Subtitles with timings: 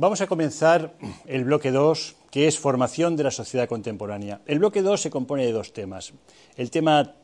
[0.00, 0.94] Vamos a comenzar
[1.26, 4.40] el bloque 2, que es formación de la sociedad contemporánea.
[4.46, 6.12] El bloque 2 se compone de dos temas.
[6.56, 7.16] El tema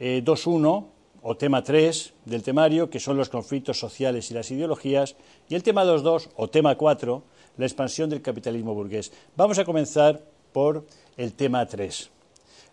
[0.00, 0.86] 2.1 eh,
[1.20, 5.16] o tema 3 del temario, que son los conflictos sociales y las ideologías,
[5.50, 7.22] y el tema 2.2 o tema 4,
[7.58, 9.12] la expansión del capitalismo burgués.
[9.36, 10.86] Vamos a comenzar por
[11.18, 12.10] el tema 3,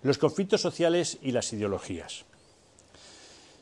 [0.03, 2.28] los conflictos sociales y las ideologías.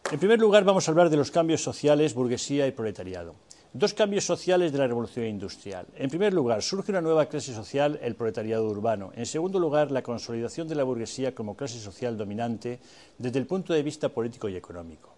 [0.09, 3.35] En primer lugar, vamos a hablar de los cambios sociales, burguesía y proletariado.
[3.73, 5.85] Dos cambios sociales de la revolución industrial.
[5.97, 9.11] En primer lugar, surge una nueva clase social, el proletariado urbano.
[9.15, 12.79] En segundo lugar, la consolidación de la burguesía como clase social dominante
[13.17, 15.13] desde el punto de vista político y económico.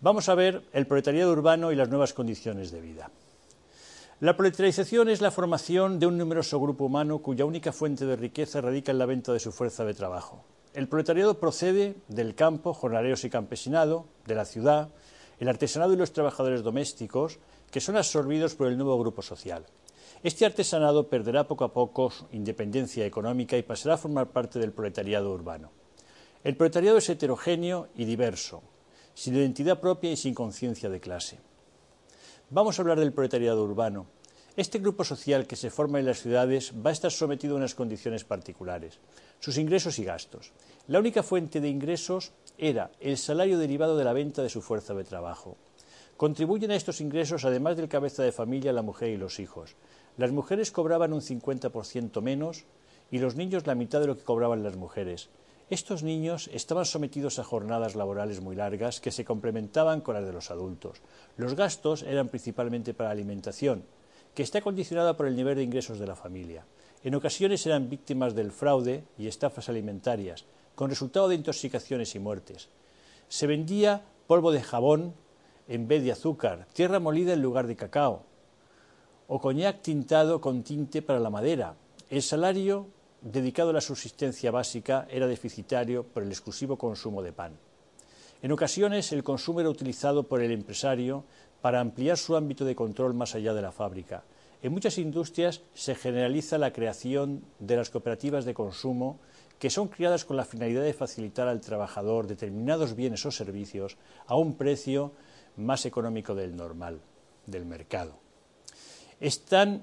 [0.00, 3.10] Vamos a ver el proletariado urbano y las nuevas condiciones de vida.
[4.20, 8.62] La proletarización es la formación de un numeroso grupo humano cuya única fuente de riqueza
[8.62, 10.46] radica en la venta de su fuerza de trabajo.
[10.72, 14.90] El proletariado procede del campo, jornaleros y campesinado, de la ciudad,
[15.40, 17.40] el artesanado y los trabajadores domésticos,
[17.72, 19.66] que son absorbidos por el nuevo grupo social.
[20.22, 24.70] Este artesanado perderá poco a poco su independencia económica y pasará a formar parte del
[24.70, 25.72] proletariado urbano.
[26.44, 28.62] El proletariado es heterogéneo y diverso,
[29.14, 31.40] sin identidad propia y sin conciencia de clase.
[32.48, 34.06] Vamos a hablar del proletariado urbano.
[34.56, 37.76] Este grupo social que se forma en las ciudades va a estar sometido a unas
[37.76, 38.98] condiciones particulares,
[39.38, 40.50] sus ingresos y gastos.
[40.88, 44.92] La única fuente de ingresos era el salario derivado de la venta de su fuerza
[44.92, 45.56] de trabajo.
[46.16, 49.76] Contribuyen a estos ingresos, además del cabeza de familia, la mujer y los hijos.
[50.16, 52.64] Las mujeres cobraban un 50% menos
[53.12, 55.28] y los niños la mitad de lo que cobraban las mujeres.
[55.70, 60.32] Estos niños estaban sometidos a jornadas laborales muy largas que se complementaban con las de
[60.32, 61.00] los adultos.
[61.36, 63.84] Los gastos eran principalmente para alimentación,
[64.34, 66.64] que está condicionada por el nivel de ingresos de la familia.
[67.02, 72.68] En ocasiones eran víctimas del fraude y estafas alimentarias, con resultado de intoxicaciones y muertes.
[73.28, 75.14] Se vendía polvo de jabón
[75.68, 78.22] en vez de azúcar, tierra molida en lugar de cacao,
[79.28, 81.74] o coñac tintado con tinte para la madera.
[82.10, 82.88] El salario
[83.22, 87.56] dedicado a la subsistencia básica era deficitario por el exclusivo consumo de pan.
[88.42, 91.24] En ocasiones el consumo era utilizado por el empresario
[91.60, 94.24] para ampliar su ámbito de control más allá de la fábrica.
[94.62, 99.18] En muchas industrias se generaliza la creación de las cooperativas de consumo
[99.58, 104.34] que son creadas con la finalidad de facilitar al trabajador determinados bienes o servicios a
[104.34, 105.12] un precio
[105.56, 107.00] más económico del normal,
[107.46, 108.18] del mercado.
[109.20, 109.82] Están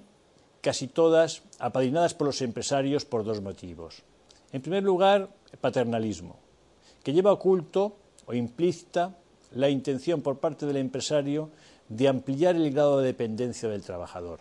[0.62, 4.04] casi todas apadrinadas por los empresarios por dos motivos.
[4.52, 5.30] En primer lugar,
[5.62, 6.38] paternalismo,
[7.04, 9.16] que lleva oculto o implícita
[9.52, 11.52] la intención por parte del empresario
[11.90, 14.40] de ampliar el grado de dependencia del trabajador.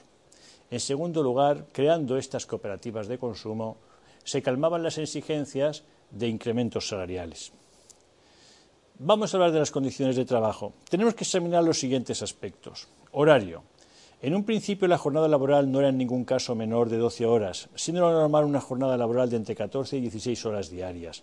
[0.70, 3.76] En segundo lugar, creando estas cooperativas de consumo,
[4.24, 7.52] se calmaban las exigencias de incrementos salariales.
[8.98, 10.72] Vamos a hablar de las condiciones de trabajo.
[10.88, 12.88] Tenemos que examinar los siguientes aspectos.
[13.12, 13.62] Horario.
[14.22, 17.68] En un principio la jornada laboral no era en ningún caso menor de 12 horas,
[17.74, 21.22] siendo lo normal una jornada laboral de entre 14 y 16 horas diarias.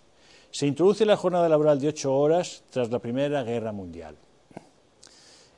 [0.52, 4.16] Se introduce la jornada laboral de 8 horas tras la Primera Guerra Mundial.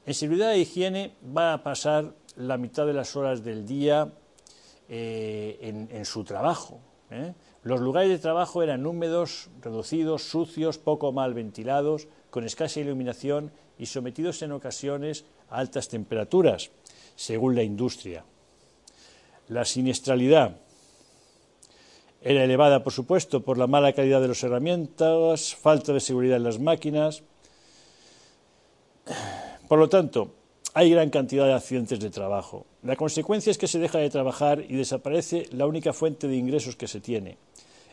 [0.06, 4.12] En seguridad e higiene va a pasar la mitad de las horas del día
[4.88, 5.58] eh,
[5.90, 6.80] en, su trabajo.
[7.10, 7.34] ¿eh?
[7.64, 13.86] Los lugares de trabajo eran húmedos, reducidos, sucios, poco mal ventilados, con escasa iluminación y
[13.86, 16.70] sometidos en ocasiones a altas temperaturas,
[17.16, 18.24] según la industria.
[19.48, 20.58] La siniestralidad
[22.22, 26.44] era elevada, por supuesto, por la mala calidad de las herramientas, falta de seguridad en
[26.44, 27.24] las máquinas.
[29.68, 30.32] Por lo tanto,
[30.74, 32.66] hay gran cantidad de accidentes de trabajo.
[32.82, 36.76] La consecuencia es que se deja de trabajar y desaparece la única fuente de ingresos
[36.76, 37.38] que se tiene.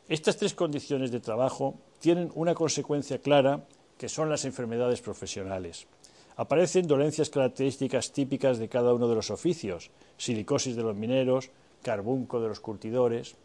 [0.07, 3.66] Estas tres condiciones de trabajo tienen una consecuencia clara,
[3.97, 5.88] que son las enfermedades profesionales.
[6.35, 11.50] Aparecen dolencias características típicas de cada uno de los oficios, silicosis de los mineros,
[11.81, 13.35] carbunco de los curtidores.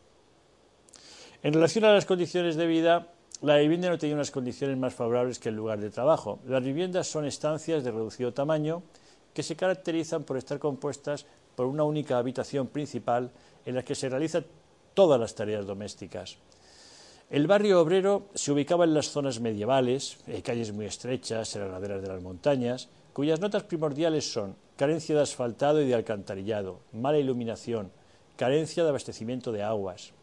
[1.42, 3.08] En relación a las condiciones de vida,
[3.40, 6.40] la vivienda no tiene unas condiciones más favorables que el lugar de trabajo.
[6.46, 8.82] Las viviendas son estancias de reducido tamaño
[9.32, 11.24] que se caracterizan por estar compuestas
[11.54, 13.30] por una única habitación principal
[13.64, 14.44] en la que se realizan
[14.94, 16.38] todas las tareas domésticas.
[17.30, 21.70] El barrio obrero se ubicaba en las zonas medievales, eh, calles muy estrechas, en las
[21.70, 27.18] laderas de las montañas, cuyas notas primordiales son carencia de asfaltado y de alcantarillado, mala
[27.18, 27.92] iluminación,
[28.36, 30.14] carencia de abastecimiento de aguas.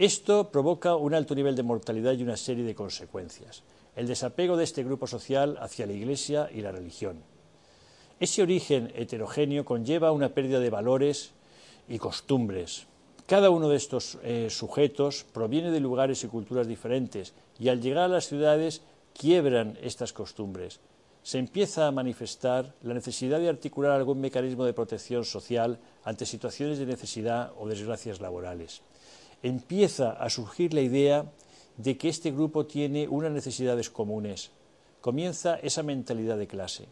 [0.00, 3.62] Esto provoca un alto nivel de mortalidad y una serie de consecuencias.
[3.94, 7.22] El desapego de este grupo social hacia la Iglesia y la religión.
[8.18, 11.32] Ese origen heterogéneo conlleva una pérdida de valores
[11.86, 12.86] y costumbres,
[13.26, 18.04] cada uno de estos eh, sujetos proviene de lugares y culturas diferentes y al llegar
[18.04, 18.80] a las ciudades
[19.12, 20.80] quiebran estas costumbres.
[21.22, 26.78] se empieza a manifestar la necesidad de articular algún mecanismo de protección social ante situaciones
[26.78, 28.80] de necesidad o desgracias laborales.
[29.42, 31.30] Empieza a surgir la idea
[31.76, 34.50] de que este grupo tiene unas necesidades comunes.
[35.00, 36.88] Comienza esa mentalidad de clase.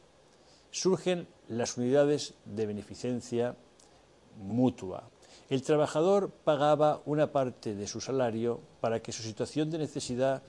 [0.71, 3.55] Surgen las unidades de beneficencia
[4.39, 5.11] mutua.
[5.51, 10.43] El trabajador pagaba una parte de su salario para que su situación de necesidad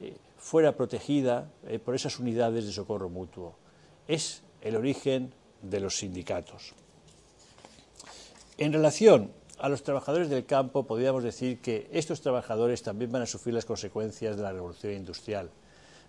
[0.00, 3.54] eh, fuera protegida eh, por esas unidades de socorro mutuo.
[4.08, 5.32] Es el origen
[5.62, 6.74] de los sindicatos.
[8.58, 9.30] En relación
[9.62, 13.64] a los trabajadores del campo, podríamos decir que estos trabajadores también van a sufrir las
[13.64, 15.50] consecuencias de la revolución industrial.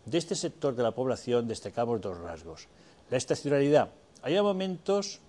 [0.08, 2.68] De este sector de la población destacamos dos rasgos.
[3.12, 3.92] La estacionalidad.
[4.24, 5.22] Hay momentos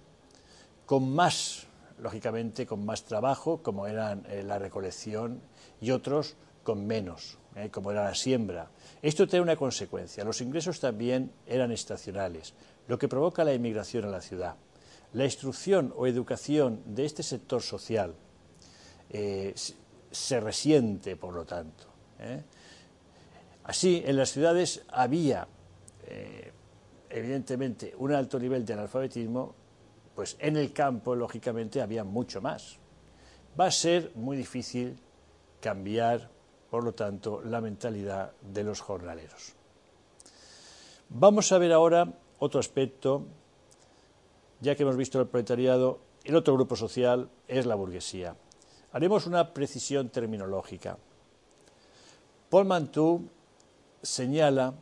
[0.86, 1.66] con más,
[1.98, 5.42] lógicamente, con más trabajo, como eran eh, la recolección,
[5.82, 8.70] y otros con menos, eh, como era la siembra.
[9.02, 10.24] Esto tiene una consecuencia.
[10.24, 12.54] Los ingresos también eran estacionales,
[12.88, 14.56] lo que provoca la inmigración a la ciudad.
[15.14, 18.14] La instrucción o educación de este sector social
[19.10, 19.54] eh,
[20.10, 21.86] se resiente, por lo tanto.
[22.20, 22.42] ¿eh?
[23.64, 25.48] Así, en las ciudades había,
[27.08, 29.54] evidentemente, un alto nivel de analfabetismo,
[30.14, 32.78] pues en el campo, lógicamente, había mucho más.
[33.58, 34.98] Va a ser muy difícil
[35.60, 36.28] cambiar
[36.74, 39.54] por lo tanto, la mentalidad de los jornaleros.
[41.08, 43.28] Vamos a ver ahora otro aspecto,
[44.64, 48.34] ya que hemos visto el proletariado, el otro grupo social es la burguesía.
[48.92, 50.96] Haremos una precisión terminológica.
[52.48, 53.28] Paul Mantoux
[54.02, 54.74] señala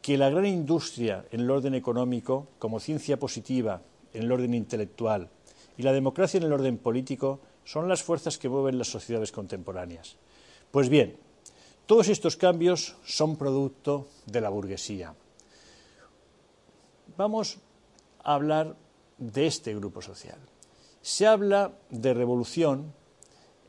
[0.00, 3.82] que la gran industria en el orden económico, como ciencia positiva
[4.12, 5.28] en el orden intelectual
[5.76, 10.16] y la democracia en el orden político, son las fuerzas que mueven las sociedades contemporáneas.
[10.70, 11.16] Pues bien,
[11.86, 15.14] todos estos cambios son producto de la burguesía.
[17.16, 17.58] Vamos
[18.22, 18.76] a hablar
[19.18, 20.38] de este grupo social.
[21.02, 22.92] Se habla de revolución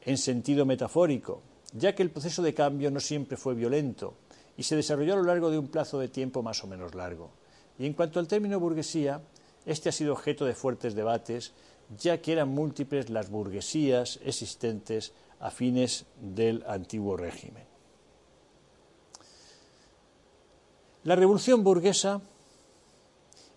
[0.02, 1.42] en sentido metafórico,
[1.74, 4.14] ya que el proceso de cambio no siempre fue violento
[4.58, 7.32] y se desarrolló a lo largo de un plazo de tiempo más o menos largo.
[7.78, 9.22] Y en cuanto al término burguesía,
[9.66, 11.54] este ha sido objeto de fuertes debates,
[11.98, 17.66] ya que eran múltiples las burguesías existentes a fines del antiguo régimen.
[21.04, 22.22] La revolución burguesa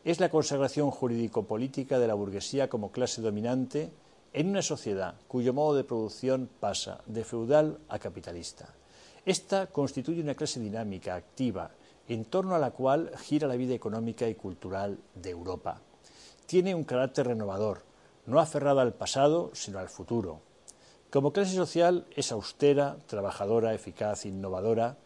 [0.04, 3.90] es la consagración jurídico-política de la burguesía como clase dominante
[4.32, 8.74] en una sociedad cuyo modo de producción pasa de feudal a capitalista.
[9.24, 11.70] Esta constituye una clase dinámica, activa,
[12.08, 15.80] en torno a la cual gira la vida económica y cultural de Europa.
[16.46, 17.82] Tiene un carácter renovador,
[18.26, 20.40] no aferrado al pasado, sino al futuro,
[21.10, 24.98] como clase social es austera, trabajadora, eficaz, innovadora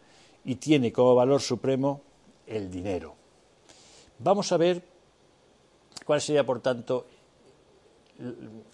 [0.43, 2.01] y tiene como valor supremo
[2.45, 3.22] el dinero.
[4.23, 4.81] Vamos a ver
[6.05, 7.05] cuál sería, por tanto,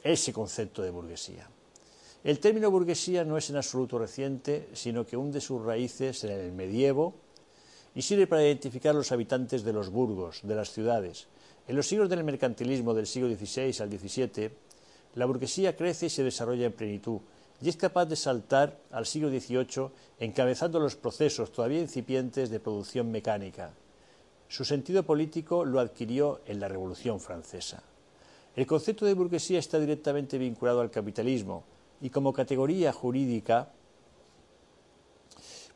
[0.04, 1.50] ese concepto de burguesía.
[2.24, 6.52] El término burguesía no es en absoluto reciente, sino que hunde sus raíces en el
[6.52, 7.16] medievo
[7.96, 11.28] y sirve para identificar los habitantes de los burgos, de las ciudades.
[11.68, 14.52] En los siglos del mercantilismo del siglo XVI al XVII,
[15.16, 17.22] la burguesía crece y se desarrolla en plenitud
[17.60, 23.10] y es capaz de saltar al siglo XVIII encabezando los procesos todavía incipientes de producción
[23.10, 23.74] mecánica.
[24.50, 27.84] Su sentido político lo adquirió en la Revolución Francesa.
[28.56, 31.64] El concepto de burguesía está directamente vinculado al capitalismo
[32.02, 33.72] y como categoría jurídica,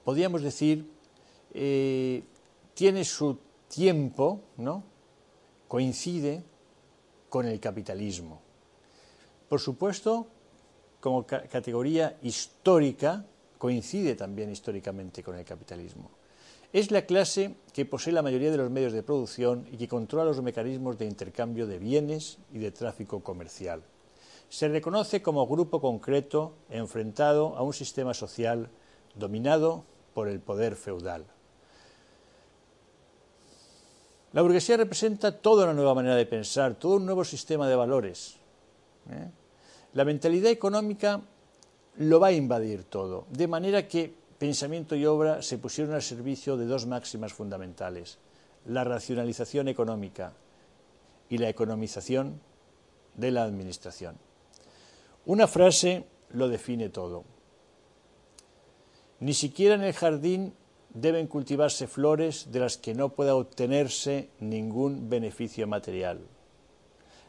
[0.04, 0.90] podríamos decir,
[1.54, 2.24] eh,
[2.74, 3.38] tiene su
[3.70, 4.84] tiempo, ¿no?
[5.68, 6.44] coincide
[7.30, 8.42] con el capitalismo.
[9.50, 10.28] Por supuesto,
[11.00, 13.24] como categoría histórica,
[13.60, 16.23] coincide también históricamente con el capitalismo.
[16.74, 20.26] Es la clase que posee la mayoría de los medios de producción y que controla
[20.26, 23.84] los mecanismos de intercambio de bienes y de tráfico comercial.
[24.50, 28.70] Se reconoce como grupo concreto enfrentado a un sistema social
[29.14, 29.84] dominado
[30.16, 31.28] por el poder feudal.
[34.32, 38.38] La burguesía representa toda una nueva manera de pensar, todo un nuevo sistema de valores.
[39.12, 39.30] ¿eh?
[39.94, 41.22] La mentalidad económica
[41.98, 46.58] lo va a invadir todo, de manera que pensamiento y obra se pusieron al servicio
[46.58, 48.18] de dos máximas fundamentales,
[48.66, 50.34] la racionalización económica
[51.30, 52.42] y la economización
[53.16, 54.18] de la administración.
[55.26, 57.24] Una frase lo define todo.
[59.22, 60.54] Ni siquiera en el jardín
[60.94, 66.20] deben cultivarse flores de las que no pueda obtenerse ningún beneficio material.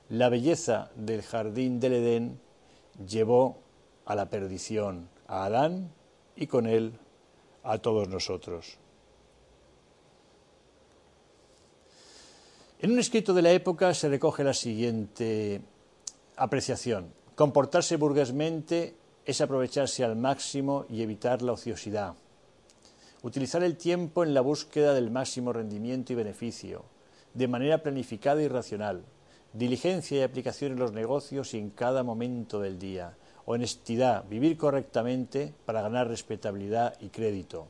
[0.09, 2.41] La belleza del jardín del Edén
[3.09, 3.63] llevó
[4.05, 5.93] a la perdición a Adán
[6.35, 6.99] y con él
[7.65, 8.79] a todos nosotros.
[12.81, 15.63] En un escrito de la época se recoge la siguiente
[16.37, 17.13] apreciación.
[17.35, 18.95] Comportarse burguesmente
[19.25, 22.15] es aprovecharse al máximo y evitar la ociosidad.
[23.23, 26.85] Utilizar el tiempo en la búsqueda del máximo rendimiento y beneficio,
[27.33, 29.03] de manera planificada y racional.
[29.55, 33.17] Diligencia y aplicación en los negocios y en cada momento del día.
[33.47, 37.69] Honestidad, vivir correctamente para ganar respetabilidad y crédito.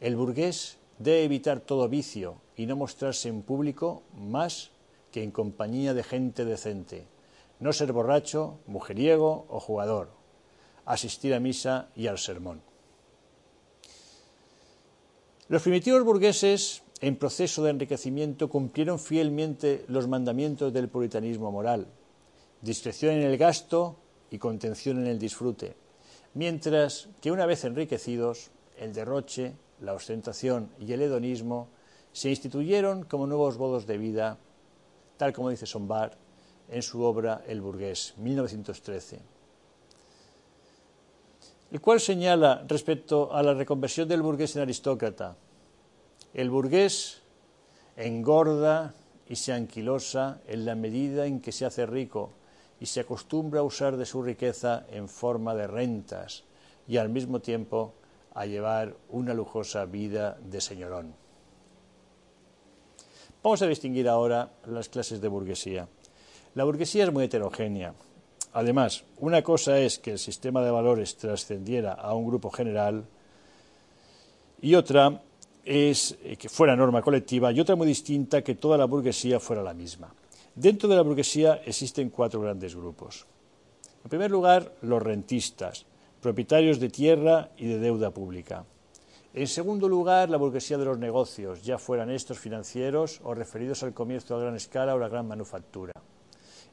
[0.00, 4.70] El burgués debe evitar todo vicio y no mostrarse en público más
[5.10, 7.06] que en compañía de gente decente.
[7.58, 10.10] No ser borracho, mujeriego o jugador.
[10.84, 12.60] Asistir a misa y al sermón.
[15.48, 21.86] Los primitivos burgueses, en proceso de enriquecimiento, cumplieron fielmente los mandamientos del puritanismo moral,
[22.62, 23.96] discreción en el gasto
[24.30, 25.76] y contención en el disfrute,
[26.34, 31.68] mientras que una vez enriquecidos, el derroche, la ostentación y el hedonismo
[32.12, 34.38] se instituyeron como nuevos modos de vida,
[35.16, 36.14] tal como dice Sombart
[36.68, 39.36] en su obra El burgués, 1913
[41.70, 45.36] el cual señala respecto a la reconversión del burgués en aristócrata.
[46.32, 47.22] El burgués
[47.96, 48.94] engorda
[49.28, 52.30] y se anquilosa en la medida en que se hace rico
[52.80, 56.44] y se acostumbra a usar de su riqueza en forma de rentas
[56.86, 57.94] y al mismo tiempo
[58.34, 61.14] a llevar una lujosa vida de señorón.
[63.42, 65.88] Vamos a distinguir ahora las clases de burguesía.
[66.54, 67.94] La burguesía es muy heterogénea.
[68.52, 73.04] Además, una cosa es que el sistema de valores trascendiera a un grupo general
[74.60, 75.22] y otra
[75.64, 79.62] es eh, que fuera norma colectiva y otra muy distinta que toda la burguesía fuera
[79.62, 80.12] la misma.
[80.56, 83.26] Dentro de la burguesía existen cuatro grandes grupos.
[84.02, 85.84] En primer lugar, los rentistas,
[86.22, 88.64] propietarios de tierra y de deuda pública.
[89.34, 93.92] En segundo lugar, la burguesía de los negocios, ya fueran estos financieros o referidos al
[93.92, 95.92] comercio a gran escala o la gran manufactura.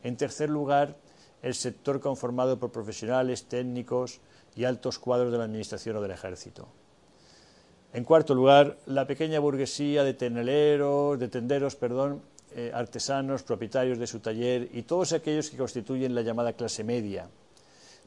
[0.01, 0.95] En tercer lugar,
[1.41, 4.21] el sector conformado por profesionales, técnicos
[4.55, 6.69] y altos cuadros de la Administración o del Ejército.
[7.91, 12.21] En cuarto lugar, la pequeña burguesía de teneleros, de tenderos, perdón,
[12.55, 17.27] eh, artesanos, propietarios de su taller y todos aquellos que constituyen la llamada clase media.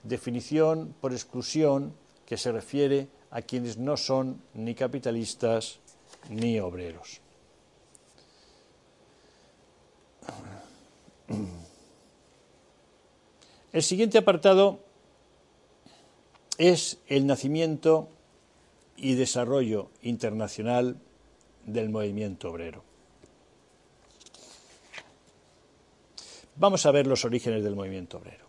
[0.03, 1.93] Definición por exclusión
[2.25, 5.79] que se refiere a quienes no son ni capitalistas
[6.31, 7.21] ni obreros.
[13.73, 14.81] El siguiente apartado
[16.57, 18.09] es el nacimiento
[18.97, 20.97] y desarrollo internacional
[21.67, 22.83] del movimiento obrero.
[26.59, 28.47] Vamos a ver los orígenes del movimiento obrero.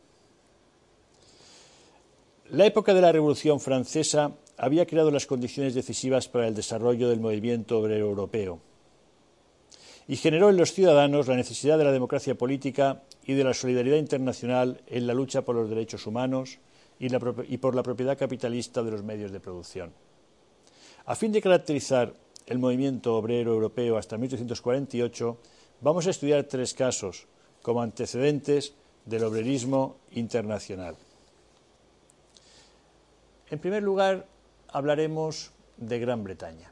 [2.50, 7.20] La época de la Revolución Francesa había creado las condiciones decisivas para el desarrollo del
[7.20, 8.62] movimiento obrero europeo
[10.08, 13.98] y generó en los ciudadanos la necesidad de la democracia política y de la solidaridad
[13.98, 16.60] internacional en la lucha por los derechos humanos
[17.00, 17.10] y,
[17.58, 19.92] por la propiedad capitalista de los medios de producción.
[21.06, 22.14] A fin de caracterizar
[22.46, 25.38] el movimiento obrero europeo hasta 1848,
[25.82, 27.28] vamos a estudiar tres casos
[27.68, 28.72] como antecedentes
[29.04, 30.96] del obrerismo internacional.
[33.50, 34.26] En primer lugar,
[34.70, 36.72] hablaremos de Gran Bretaña.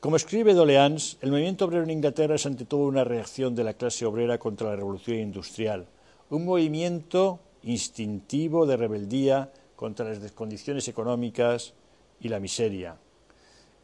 [0.00, 3.74] Como escribe Doleans, el movimiento obrero en Inglaterra es ante todo una reacción de la
[3.74, 5.86] clase obrera contra la revolución industrial,
[6.28, 11.74] un movimiento instintivo de rebeldía contra las descondiciones económicas
[12.18, 12.96] y la miseria.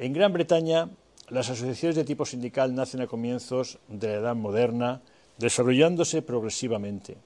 [0.00, 0.90] En Gran Bretaña,
[1.28, 5.00] las asociaciones de tipo sindical nacen a comienzos de la Edad Moderna,
[5.38, 7.16] desarrollándose progresivamente.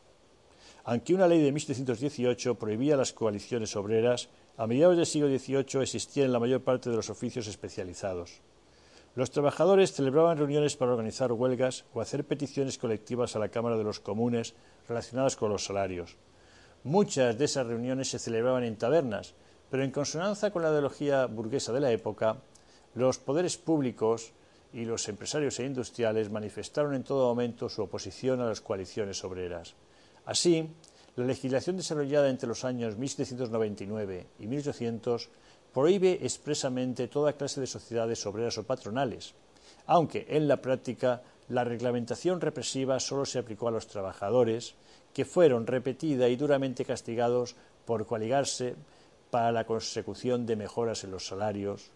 [0.85, 6.27] Aunque una ley de 1718 prohibía las coaliciones obreras, a mediados del siglo XVIII existían
[6.27, 8.41] en la mayor parte de los oficios especializados.
[9.15, 13.85] Los trabajadores celebraban reuniones para organizar huelgas o hacer peticiones colectivas a la Cámara de
[13.85, 14.55] los Comunes
[14.89, 16.17] relacionadas con los salarios.
[16.85, 19.35] Muchas de esas reuniones se celebraban en tabernas,
[19.71, 22.39] pero en consonancia con la ideología burguesa de la época,
[22.95, 24.33] los poderes públicos
[24.73, 29.75] y los empresarios e industriales manifestaron en todo momento su oposición a las coaliciones obreras.
[30.25, 30.69] Así,
[31.17, 35.29] la legislación desarrollada entre los años 1799 y 1800
[35.73, 39.35] prohíbe expresamente toda clase de sociedades obreras o patronales,
[39.87, 44.75] aunque en la práctica la reglamentación represiva solo se aplicó a los trabajadores,
[45.13, 48.77] que fueron repetida y duramente castigados por coaligarse
[49.31, 51.91] para la consecución de mejoras en los salarios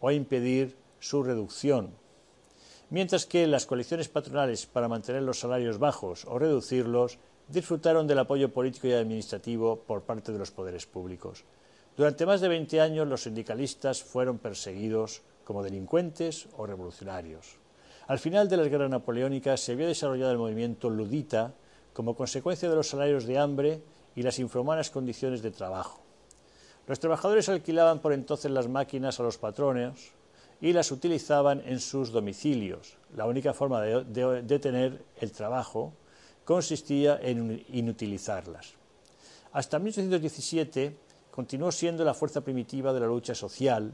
[0.00, 1.94] o impedir su reducción,
[2.92, 7.16] mientras que las coaliciones patronales para mantener los salarios bajos o reducirlos
[7.48, 11.42] disfrutaron del apoyo político y administrativo por parte de los poderes públicos.
[11.96, 17.56] Durante más de 20 años los sindicalistas fueron perseguidos como delincuentes o revolucionarios.
[18.08, 21.54] Al final de las guerras napoleónicas se había desarrollado el movimiento ludita
[21.94, 23.82] como consecuencia de los salarios de hambre
[24.14, 26.02] y las infrahumanas condiciones de trabajo.
[26.86, 30.12] Los trabajadores alquilaban por entonces las máquinas a los patrones
[30.62, 32.96] y las utilizaban en sus domicilios.
[33.16, 35.92] La única forma de, detener el trabajo
[36.44, 38.74] consistía en inutilizarlas.
[39.52, 40.96] Hasta 1817
[41.32, 43.92] continuó siendo la fuerza primitiva de la lucha social,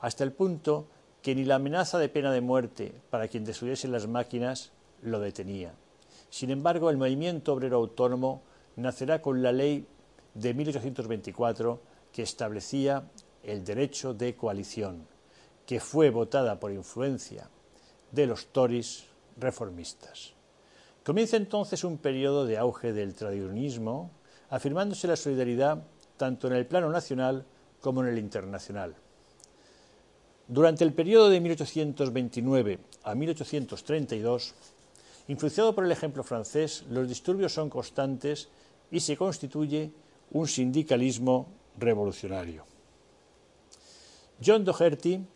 [0.00, 0.88] hasta el punto
[1.22, 5.74] que ni la amenaza de pena de muerte para quien destruyese las máquinas lo detenía.
[6.28, 8.42] Sin embargo, el movimiento obrero autónomo
[8.74, 9.86] nacerá con la ley
[10.34, 11.80] de 1824
[12.12, 13.04] que establecía
[13.44, 15.06] el derecho de coalición,
[15.68, 17.50] que fue votada por influencia
[18.10, 19.04] de los Tories
[19.36, 20.32] reformistas.
[21.04, 24.10] Comienza entonces un periodo de auge del tradicionismo,
[24.48, 25.84] afirmándose la solidaridad
[26.16, 27.44] tanto en el plano nacional
[27.82, 28.96] como en el internacional.
[30.46, 34.54] Durante el periodo de 1829 a 1832,
[35.28, 38.48] influenciado por el ejemplo francés, los disturbios son constantes
[38.90, 39.92] y se constituye
[40.30, 41.46] un sindicalismo
[41.76, 42.64] revolucionario.
[44.42, 45.26] John Doherty,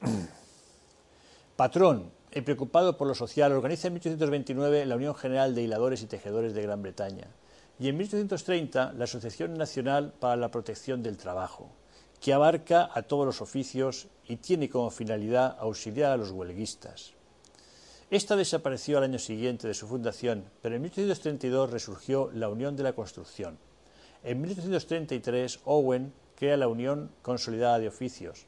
[1.56, 6.06] patrón y preocupado por lo social, organiza en 1829 la Unión General de Hiladores y
[6.06, 7.28] Tejedores de Gran Bretaña
[7.78, 11.70] y en 1830 la Asociación Nacional para la Protección del Trabajo
[12.20, 17.14] que abarca a todos los oficios y tiene como finalidad auxiliar a los huelguistas.
[18.10, 22.82] Esta desapareció al año siguiente de su fundación, pero en 1832 resurgió la Unión de
[22.82, 23.58] la Construcción.
[24.22, 28.46] En 1833 Owen crea la Unión Consolidada de Oficios.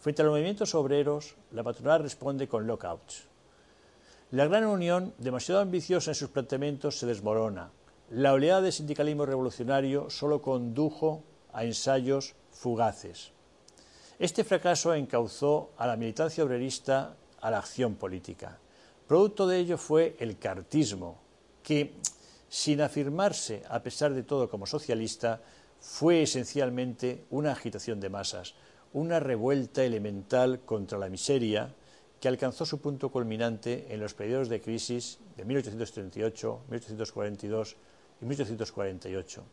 [0.00, 3.28] Frente a los movimientos obreros, la patronal responde con lockouts.
[4.30, 7.70] La Gran Unión, demasiado ambiciosa en sus planteamientos, se desmorona.
[8.08, 13.32] La oleada de sindicalismo revolucionario solo condujo a ensayos fugaces.
[14.18, 18.58] Este fracaso encauzó a la militancia obrerista a la acción política.
[19.06, 21.18] Producto de ello fue el cartismo,
[21.62, 21.92] que,
[22.48, 25.42] sin afirmarse a pesar de todo como socialista,
[25.78, 28.54] fue esencialmente una agitación de masas,
[28.92, 31.74] una revuelta elemental contra la miseria
[32.20, 37.76] que alcanzó su punto culminante en los periodos de crisis de 1838, 1842
[38.20, 39.44] y 1848.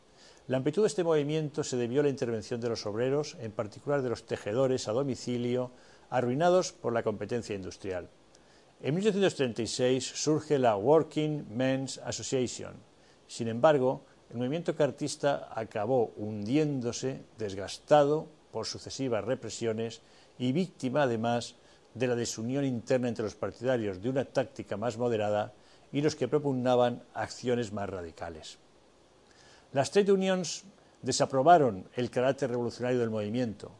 [0.48, 4.02] La amplitud de este movimiento se debió a la intervención de los obreros, en particular
[4.02, 5.72] de los tejedores a domicilio,
[6.10, 8.10] arruinados por la competencia industrial.
[8.82, 12.74] En 1836 surge la Working Men's Association.
[13.28, 20.02] Sin embargo, el movimiento cartista acabó hundiéndose, desgastado por sucesivas represiones
[20.38, 21.56] y víctima además
[21.94, 25.54] de la desunión interna entre los partidarios de una táctica más moderada
[25.92, 28.58] y los que propugnaban acciones más radicales.
[29.74, 30.64] Las trade unions
[31.02, 33.72] desaprobaron el carácter revolucionario del movimiento.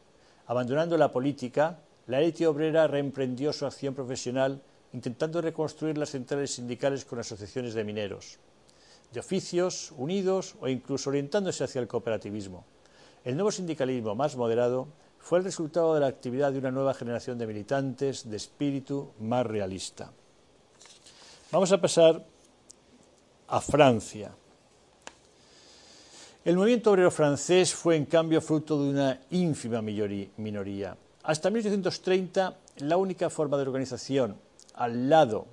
[0.46, 7.04] Abandonando la política, la élite obrera reemprendió su acción profesional intentando reconstruir las centrales sindicales
[7.04, 8.38] con asociaciones de mineros,
[9.12, 12.64] de oficios unidos o incluso orientándose hacia el cooperativismo.
[13.28, 14.88] El nuevo sindicalismo más moderado
[15.18, 19.44] fue el resultado de la actividad de una nueva generación de militantes de espíritu más
[19.44, 20.10] realista.
[21.52, 22.24] Vamos a pasar
[23.48, 24.32] a Francia.
[26.42, 30.96] El movimiento obrero francés fue en cambio fruto de una ínfima minoría.
[31.24, 34.38] Hasta 1830 la única forma de organización
[34.72, 35.44] al lado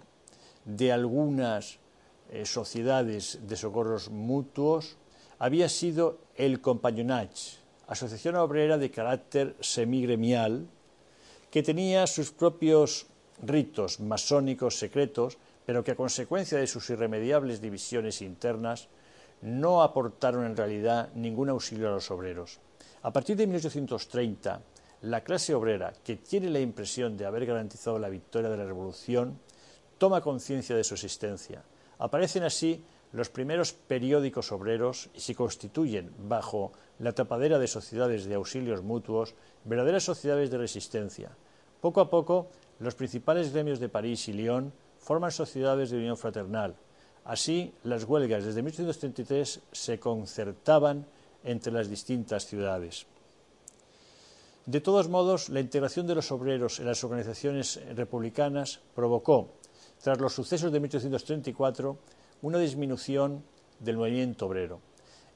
[0.63, 1.77] de algunas
[2.31, 4.95] eh, sociedades de socorros mutuos
[5.39, 10.67] había sido el Compagnonnage, asociación obrera de carácter semigremial
[11.51, 13.07] que tenía sus propios
[13.41, 18.87] ritos masónicos secretos, pero que a consecuencia de sus irremediables divisiones internas
[19.41, 22.59] no aportaron en realidad ningún auxilio a los obreros.
[23.03, 24.61] A partir de 1830,
[25.01, 29.39] la clase obrera, que tiene la impresión de haber garantizado la victoria de la Revolución,
[29.97, 31.63] toma conciencia de su existencia.
[31.99, 38.35] Aparecen así los primeros periódicos obreros y se constituyen, bajo la tapadera de sociedades de
[38.35, 41.35] auxilios mutuos, verdaderas sociedades de resistencia.
[41.81, 42.47] Poco a poco,
[42.79, 46.75] los principales gremios de París y Lyon forman sociedades de unión fraternal,
[47.25, 51.07] Así, las huelgas desde 1833 se concertaban
[51.43, 53.07] entre las distintas ciudades.
[54.67, 59.49] De todos modos, la integración de los obreros en las organizaciones republicanas provocó,
[60.03, 61.97] tras los sucesos de 1834,
[62.43, 63.43] una disminución
[63.79, 64.79] del movimiento obrero.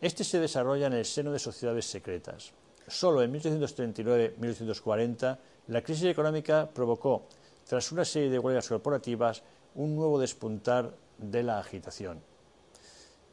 [0.02, 2.54] Este se desarrolla en el seno de sociedades secretas.
[2.88, 7.26] Solo en 1839-1840 la crisis económica provocó,
[7.68, 9.44] tras una serie de huelgas corporativas,
[9.76, 12.22] un nuevo despuntar de la agitación.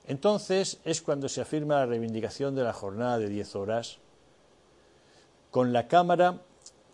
[0.07, 3.98] Entonces es cuando se afirma la reivindicación de la jornada de 10 horas.
[5.50, 6.42] Con la Cámara,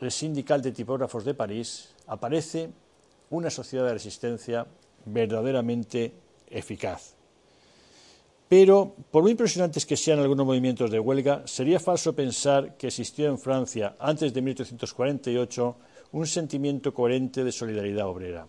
[0.01, 2.71] el Sindical de Tipógrafos de París aparece
[3.31, 4.67] una sociedad de resistencia
[5.05, 6.13] verdaderamente
[6.49, 7.17] eficaz.
[8.53, 13.27] Pero, por muy impresionantes que sean algunos movimientos de huelga, sería falso pensar que existió
[13.31, 15.77] en Francia, antes de 1848,
[16.13, 18.47] un sentimiento coherente de solidaridad obrera.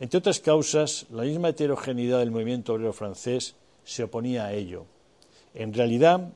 [0.00, 4.86] Entre otras causas, la misma heterogeneidad del movimiento obrero francés se oponía a ello.
[5.54, 6.32] En realidad,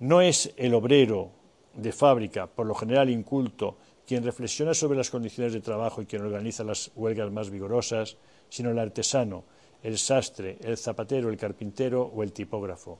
[0.00, 1.30] no es el obrero
[1.72, 6.20] de fábrica, por lo general inculto, quien reflexiona sobre las condiciones de trabajo y quien
[6.20, 8.18] organiza las huelgas más vigorosas,
[8.50, 9.44] sino el artesano,
[9.82, 12.98] el sastre, el zapatero, el carpintero o el tipógrafo.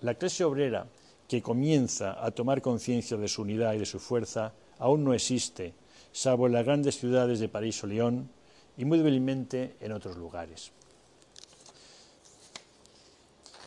[0.00, 0.86] La clase obrera
[1.28, 5.74] que comienza a tomar conciencia de su unidad y de su fuerza aún no existe,
[6.12, 8.28] salvo en las grandes ciudades de París o Lyon
[8.76, 10.72] y muy débilmente en otros lugares.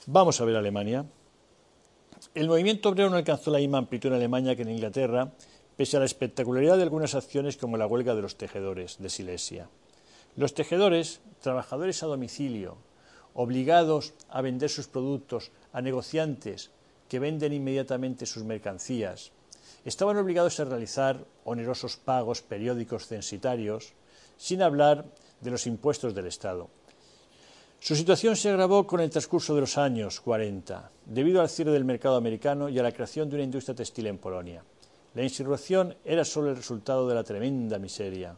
[0.08, 1.06] Vamos a ver Alemania.
[2.36, 5.32] El movimiento obrero no alcanzó la misma amplitud en Alemania que en Inglaterra,
[5.76, 9.70] pese a la espectacularidad de algunas acciones como la huelga de los tejedores de Silesia.
[10.36, 12.78] Los tejedores, trabajadores a domicilio,
[13.34, 16.72] obligados a vender sus productos a negociantes
[17.08, 19.32] que venden inmediatamente sus mercancías,
[19.86, 23.94] estaban obligados a realizar onerosos pagos periódicos censitarios,
[24.38, 25.06] sin hablar
[25.42, 26.70] de los impuestos del Estado.
[27.80, 31.86] Su situación se agravó con el transcurso de los años 40, debido al cierre del
[31.86, 34.64] mercado americano y a la creación de una industria textil en Polonia.
[35.14, 38.36] La insurrección era solo el resultado de la tremenda miseria.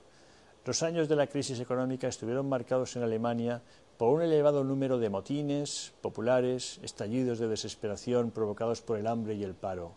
[0.67, 3.61] Los años de la crisis económica estuvieron marcados en Alemania
[3.97, 9.45] por un elevado número de motines populares, estallidos de desesperación provocados por el hambre y
[9.45, 9.93] el paro,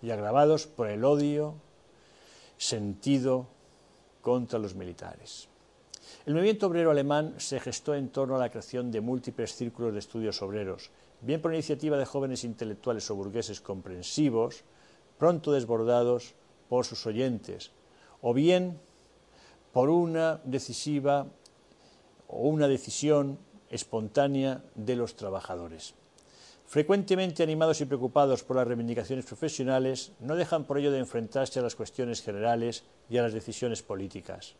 [0.00, 1.56] y agravados por el odio
[2.56, 3.48] sentido
[4.22, 5.50] contra los militares.
[6.24, 9.98] El movimiento obrero alemán se gestó en torno a la creación de múltiples círculos de
[9.98, 14.64] estudios obreros, bien por iniciativa de jóvenes intelectuales o burgueses comprensivos,
[15.18, 16.32] pronto desbordados
[16.70, 17.72] por sus oyentes,
[18.22, 18.80] o bien
[19.74, 21.26] por una decisiva
[22.28, 25.94] o una decisión espontánea de los trabajadores.
[26.64, 31.62] Frecuentemente animados y preocupados por las reivindicaciones profesionales, no dejan por ello de enfrentarse a
[31.62, 34.54] las cuestiones generales y a las decisiones políticas.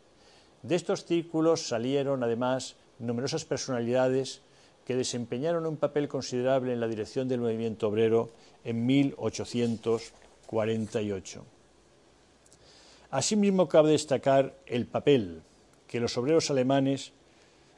[0.61, 4.41] De estos círculos salieron, además, numerosas personalidades
[4.85, 8.29] que desempeñaron un papel considerable en la dirección del movimiento obrero
[8.63, 10.13] en 1800
[10.45, 11.54] 48.
[13.15, 15.41] Asimismo, cabe destacar el papel
[15.87, 17.13] que los obreros alemanes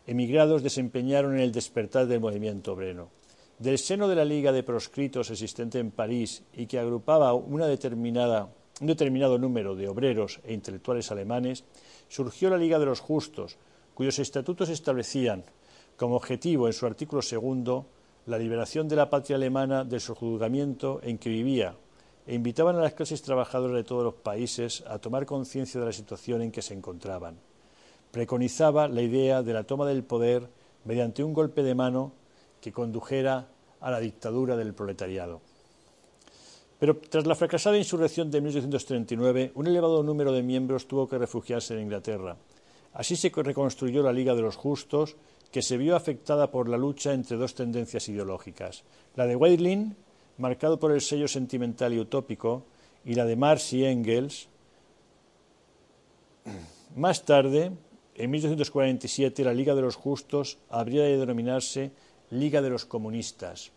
[0.07, 3.11] emigrados desempeñaron en el despertar del movimiento obrero.
[3.59, 9.37] Del seno de la Liga de Proscritos existente en París y que agrupaba un determinado
[9.37, 11.65] número de obreros e intelectuales alemanes,
[12.07, 13.57] surgió la Liga de los Justos,
[13.93, 15.43] cuyos estatutos establecían
[15.97, 17.85] como objetivo en su artículo segundo
[18.25, 21.75] la liberación de la patria alemana del sojuzgamiento en que vivía
[22.27, 25.93] e invitaban a las clases trabajadoras de todos los países a tomar conciencia de la
[25.93, 27.39] situación en que se encontraban.
[28.11, 30.49] Preconizaba la idea de la toma del poder
[30.83, 32.11] mediante un golpe de mano
[32.59, 33.47] que condujera
[33.79, 35.41] a la dictadura del proletariado.
[36.79, 41.73] Pero tras la fracasada insurrección de 1839, un elevado número de miembros tuvo que refugiarse
[41.73, 42.35] en Inglaterra.
[42.93, 45.15] Así se reconstruyó la Liga de los Justos,
[45.51, 48.83] que se vio afectada por la lucha entre dos tendencias ideológicas,
[49.15, 49.95] la de Weidling
[50.37, 52.63] marcado por el sello sentimental y utópico,
[53.05, 54.49] y la de Marx y Engels.
[56.95, 57.71] Más tarde,
[58.15, 61.91] en 1847, la Liga de los Justos habría de denominarse
[62.31, 63.71] Liga de los Comunistas.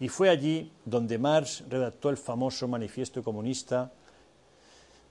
[0.00, 3.92] Y fue allí donde Marx redactó el famoso Manifiesto Comunista,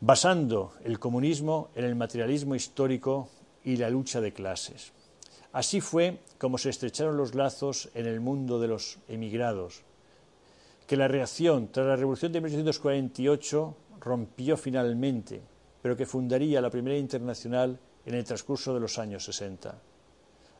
[0.01, 3.29] basando el comunismo en el materialismo histórico
[3.63, 4.91] y la lucha de clases.
[5.53, 9.83] Así fue como se estrecharon los lazos en el mundo de los emigrados,
[10.91, 15.41] que la reacción tras la Revolución de 1848 rompió finalmente,
[15.81, 19.73] pero que fundaría la primera internacional en el transcurso de los años 60.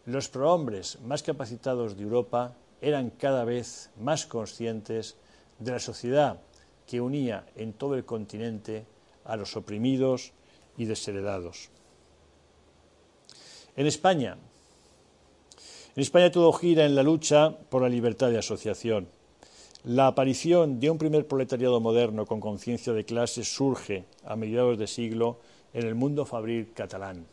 [0.06, 5.18] Los prohombres más capacitados de Europa eran cada vez más conscientes
[5.60, 6.40] de la sociedad
[6.88, 8.86] que unía en todo el continente
[9.26, 10.32] a los oprimidos
[10.78, 11.72] y desheredados.
[13.76, 14.38] En España,
[15.94, 19.10] en España todo gira en la lucha por la libertad de asociación.
[19.84, 24.86] La aparición de un primer proletariado moderno con conciencia de clase surge a mediados de
[24.86, 25.40] siglo
[25.74, 27.26] en el mundo fabril catalán.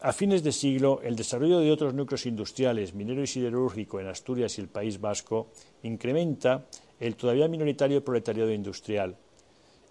[0.00, 4.56] A fines de siglo, el desarrollo de otros núcleos industriales, minero y siderúrgico en Asturias
[4.56, 5.48] y el País Vasco,
[5.82, 6.64] incrementa
[6.98, 9.14] el todavía minoritario proletariado industrial.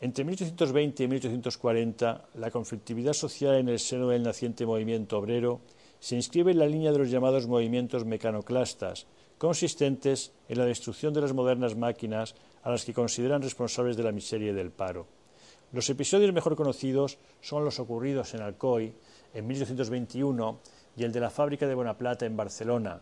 [0.01, 5.61] Entre 1820 y 1840, la conflictividad social en el seno del naciente movimiento obrero
[5.99, 9.05] se inscribe en la línea de los llamados movimientos mecanoclastas,
[9.37, 14.11] consistentes en la destrucción de las modernas máquinas a las que consideran responsables de la
[14.11, 15.07] miseria y del paro.
[15.73, 18.93] Los episodios mejor conocidos son los ocurridos en Alcoy
[19.33, 20.59] en 1821
[20.95, 23.01] y el de la fábrica de Buenaplata en Barcelona,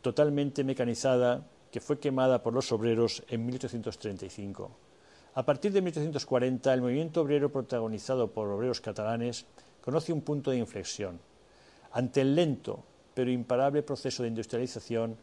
[0.00, 4.70] totalmente mecanizada, que fue quemada por los obreros en 1835.
[5.34, 9.44] A partir de 1840, el movimiento obrero protagonizado por obreros catalanes
[9.82, 11.20] conoce un punto de inflexión.
[11.92, 12.82] Ante el lento
[13.16, 15.16] pero imparable proceso de industrialización,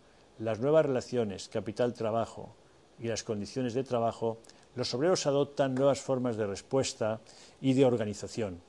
[0.43, 2.55] las nuevas relaciones capital-trabajo
[2.99, 4.39] y las condiciones de trabajo,
[4.75, 7.21] los obreros adoptan nuevas formas de respuesta
[7.61, 8.61] y de organización.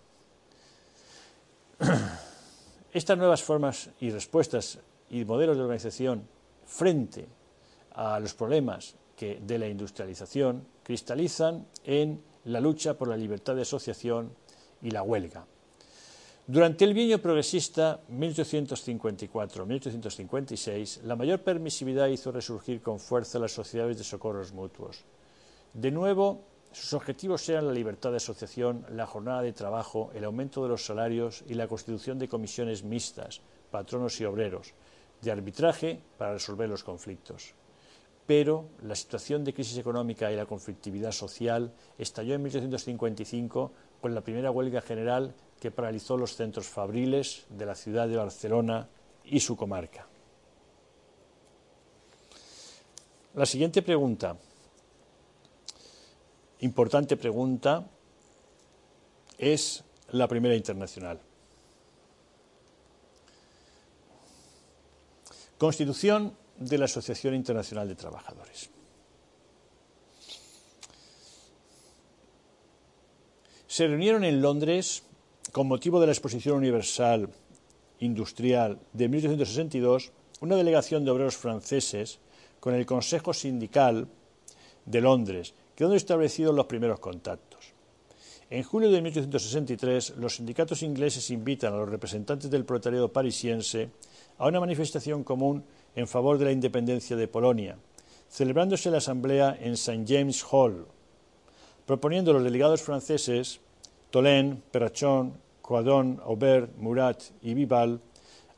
[2.92, 4.78] Estas nuevas formas y respuestas
[5.10, 6.28] y modelos de organización
[6.66, 7.26] frente
[7.92, 13.62] a los problemas que de la industrialización cristalizan en la lucha por la libertad de
[13.62, 14.32] asociación
[14.82, 15.46] y la huelga.
[16.46, 24.04] Durante el bienio progresista 1854-1856, la mayor permisividad hizo resurgir con fuerza las sociedades de
[24.04, 25.06] socorros mutuos.
[25.72, 30.62] De nuevo, sus objetivos eran la libertad de asociación, la jornada de trabajo, el aumento
[30.62, 34.74] de los salarios y la constitución de comisiones mixtas, patronos y obreros,
[35.22, 37.54] de arbitraje para resolver los conflictos.
[38.26, 44.20] Pero la situación de crisis económica y la conflictividad social estalló en 1855 con la
[44.20, 48.86] primera huelga general que paralizó los centros fabriles de la ciudad de Barcelona
[49.24, 50.06] y su comarca.
[53.32, 54.36] La siguiente pregunta,
[56.60, 57.88] importante pregunta,
[59.38, 61.18] es la primera internacional.
[65.56, 68.68] Constitución de la Asociación Internacional de Trabajadores.
[73.66, 75.04] Se reunieron en Londres
[75.54, 77.28] con motivo de la Exposición Universal
[78.00, 82.18] Industrial de 1862, una delegación de obreros franceses
[82.58, 84.08] con el Consejo Sindical
[84.84, 87.72] de Londres, quedando establecidos los primeros contactos.
[88.50, 93.90] En julio de 1863, los sindicatos ingleses invitan a los representantes del proletariado parisiense
[94.38, 95.62] a una manifestación común
[95.94, 97.78] en favor de la independencia de Polonia,
[98.28, 100.04] celebrándose la asamblea en St.
[100.04, 100.88] James Hall,
[101.86, 103.60] proponiendo a los delegados franceses
[104.10, 107.98] Tolén, Perrachon, Coadón, Aubert, Murat y Vival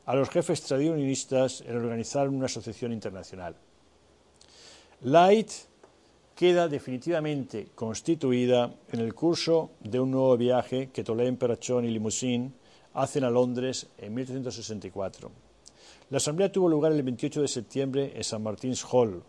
[0.05, 3.55] a los jefes tradicionalistas en organizar una asociación internacional.
[5.03, 5.49] Light
[6.35, 12.53] queda definitivamente constituida en el curso de un nuevo viaje que Tolén, Perrachón y Limousin
[12.93, 15.31] hacen a Londres en 1864.
[16.09, 18.39] La asamblea tuvo lugar el 28 de septiembre en St.
[18.39, 19.23] Martin's Hall,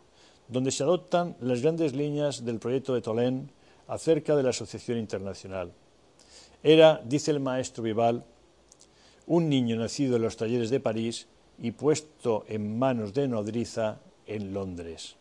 [0.48, 3.52] donde se adoptan las grandes líneas del proyecto de Tolén
[3.86, 5.72] acerca de la Asociación Internacional.
[6.62, 8.24] Era, dice el maestro Vival,
[9.26, 14.52] un niño nacido en los talleres de París y puesto en manos de nodriza en
[14.52, 15.16] Londres.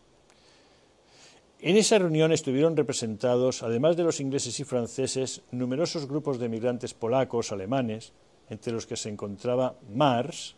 [1.60, 6.94] En esa reunión estuvieron representados, además de los ingleses y franceses, numerosos grupos de migrantes
[6.94, 8.12] polacos, alemanes,
[8.48, 10.54] entre los que se encontraba Mars,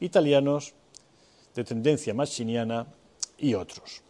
[0.00, 0.74] italianos
[1.54, 2.86] de tendencia machiniana
[3.36, 4.02] y otros.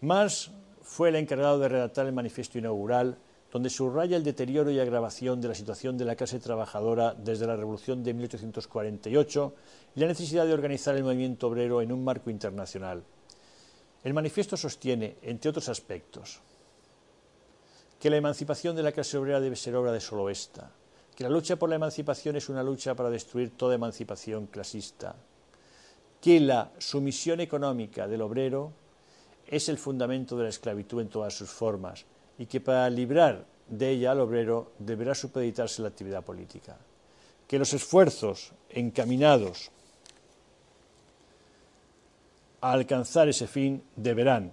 [0.00, 0.50] Mars
[0.82, 3.18] fue el encargado de redactar el manifiesto inaugural
[3.52, 7.56] donde subraya el deterioro y agravación de la situación de la clase trabajadora desde la
[7.56, 9.54] Revolución de 1848
[9.96, 13.02] y la necesidad de organizar el movimiento obrero en un marco internacional.
[14.04, 16.40] El manifiesto sostiene, entre otros aspectos,
[17.98, 20.70] que la emancipación de la clase obrera debe ser obra de solo esta,
[21.14, 25.16] que la lucha por la emancipación es una lucha para destruir toda emancipación clasista,
[26.20, 28.72] que la sumisión económica del obrero
[29.46, 32.06] es el fundamento de la esclavitud en todas sus formas,
[32.40, 36.74] y que para librar de ella al obrero deberá supeditarse la actividad política.
[37.46, 39.70] Que los esfuerzos encaminados
[42.62, 44.52] a alcanzar ese fin deberán,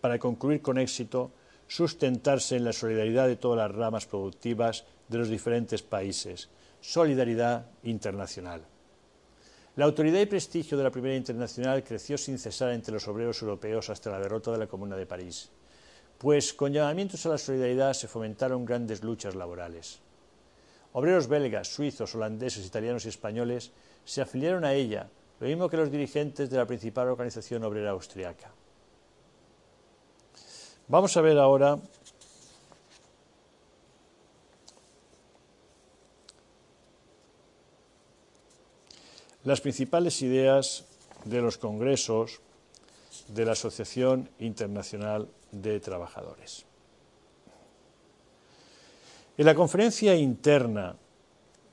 [0.00, 1.30] para concluir con éxito,
[1.68, 6.48] sustentarse en la solidaridad de todas las ramas productivas de los diferentes países,
[6.80, 8.62] solidaridad internacional.
[9.76, 13.88] La autoridad y prestigio de la Primera Internacional creció sin cesar entre los obreros europeos
[13.88, 15.52] hasta la derrota de la Comuna de París
[16.18, 19.98] pues con llamamientos a la solidaridad se fomentaron grandes luchas laborales.
[20.92, 23.72] Obreros belgas, suizos, holandeses, italianos y españoles
[24.04, 25.08] se afiliaron a ella,
[25.40, 28.50] lo mismo que los dirigentes de la principal organización obrera austriaca.
[30.86, 31.78] Vamos a ver ahora
[39.44, 40.84] las principales ideas
[41.24, 42.40] de los congresos
[43.28, 46.66] de la Asociación Internacional de Trabajadores.
[49.36, 50.96] En la conferencia interna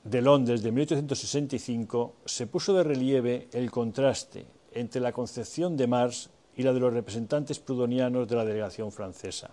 [0.04, 6.30] de Londres de 1865 se puso de relieve el contraste entre la concepción de Marx
[6.56, 9.52] y la de los representantes prudonianos de la delegación francesa.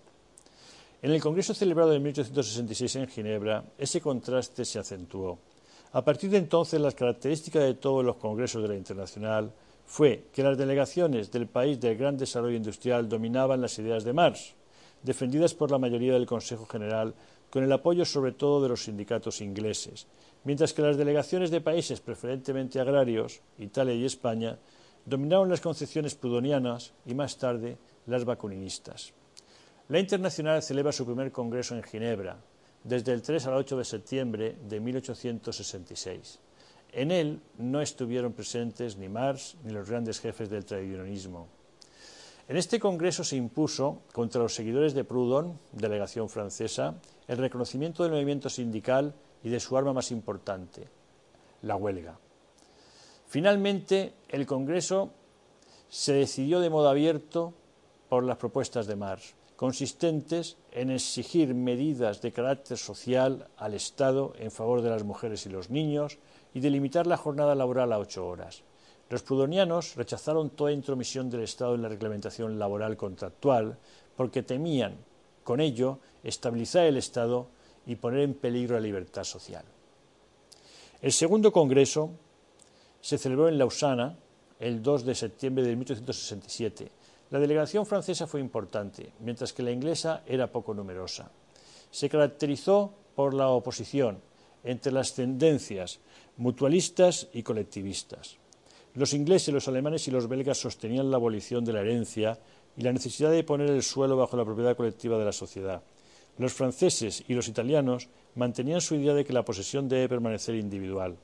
[1.03, 5.39] En el Congreso celebrado en 1866 en Ginebra, ese contraste se acentuó.
[5.93, 9.53] A partir de entonces, las características de todos los congresos de la Internacional
[9.89, 14.55] fue que las delegaciones del país del gran desarrollo industrial dominaban las ideas de Marx,
[15.03, 17.15] defendidas por la mayoría del Consejo General,
[17.49, 20.07] con el apoyo sobre todo de los sindicatos ingleses,
[20.45, 24.59] mientras que las delegaciones de países preferentemente agrarios, Italia y España,
[25.07, 29.15] dominaron las concepciones prudonianas y más tarde las vacuninistas.
[29.89, 32.37] La Internacional celebra su primer congreso en Ginebra,
[32.85, 36.41] desde el 3 al 8 de septiembre de 1866.
[36.93, 41.49] En él no estuvieron presentes ni Marx ni los grandes jefes del tradicionalismo.
[42.49, 46.95] En este congreso se impuso, contra los seguidores de Proudhon, delegación francesa,
[47.27, 50.89] el reconocimiento del movimiento sindical y de su arma más importante,
[51.63, 52.19] la huelga.
[53.27, 55.13] Finalmente, el Congreso
[55.91, 57.53] se decidió de modo abierto
[58.09, 64.51] por las propuestas de Marx, consistentes en exigir medidas de carácter social al Estado en
[64.51, 66.19] favor de las mujeres y los niños
[66.55, 68.63] y de limitar la jornada laboral a ocho horas.
[69.11, 73.79] Los prudonianos rechazaron toda intromisión del Estado en la reglamentación laboral contractual
[74.17, 74.97] porque temían,
[75.45, 77.49] con ello, estabilizar el Estado
[77.87, 79.65] y poner en peligro la libertad social.
[81.01, 82.11] El segundo Congreso
[83.01, 84.19] se celebró en Lausana
[84.59, 86.91] el 2 de septiembre de 1867.
[87.31, 91.31] La delegación francesa fue importante, mientras que la inglesa era poco numerosa.
[91.91, 94.19] Se caracterizó por la oposición
[94.65, 96.01] entre las tendencias
[96.39, 98.39] mutualistas y colectivistas.
[98.95, 102.39] Los ingleses, los alemanes y los belgas sostenían la abolición de la herencia
[102.77, 105.83] y la necesidad de poner el suelo bajo la propiedad colectiva de la sociedad.
[106.39, 111.17] Los franceses y los italianos mantenían su idea de que la posesión debe permanecer individual.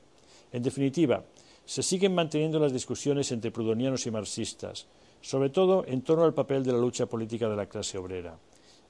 [0.51, 1.23] En definitiva,
[1.65, 4.87] se siguen manteniendo las discusiones entre prudonianos y marxistas,
[5.21, 8.37] sobre todo en torno al papel de la lucha política de la clase obrera.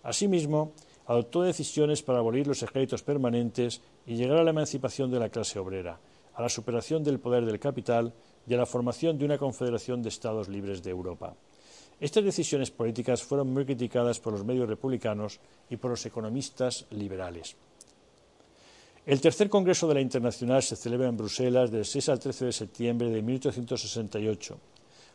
[0.03, 0.73] Asimismo,
[1.05, 5.59] adoptó decisiones para abolir los ejércitos permanentes y llegar a la emancipación de la clase
[5.59, 5.99] obrera,
[6.36, 8.13] a la superación del poder del capital
[8.48, 11.36] y a la formación de una confederación de Estados libres de Europa.
[12.00, 17.56] Estas decisiones políticas fueron muy criticadas por los medios republicanos y por los economistas liberales.
[19.06, 22.52] El tercer Congreso de la Internacional se celebra en Bruselas del 6 al 13 de
[22.52, 24.58] septiembre de 1868.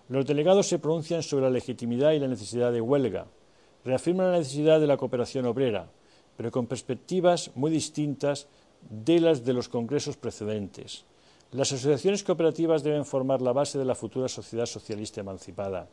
[0.09, 3.27] Los delegados se pronuncian sobre la legitimidad y la necesidad de huelga,
[3.85, 5.91] reafirman la necesidad de la cooperación obrera,
[6.37, 8.47] pero con perspectivas muy distintas
[8.89, 11.05] de las de los congresos precedentes.
[11.53, 15.89] Las asociaciones cooperativas deben formar la base de la futura sociedad socialista emancipada.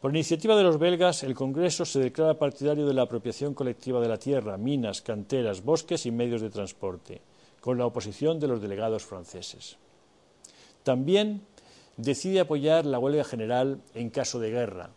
[0.00, 4.08] Por iniciativa de los belgas, el Congreso se declara partidario de la apropiación colectiva de
[4.08, 7.22] la tierra, minas, canteras, bosques y medios de transporte,
[7.60, 9.76] con la oposición de los delegados franceses.
[10.82, 11.42] También
[11.96, 14.90] decide apoyar la huelga general en caso de guerra,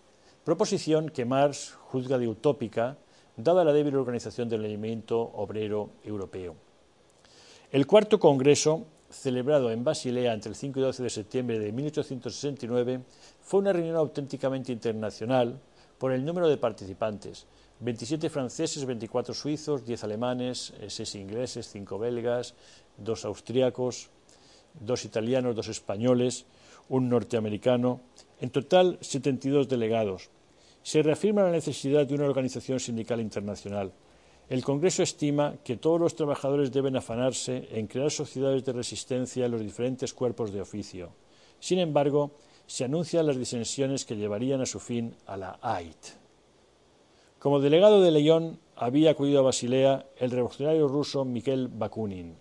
[0.43, 2.97] proposición que Marx juzga de utópica,
[3.37, 6.55] dada la débil organización del movimiento obrero europeo.
[7.71, 8.87] El cuarto Congreso
[9.21, 13.01] celebrado en Basilea entre el 5 y 12 de septiembre de 1869,
[13.41, 15.59] fue una reunión auténticamente internacional
[15.97, 17.47] por el número de participantes,
[17.79, 22.53] 27 franceses, 24 suizos, 10 alemanes, 6 ingleses, 5 belgas,
[22.97, 24.09] 2 austríacos,
[24.79, 26.45] 2 italianos, 2 españoles,
[26.89, 28.01] un norteamericano,
[28.39, 30.29] en total 72 delegados.
[30.83, 33.91] Se reafirma la necesidad de una organización sindical internacional.
[34.47, 39.51] El Congreso estima que todos los trabajadores deben afanarse en crear sociedades de resistencia en
[39.51, 41.09] los diferentes cuerpos de oficio.
[41.59, 42.31] Sin embargo,
[42.67, 45.97] se anuncian las disensiones que llevarían a su fin a la AIT.
[47.39, 52.35] Como delegado de León había acudido a Basilea el revolucionario ruso Mikhail Bakunin.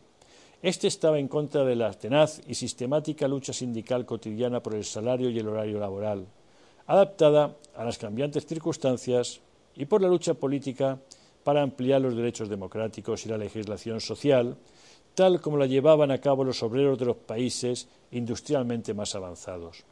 [0.60, 5.30] Este estaba en contra de la tenaz y sistemática lucha sindical cotidiana por el salario
[5.30, 6.26] y el horario laboral,
[6.86, 9.40] adaptada a las cambiantes circunstancias
[9.76, 10.98] y por la lucha política
[11.44, 14.56] para ampliar los derechos democráticos y la legislación social,
[15.14, 19.84] tal como la llevaban a cabo los obreros de los países industrialmente más avanzados.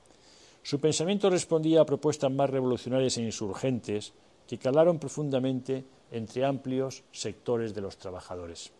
[0.62, 4.12] Su pensamiento respondía a propuestas más revolucionarias e insurgentes
[4.48, 8.72] que calaron profundamente entre amplios sectores de los trabajadores.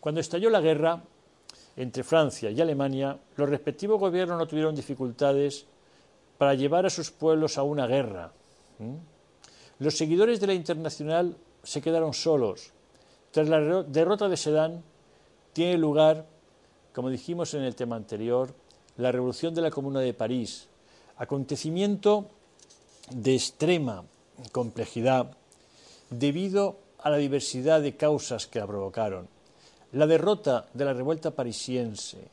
[0.00, 1.02] Cuando estalló la guerra
[1.76, 5.66] entre Francia y Alemania, los respectivos gobiernos no tuvieron dificultades
[6.38, 8.32] para llevar a sus pueblos a una guerra.
[9.78, 11.36] Los seguidores de la Internacional
[11.66, 12.70] se quedaron solos.
[13.32, 14.84] Tras la derrota de Sedán,
[15.52, 16.24] tiene lugar,
[16.94, 18.54] como dijimos en el tema anterior,
[18.96, 20.68] la revolución de la Comuna de París,
[21.16, 22.30] acontecimiento
[23.10, 24.04] de extrema
[24.52, 25.36] complejidad
[26.08, 29.28] debido a la diversidad de causas que la provocaron.
[29.92, 32.28] La derrota de la revuelta parisiense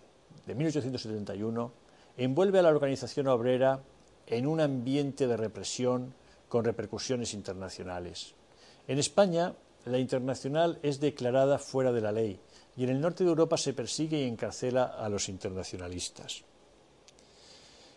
[0.45, 1.71] de 1871
[2.17, 3.81] envuelve a la organización obrera
[4.27, 6.13] en un ambiente de represión
[6.49, 8.35] con repercusiones internacionales.
[8.87, 9.53] En España,
[9.85, 12.39] la internacional es declarada fuera de la ley
[12.75, 16.43] y en el norte de Europa se persigue y encarcela a los internacionalistas.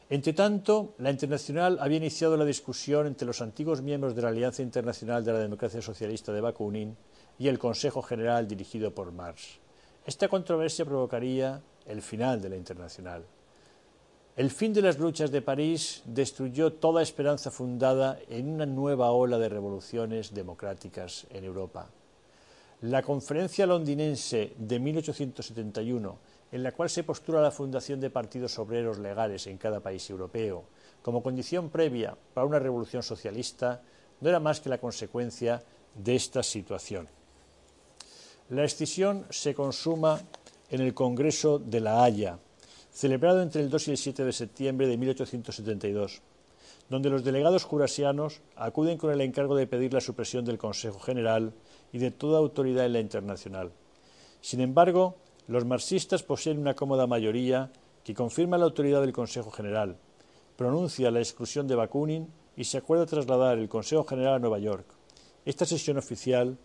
[0.08, 4.62] Entre tanto, la Internacional había iniciado la discusión entre los antiguos miembros de la Alianza
[4.62, 6.96] Internacional de la Democracia Socialista de Bakunin
[7.40, 9.58] y el Consejo General dirigido por Marx.
[10.04, 13.24] Esta controversia provocaría el final de la Internacional.
[14.36, 19.38] El fin de las luchas de París destruyó toda esperanza fundada en una nueva ola
[19.38, 21.88] de revoluciones democráticas en Europa.
[22.82, 26.18] La conferencia londinense de 1871,
[26.52, 30.64] en la cual se postula la fundación de partidos obreros legales en cada país europeo,
[31.00, 33.80] como condición previa para una revolución socialista,
[34.20, 35.62] no era más que la consecuencia
[35.94, 37.08] de esta situación.
[38.50, 40.20] La escisión se consuma
[40.68, 42.38] en el Congreso de La Haya,
[42.96, 46.22] celebrado entre el 2 y el 7 de septiembre de 1872,
[46.88, 51.52] donde los delegados jurasianos acuden con el encargo de pedir la supresión del Consejo General
[51.92, 53.70] y de toda autoridad en la internacional.
[54.40, 55.16] Sin embargo,
[55.46, 57.70] los marxistas poseen una cómoda mayoría
[58.02, 59.98] que confirma la autoridad del Consejo General,
[60.56, 64.86] pronuncia la exclusión de Bakunin y se acuerda trasladar el Consejo General a Nueva York.
[65.44, 66.56] Esta sesión oficial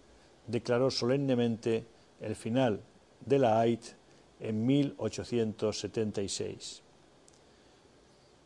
[0.47, 1.86] declaró solemnemente
[2.21, 2.79] el final
[3.19, 4.01] de la AIT
[4.42, 6.82] en 1876.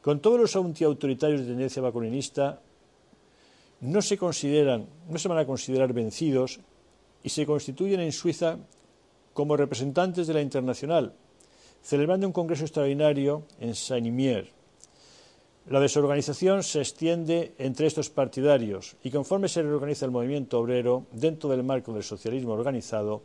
[0.01, 2.61] Con todos los antiautoritarios de tendencia bakuninista,
[3.81, 6.59] no se, consideran, no se van a considerar vencidos
[7.23, 8.57] y se constituyen en Suiza
[9.33, 11.13] como representantes de la Internacional,
[11.81, 14.53] celebrando un congreso extraordinario en Saint-Imier.
[15.67, 21.49] La desorganización se extiende entre estos partidarios y conforme se reorganiza el movimiento obrero dentro
[21.49, 23.23] del marco del socialismo organizado,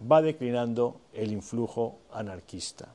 [0.00, 2.94] va declinando el influjo anarquista.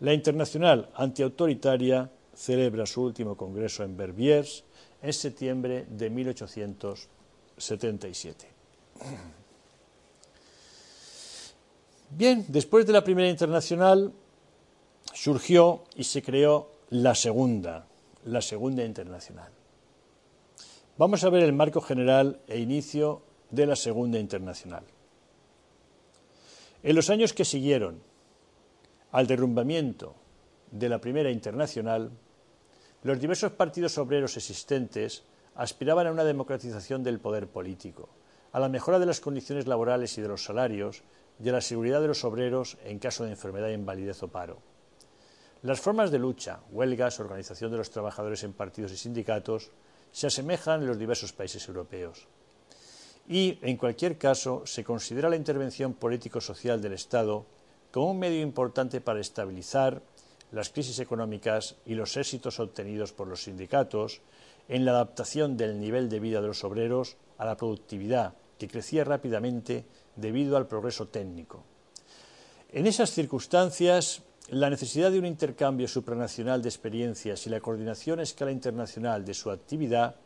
[0.00, 4.62] La Internacional Antiautoritaria celebra su último congreso en Verviers
[5.02, 8.46] en septiembre de 1877.
[12.10, 14.12] Bien, después de la primera internacional
[15.12, 17.86] surgió y se creó la segunda,
[18.24, 19.50] la segunda internacional.
[20.98, 24.84] Vamos a ver el marco general e inicio de la segunda internacional.
[26.86, 28.00] En los años que siguieron
[29.10, 30.14] al derrumbamiento
[30.70, 32.12] de la Primera Internacional,
[33.02, 35.24] los diversos partidos obreros existentes
[35.56, 38.08] aspiraban a una democratización del poder político,
[38.52, 41.02] a la mejora de las condiciones laborales y de los salarios
[41.42, 44.62] y a la seguridad de los obreros en caso de enfermedad, invalidez o paro.
[45.62, 49.72] Las formas de lucha, huelgas, organización de los trabajadores en partidos y sindicatos,
[50.12, 52.28] se asemejan en los diversos países europeos
[53.28, 57.44] y, en cualquier caso, se considera la intervención político-social del Estado
[57.90, 60.02] como un medio importante para estabilizar
[60.52, 64.20] las crisis económicas y los éxitos obtenidos por los sindicatos
[64.68, 69.04] en la adaptación del nivel de vida de los obreros a la productividad, que crecía
[69.04, 71.62] rápidamente debido al progreso técnico.
[72.72, 78.22] En esas circunstancias, la necesidad de un intercambio supranacional de experiencias y la coordinación a
[78.22, 80.16] escala internacional de su actividad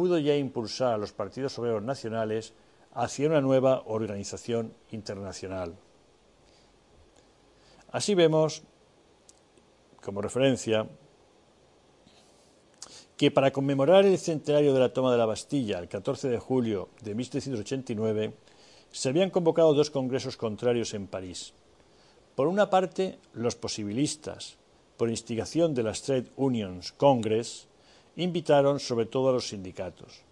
[0.00, 2.54] pudo ya impulsar a los partidos obreros nacionales
[2.94, 5.76] hacia una nueva organización internacional.
[7.92, 8.62] Así vemos,
[10.00, 10.88] como referencia,
[13.18, 16.88] que para conmemorar el centenario de la toma de la Bastilla, el 14 de julio
[17.02, 18.32] de 1789,
[18.90, 21.52] se habían convocado dos congresos contrarios en París.
[22.34, 24.56] Por una parte, los posibilistas,
[24.96, 27.68] por instigación de las Trade Unions Congress,
[28.22, 30.22] invitaron sobre todo a los sindicatos.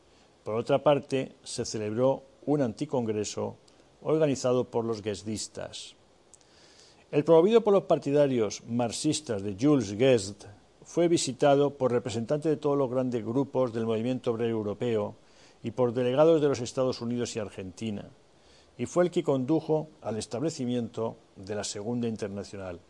[0.45, 3.57] Por otra parte, se celebró un anticongreso
[4.03, 5.95] organizado por los guesdistas.
[7.11, 10.45] El promovido por los partidarios marxistas de Jules Guesd
[10.85, 15.17] fue visitado por representantes de todos los grandes grupos del movimiento obrero europeo
[15.63, 18.09] y por delegados de los Estados Unidos y Argentina,
[18.77, 22.81] y fue el que condujo al establecimiento de la Segunda Internacional.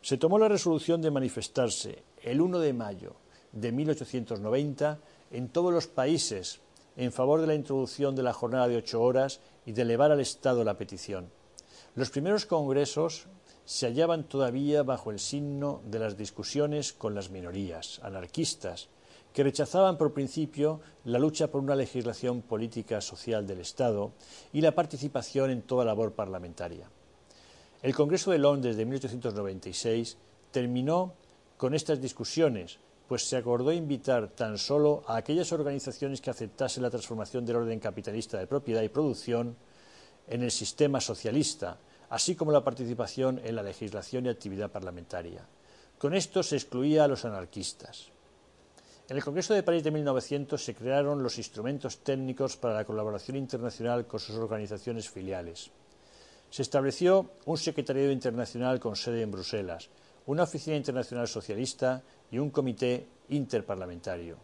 [0.00, 3.21] Se tomó la resolución de manifestarse el 1 de mayo
[3.52, 4.98] de 1890
[5.30, 6.60] en todos los países
[6.96, 10.20] en favor de la introducción de la jornada de ocho horas y de elevar al
[10.20, 11.30] Estado la petición.
[11.94, 13.26] Los primeros congresos
[13.64, 18.88] se hallaban todavía bajo el signo de las discusiones con las minorías anarquistas,
[19.32, 24.12] que rechazaban por principio la lucha por una legislación política social del Estado
[24.52, 26.90] y la participación en toda labor parlamentaria.
[27.82, 30.18] El Congreso de Londres de 1896
[30.50, 31.14] terminó
[31.56, 32.78] con estas discusiones,
[33.12, 37.78] pues se acordó invitar tan solo a aquellas organizaciones que aceptasen la transformación del orden
[37.78, 39.54] capitalista de propiedad y producción
[40.26, 41.76] en el sistema socialista,
[42.08, 45.46] así como la participación en la legislación y actividad parlamentaria.
[45.98, 48.08] Con esto se excluía a los anarquistas.
[49.10, 53.36] En el Congreso de París de 1900 se crearon los instrumentos técnicos para la colaboración
[53.36, 55.70] internacional con sus organizaciones filiales.
[56.48, 59.90] Se estableció un secretariado internacional con sede en Bruselas,
[60.24, 62.02] una oficina internacional socialista
[62.32, 64.36] y un comité interparlamentario.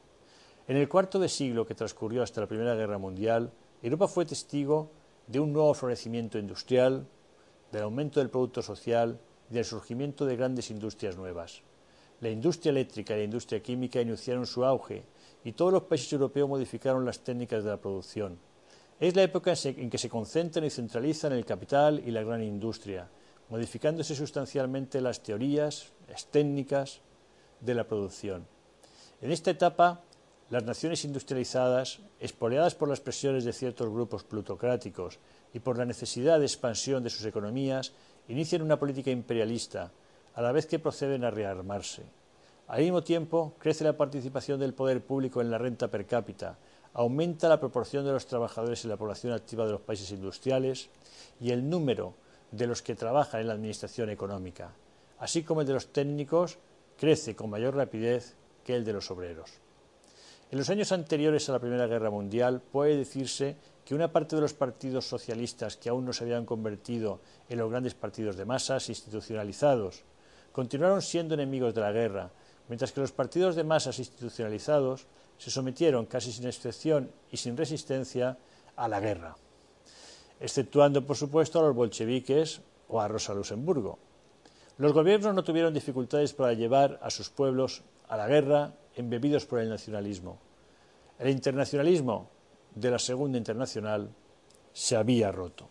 [0.68, 3.50] En el cuarto de siglo que transcurrió hasta la Primera Guerra Mundial,
[3.82, 4.90] Europa fue testigo
[5.26, 7.06] de un nuevo florecimiento industrial,
[7.72, 9.18] del aumento del producto social
[9.50, 11.62] y del surgimiento de grandes industrias nuevas.
[12.20, 15.04] La industria eléctrica y la industria química iniciaron su auge
[15.42, 18.38] y todos los países europeos modificaron las técnicas de la producción.
[19.00, 23.08] Es la época en que se concentran y centralizan el capital y la gran industria,
[23.48, 27.00] modificándose sustancialmente las teorías, las técnicas
[27.60, 28.46] de la producción.
[29.20, 30.00] En esta etapa,
[30.50, 35.18] las naciones industrializadas, espoleadas por las presiones de ciertos grupos plutocráticos
[35.52, 37.92] y por la necesidad de expansión de sus economías,
[38.28, 39.90] inician una política imperialista,
[40.34, 42.02] a la vez que proceden a rearmarse.
[42.68, 46.58] Al mismo tiempo, crece la participación del poder público en la renta per cápita,
[46.94, 50.88] aumenta la proporción de los trabajadores en la población activa de los países industriales
[51.40, 52.14] y el número
[52.50, 54.72] de los que trabajan en la administración económica,
[55.18, 56.58] así como el de los técnicos,
[56.98, 58.34] crece con mayor rapidez
[58.64, 59.50] que el de los obreros.
[60.50, 64.42] En los años anteriores a la Primera Guerra Mundial puede decirse que una parte de
[64.42, 68.88] los partidos socialistas que aún no se habían convertido en los grandes partidos de masas
[68.88, 70.04] institucionalizados
[70.52, 72.30] continuaron siendo enemigos de la guerra,
[72.68, 75.06] mientras que los partidos de masas institucionalizados
[75.38, 78.38] se sometieron casi sin excepción y sin resistencia
[78.76, 79.36] a la guerra,
[80.40, 83.98] exceptuando por supuesto a los bolcheviques o a Rosa Luxemburgo.
[84.78, 89.58] Los gobiernos no tuvieron dificultades para llevar a sus pueblos a la guerra embebidos por
[89.58, 90.38] el nacionalismo.
[91.18, 92.30] El internacionalismo
[92.74, 94.08] de la Segunda Internacional
[94.72, 95.68] se había roto.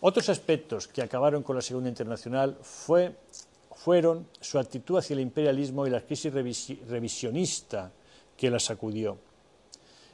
[0.00, 5.90] Otros aspectos que acabaron con la Segunda Internacional fueron su actitud hacia el imperialismo y
[5.90, 7.92] la crisis revisionista
[8.36, 9.16] que la sacudió.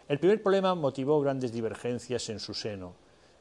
[0.06, 2.94] El primer problema motivó grandes divergencias en su seno,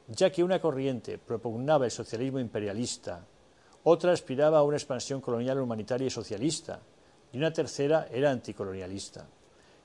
[0.07, 3.23] ya que una corriente propugnaba el socialismo imperialista,
[3.89, 6.81] otra aspiraba a una expansión colonial humanitaria y socialista,
[7.31, 9.25] y una tercera era anticolonialista.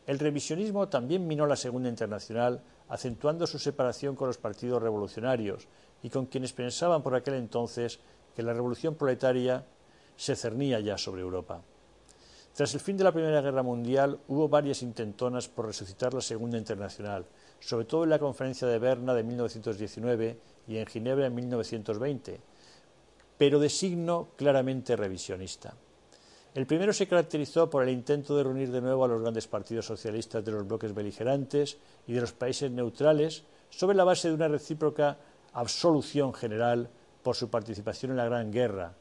[0.09, 5.69] El revisionismo también minó la Segunda Internacional, acentuando su separación con los partidos revolucionarios
[6.03, 8.01] y con quienes pensaban por aquel entonces
[8.35, 9.65] que la revolución proletaria
[10.17, 11.63] se cernía ya sobre Europa.
[12.55, 16.59] Tras el fin de la Primera Guerra Mundial hubo varias intentonas por resucitar la Segunda
[16.59, 17.25] Internacional,
[17.61, 22.41] sobre todo en la Conferencia de Berna de 1919 y en Ginebra en 1920,
[23.39, 25.75] pero de signo claramente revisionista.
[26.55, 29.87] El primero se caracterizó por el intento de reunir de nuevo a los grandes partidos
[29.87, 34.49] socialistas de los bloques beligerantes y de los países neutrales sobre la base de una
[34.49, 35.17] recíproca
[35.55, 36.91] absolución general
[37.23, 38.95] por su participación en la Gran Guerra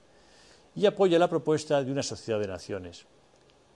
[0.75, 3.05] y apoya la propuesta de una sociedad de naciones.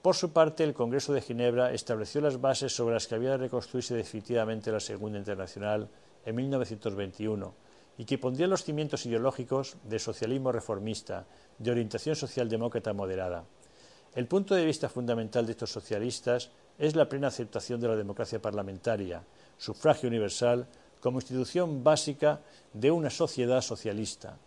[0.02, 3.38] Por su parte, el Congreso de Ginebra estableció las bases sobre las que había de
[3.38, 5.90] reconstruirse definitivamente la Segunda Internacional
[6.26, 7.65] en 1921
[7.98, 11.26] y que pondría los cimientos ideológicos del socialismo reformista,
[11.58, 13.46] de orientación socialdemócrata moderada.
[14.14, 18.42] El punto de vista fundamental de estos socialistas es la plena aceptación de la democracia
[18.42, 19.24] parlamentaria,
[19.58, 20.68] sufragio universal,
[21.00, 22.42] como institución básica
[22.74, 24.38] de una sociedad socialista,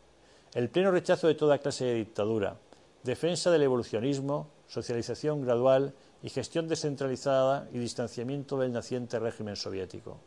[0.55, 2.57] el pleno rechazo de toda clase de dictadura,
[3.05, 10.19] defensa del evolucionismo, socialización gradual y gestión descentralizada y distanciamiento del naciente régimen soviético.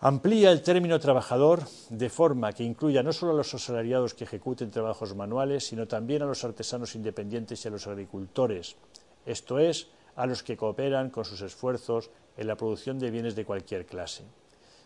[0.00, 4.70] Amplía el término trabajador de forma que incluya no solo a los asalariados que ejecuten
[4.70, 8.76] trabajos manuales, sino también a los artesanos independientes y a los agricultores,
[9.24, 13.46] esto es, a los que cooperan con sus esfuerzos en la producción de bienes de
[13.46, 14.24] cualquier clase.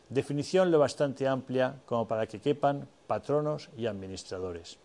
[0.09, 4.79] Definición lo bastante amplia como para que quepan patronos y administradores.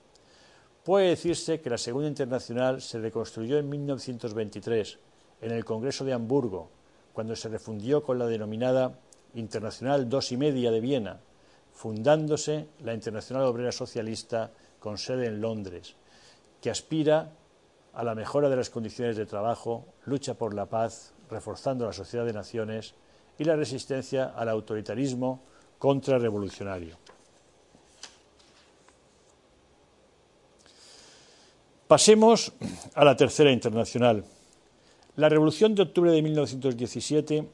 [0.84, 4.99] Puede decirse que la Segunda Internacional se reconstruyó en 1923
[5.41, 6.69] en el Congreso de Hamburgo,
[7.13, 8.99] cuando se refundió con la denominada
[9.36, 11.20] Internacional Dos y Media de Viena,
[11.74, 15.96] fundándose la Internacional Obrera Socialista con sede en Londres,
[16.62, 17.32] que aspira
[17.94, 22.26] a la mejora de las condiciones de trabajo, lucha por la paz, reforzando la sociedad
[22.26, 22.94] de naciones
[23.38, 25.42] y la resistencia al autoritarismo
[25.80, 26.98] contrarrevolucionario.
[31.88, 32.54] Pasemos
[32.96, 34.24] a la tercera internacional.
[35.16, 37.48] La Revolución de octubre de 1917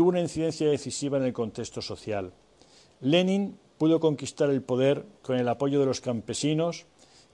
[0.00, 2.32] tuvo una incidencia decisiva en el contexto social.
[3.02, 6.86] Lenin pudo conquistar el poder con el apoyo de los campesinos,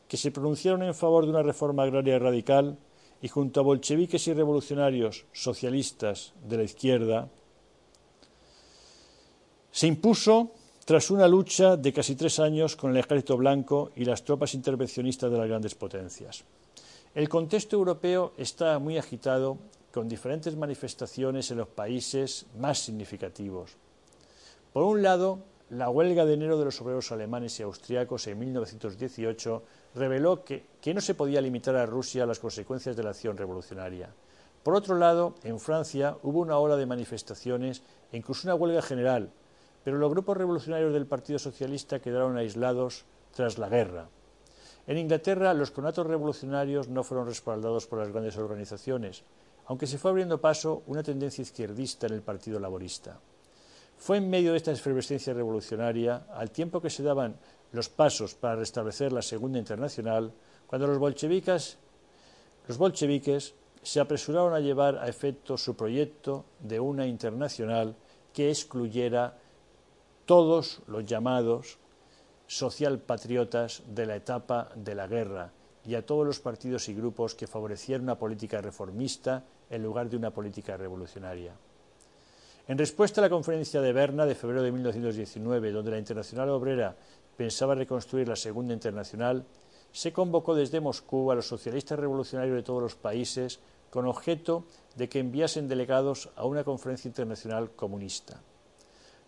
[0.08, 2.76] que se pronunciaron en favor de una reforma agraria radical
[3.22, 7.28] y junto a bolcheviques y revolucionarios socialistas de la izquierda,
[9.70, 10.50] se impuso
[10.84, 15.30] tras una lucha de casi tres años con el ejército blanco y las tropas intervencionistas
[15.30, 16.42] de las grandes potencias.
[17.14, 19.56] El contexto europeo está muy agitado
[19.96, 23.78] con diferentes manifestaciones en los países más significativos.
[24.74, 25.38] Por un lado,
[25.70, 29.62] la huelga de enero de los obreros alemanes y austriacos en 1918
[29.94, 34.10] reveló que, no se podía limitar a Rusia las consecuencias de la acción revolucionaria.
[34.62, 37.82] Por otro lado, en Francia hubo una ola de manifestaciones
[38.12, 39.30] e incluso una huelga general,
[39.82, 44.10] pero los grupos revolucionarios del Partido Socialista quedaron aislados tras la guerra.
[44.86, 49.24] En Inglaterra, los conatos revolucionarios no fueron respaldados por las grandes organizaciones,
[49.66, 53.18] aunque se fue abriendo paso una tendencia izquierdista en el Partido Laborista.
[53.98, 57.36] Fue en medio de esta efervescencia revolucionaria, al tiempo que se daban
[57.72, 60.32] los pasos para restablecer la Segunda Internacional,
[60.66, 61.78] cuando los bolcheviques,
[62.68, 67.96] los bolcheviques se apresuraron a llevar a efecto su proyecto de una internacional
[68.32, 69.38] que excluyera
[70.26, 71.78] todos los llamados
[72.46, 75.52] socialpatriotas de la etapa de la guerra
[75.84, 80.16] y a todos los partidos y grupos que favorecieran una política reformista en lugar de
[80.16, 81.52] una política revolucionaria.
[82.68, 86.96] En respuesta a la conferencia de Berna de febrero de 1919, donde la Internacional Obrera
[87.36, 89.44] pensaba reconstruir la Segunda Internacional,
[89.92, 93.60] se convocó desde Moscú a los socialistas revolucionarios de todos los países
[93.90, 94.64] con objeto
[94.96, 98.40] de que enviasen delegados a una conferencia internacional comunista.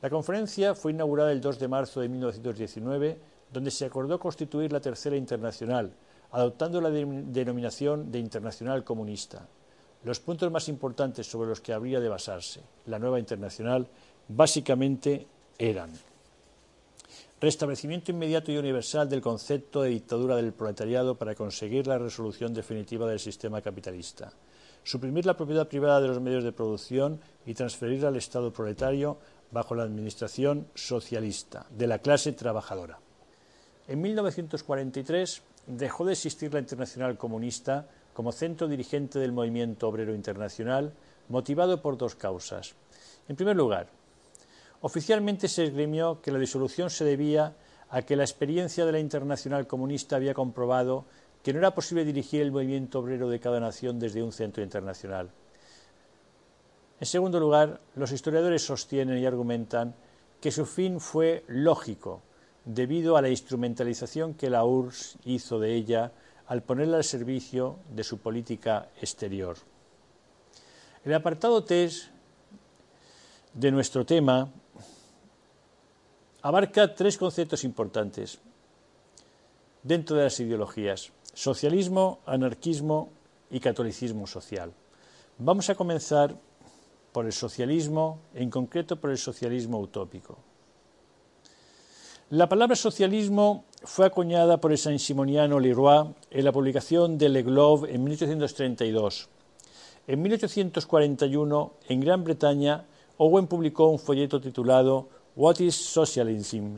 [0.03, 3.19] La conferencia fue inaugurada el 2 de marzo de 1919,
[3.53, 5.93] donde se acordó constituir la Tercera Internacional,
[6.33, 9.47] adoptando la denominación de Internacional Comunista.
[10.05, 13.87] Los puntos más importantes sobre los que habría de basarse la nueva internacional
[14.29, 15.27] básicamente
[15.59, 15.91] eran
[17.41, 23.09] restablecimiento inmediato y universal del concepto de dictadura del proletariado para conseguir la resolución definitiva
[23.09, 24.33] del sistema capitalista,
[24.83, 29.19] suprimir la propiedad privada de los medios de producción y transferir al Estado proletario
[29.53, 32.99] bajo la administración socialista de la clase trabajadora.
[33.87, 37.89] En 1943 dejó de existir la Internacional Comunista
[38.19, 40.93] como centro dirigente del movimiento obrero internacional,
[41.29, 42.75] motivado por dos causas.
[43.29, 43.87] En primer lugar,
[44.81, 47.55] oficialmente se esgrimió que la disolución se debía
[47.89, 51.05] a que la experiencia de la Internacional Comunista había comprobado
[51.45, 55.31] que no era posible dirigir el movimiento obrero de cada nación desde un centro internacional.
[56.99, 59.95] En segundo lugar, los historiadores sostienen y argumentan
[60.41, 62.23] que su fin fue lógico,
[62.65, 66.11] debido a la instrumentalización que la URSS hizo de ella
[66.49, 69.57] al ponerla al servicio de su política exterior.
[71.05, 72.11] El apartado 3
[73.55, 74.51] de nuestro tema
[76.43, 78.39] abarca tres conceptos importantes
[79.83, 83.11] dentro de las ideologías, socialismo, anarquismo
[83.51, 84.73] y catolicismo social.
[85.39, 86.35] Vamos a comenzar
[87.13, 90.39] por el socialismo, en concreto por el socialismo utópico.
[92.31, 97.91] La palabra socialismo fue acuñada por el saint-simoniano Leroy en la publicación de Le Globe
[97.91, 99.31] en 1832.
[100.07, 102.85] En 1841, en Gran Bretaña,
[103.17, 106.77] Owen publicó un folleto titulado What is Socialism,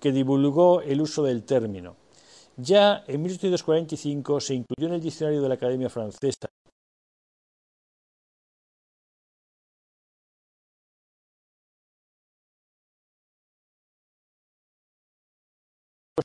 [0.00, 1.96] que divulgó el uso del término.
[2.56, 6.48] Ya en 1845 se incluyó en el diccionario de la Academia Francesa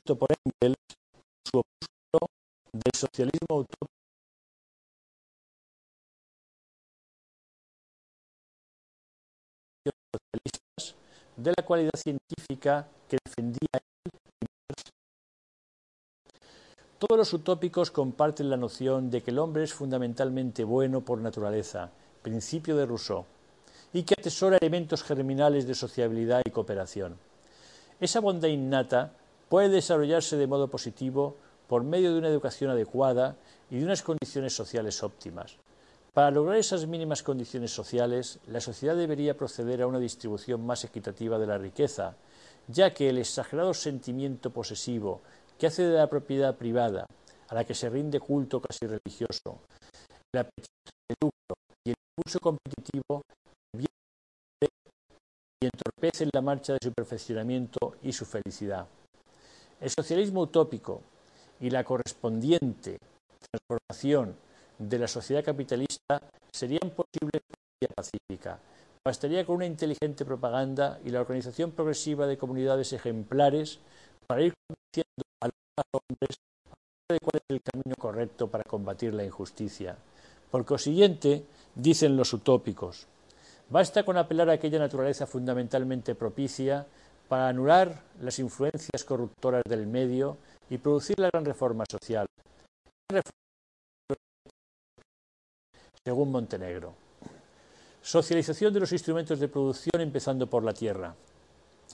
[0.02, 0.76] por Engels
[1.48, 2.28] su opúsculo
[2.72, 3.86] del socialismo utópico
[11.36, 13.80] de la cualidad científica que defendía él.
[16.98, 21.90] Todos los utópicos comparten la noción de que el hombre es fundamentalmente bueno por naturaleza,
[22.22, 23.26] principio de Rousseau,
[23.92, 27.16] y que atesora elementos germinales de sociabilidad y cooperación.
[28.00, 29.12] Esa bondad innata
[29.48, 31.36] puede desarrollarse de modo positivo
[31.68, 33.36] por medio de una educación adecuada
[33.70, 35.56] y de unas condiciones sociales óptimas.
[36.12, 41.38] Para lograr esas mínimas condiciones sociales, la sociedad debería proceder a una distribución más equitativa
[41.38, 42.14] de la riqueza,
[42.68, 45.22] ya que el exagerado sentimiento posesivo
[45.58, 47.06] que hace de la propiedad privada,
[47.48, 49.58] a la que se rinde culto casi religioso,
[50.32, 50.68] el apetito
[51.08, 53.22] de lucro y el impulso competitivo
[55.60, 58.86] y entorpecen la marcha de su perfeccionamiento y su felicidad.
[59.84, 61.02] El socialismo utópico
[61.60, 62.96] y la correspondiente
[63.50, 64.34] transformación
[64.78, 68.58] de la sociedad capitalista serían posibles por vía pacífica.
[69.04, 73.78] Bastaría con una inteligente propaganda y la organización progresiva de comunidades ejemplares
[74.26, 76.38] para ir convenciendo a los hombres
[77.10, 79.98] de cuál es el camino correcto para combatir la injusticia.
[80.50, 83.06] Por consiguiente, dicen los utópicos,
[83.68, 86.86] basta con apelar a aquella naturaleza fundamentalmente propicia
[87.28, 90.36] para anular las influencias corruptoras del medio
[90.70, 92.26] y producir la gran reforma social.
[96.04, 96.94] Según Montenegro.
[98.02, 101.14] Socialización de los instrumentos de producción empezando por la tierra.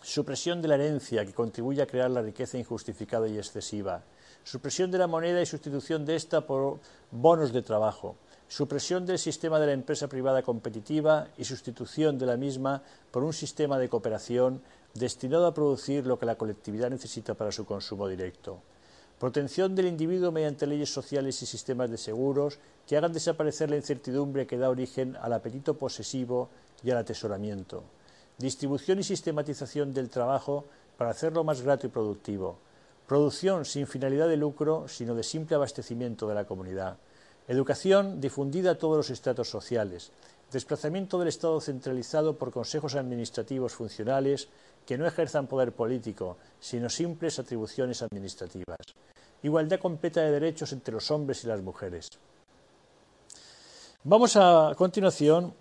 [0.03, 4.03] Supresión de la herencia que contribuye a crear la riqueza injustificada y excesiva.
[4.43, 6.81] Supresión de la moneda y sustitución de esta por
[7.13, 8.17] bonos de trabajo.
[8.49, 13.33] Supresión del sistema de la empresa privada competitiva y sustitución de la misma por un
[13.33, 14.61] sistema de cooperación
[14.95, 18.59] destinado a producir lo que la colectividad necesita para su consumo directo.
[19.19, 24.47] Protección del individuo mediante leyes sociales y sistemas de seguros que hagan desaparecer la incertidumbre
[24.47, 26.49] que da origen al apetito posesivo
[26.83, 27.85] y al atesoramiento.
[28.39, 30.65] Distribución y sistematización del trabajo
[30.97, 32.57] para hacerlo más grato y productivo.
[33.07, 36.97] Producción sin finalidad de lucro, sino de simple abastecimiento de la comunidad.
[37.47, 40.13] Educación difundida a todos los estratos sociales.
[40.53, 44.49] Desplazamiento del Estado centralizado por consejos administrativos funcionales
[44.91, 48.81] que no ejerzan poder político, sino simples atribuciones administrativas.
[49.41, 52.09] Igualdad completa de derechos entre los hombres y las mujeres.
[54.03, 55.55] Vamos a, continuación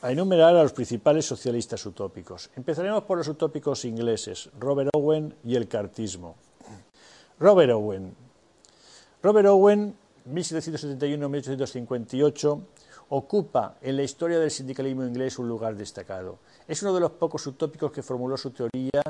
[0.00, 2.48] a enumerar a los principales socialistas utópicos.
[2.56, 6.36] Empezaremos por los utópicos ingleses, Robert Owen y el cartismo.
[7.38, 8.16] Robert Owen.
[9.22, 9.94] Robert Owen,
[10.32, 12.60] 1771-1858,
[13.10, 16.38] ocupa en la historia del sindicalismo inglés un lugar destacado.
[16.66, 19.02] Es uno de los pocos utópicos que formuló su teoría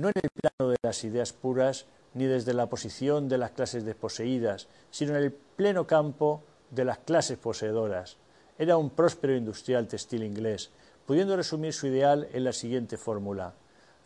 [0.00, 3.84] no en el plano de las ideas puras ni desde la posición de las clases
[3.84, 8.16] desposeídas, sino en el pleno campo de las clases poseedoras.
[8.58, 10.70] Era un próspero industrial textil inglés,
[11.06, 13.54] pudiendo resumir su ideal en la siguiente fórmula.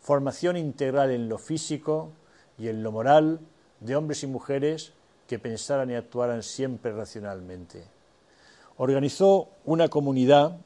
[0.01, 2.11] Formación integral en lo físico
[2.57, 3.39] y en lo moral
[3.79, 4.93] de hombres y mujeres
[5.27, 7.94] que pensaran y actuaran siempre racionalmente
[8.77, 10.57] organizó una comunidad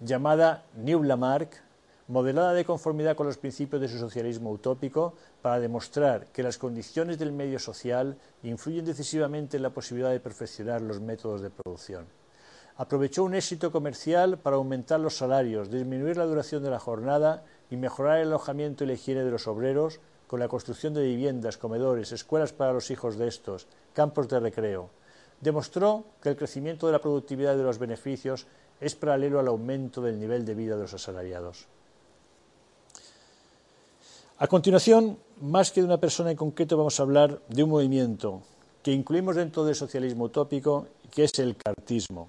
[0.00, 1.62] llamada New Lamarck,
[2.08, 7.18] modelada de conformidad con los principios de su socialismo utópico, para demostrar que las condiciones
[7.18, 12.06] del medio social influyen decisivamente en la posibilidad de perfeccionar los métodos de producción.
[12.76, 17.76] Aprovechó un éxito comercial para aumentar los salarios, disminuir la duración de la jornada y
[17.76, 22.12] mejorar el alojamiento y la higiene de los obreros con la construcción de viviendas, comedores,
[22.12, 24.90] escuelas para los hijos de estos, campos de recreo,
[25.40, 28.46] demostró que el crecimiento de la productividad y de los beneficios
[28.80, 31.66] es paralelo al aumento del nivel de vida de los asalariados.
[34.38, 38.42] A continuación, más que de una persona en concreto, vamos a hablar de un movimiento
[38.82, 42.28] que incluimos dentro del socialismo utópico, que es el cartismo.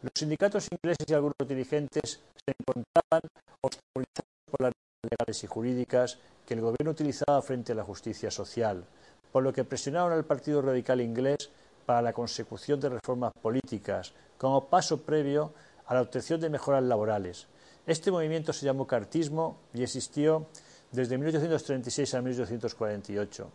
[0.00, 3.22] Los sindicatos ingleses y algunos dirigentes se encontraban
[3.60, 4.72] obstaculizados por las
[5.02, 8.84] legales y jurídicas que el gobierno utilizaba frente a la justicia social,
[9.32, 11.50] por lo que presionaron al Partido Radical inglés
[11.84, 15.52] para la consecución de reformas políticas como paso previo
[15.86, 17.46] a la obtención de mejoras laborales.
[17.86, 20.46] Este movimiento se llamó cartismo y existió
[20.90, 23.50] desde 1836 a 1848.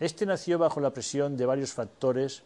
[0.00, 2.42] Este nació bajo la presión de varios factores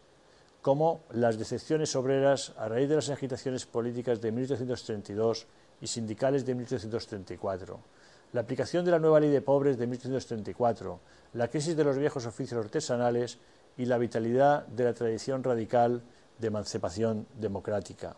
[0.61, 5.47] como las decepciones obreras a raíz de las agitaciones políticas de 1832
[5.81, 7.79] y sindicales de 1834,
[8.33, 10.99] la aplicación de la nueva ley de pobres de 1834,
[11.33, 13.39] la crisis de los viejos oficios artesanales
[13.79, 16.01] y la vitalidad de la tradición radical
[16.37, 18.15] de emancipación democrática.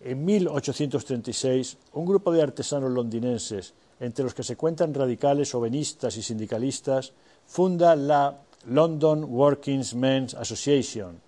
[0.00, 6.22] En 1836, un grupo de artesanos londinenses, entre los que se cuentan radicales, ovenistas y
[6.22, 7.12] sindicalistas,
[7.46, 11.20] funda la London Working Men's Association.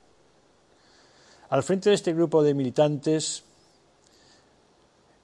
[1.50, 3.44] Al frente de este grupo de militantes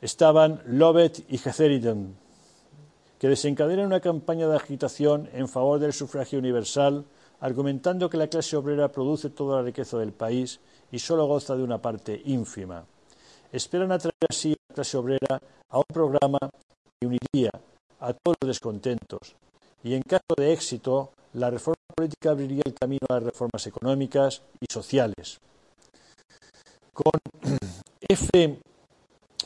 [0.02, 2.16] estaban Lovett y Hetheriton,
[3.18, 7.06] que desencadenan una campaña de agitación en favor del sufragio universal
[7.42, 10.60] argumentando que la clase obrera produce toda la riqueza del país
[10.92, 12.84] y solo goza de una parte ínfima.
[13.50, 16.38] Esperan atraer así a la clase obrera a un programa
[17.00, 17.50] que uniría
[17.98, 19.34] a todos los descontentos
[19.82, 24.42] y en caso de éxito la reforma política abriría el camino a las reformas económicas
[24.60, 25.40] y sociales.
[26.92, 27.18] Con
[28.08, 28.60] F.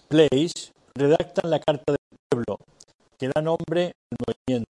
[0.08, 2.58] Place redactan la Carta del Pueblo,
[3.18, 4.75] que da nombre al movimiento,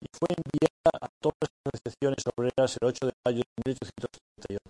[0.00, 4.60] y fue enviada a todas las asociaciones obreras el 8 de mayo de 1838.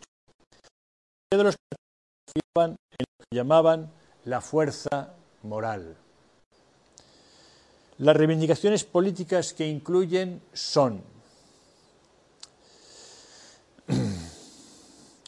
[1.31, 3.91] De los que en lo que llamaban
[4.24, 5.97] la fuerza moral.
[7.99, 11.03] Las reivindicaciones políticas que incluyen son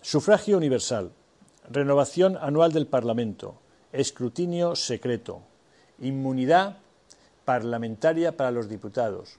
[0.02, 1.12] sufragio universal,
[1.70, 3.60] renovación anual del Parlamento,
[3.92, 5.42] escrutinio secreto,
[6.00, 6.78] inmunidad
[7.44, 9.38] parlamentaria para los diputados,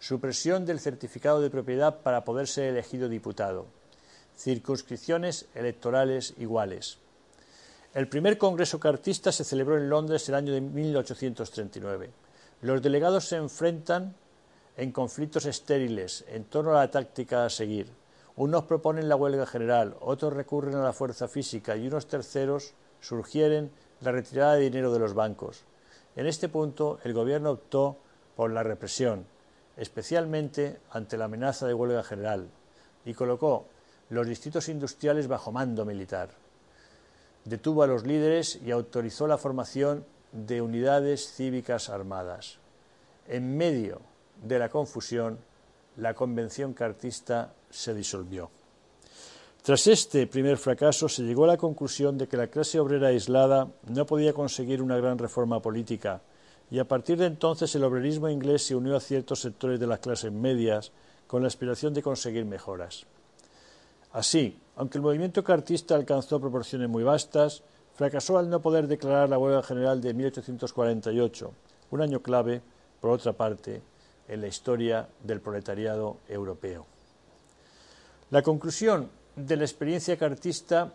[0.00, 3.66] supresión del certificado de propiedad para poder ser elegido diputado,
[4.34, 6.98] circunscripciones electorales iguales.
[7.92, 12.10] El primer Congreso Cartista se celebró en Londres el año de 1839.
[12.62, 14.14] Los delegados se enfrentan
[14.78, 17.88] en conflictos estériles en torno a la táctica a seguir.
[18.36, 23.70] Unos proponen la huelga general, otros recurren a la fuerza física y unos terceros surgieren
[24.00, 25.64] la retirada de dinero de los bancos.
[26.16, 27.98] En este punto, el gobierno optó
[28.34, 29.26] por la represión,
[29.76, 32.48] especialmente ante la amenaza de huelga general,
[33.04, 33.66] y colocó
[34.10, 36.30] los distritos industriales bajo mando militar.
[37.44, 42.58] Detuvo a los líderes y autorizó la formación de unidades cívicas armadas.
[43.26, 44.02] En medio
[44.42, 45.38] de la confusión,
[45.96, 48.50] la convención cartista se disolvió.
[49.62, 53.68] Tras este primer fracaso se llegó a la conclusión de que la clase obrera aislada
[53.88, 56.22] no podía conseguir una gran reforma política
[56.70, 59.98] y a partir de entonces el obrerismo inglés se unió a ciertos sectores de las
[59.98, 60.92] clases medias
[61.26, 63.06] con la aspiración de conseguir mejoras.
[64.12, 67.62] Así, aunque el movimiento cartista alcanzó proporciones muy vastas,
[67.94, 71.52] fracasó al no poder declarar la huelga general de 1848,
[71.90, 72.62] un año clave,
[73.00, 73.82] por otra parte,
[74.28, 76.86] en la historia del proletariado europeo.
[78.30, 80.94] La conclusión de la experiencia cartista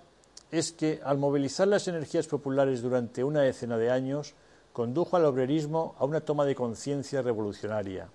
[0.51, 4.33] es que, al movilizar las energías populares durante una decena de años,
[4.75, 8.09] condujo al obrerismo a una toma de conciencia revolucionaria.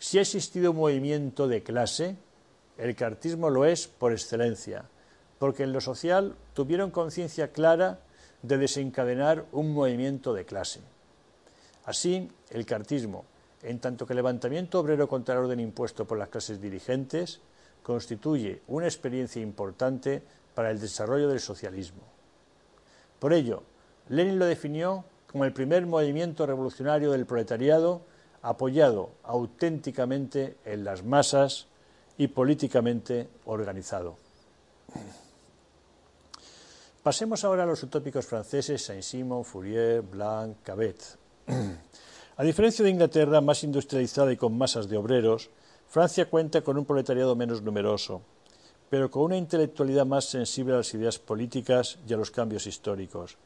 [0.00, 2.16] Si ha existido un movimiento de clase,
[2.76, 4.86] el cartismo lo es por excelencia,
[5.38, 8.00] porque en lo social tuvieron conciencia clara
[8.42, 10.80] de desencadenar un movimiento de clase.
[11.84, 13.24] Así, el cartismo,
[13.62, 17.38] en tanto que levantamiento obrero contra el orden impuesto por las clases dirigentes,
[17.84, 20.20] constituye una experiencia importante
[20.52, 22.02] para el desarrollo del socialismo.
[23.20, 23.62] Por ello,
[24.08, 28.02] Lenin lo definió como el primer movimiento revolucionario del proletariado
[28.42, 31.68] apoyado auténticamente en las masas
[32.18, 34.16] y políticamente organizado.
[37.02, 41.00] Pasemos ahora a los utópicos franceses Saint-Simon, Fourier, Blanc, Cabet.
[42.36, 45.48] A diferencia de Inglaterra, más industrializada y con masas de obreros,
[45.88, 48.22] Francia cuenta con un proletariado menos numeroso,
[48.88, 53.38] pero con una intelectualidad más sensible a las ideas políticas y a los cambios históricos,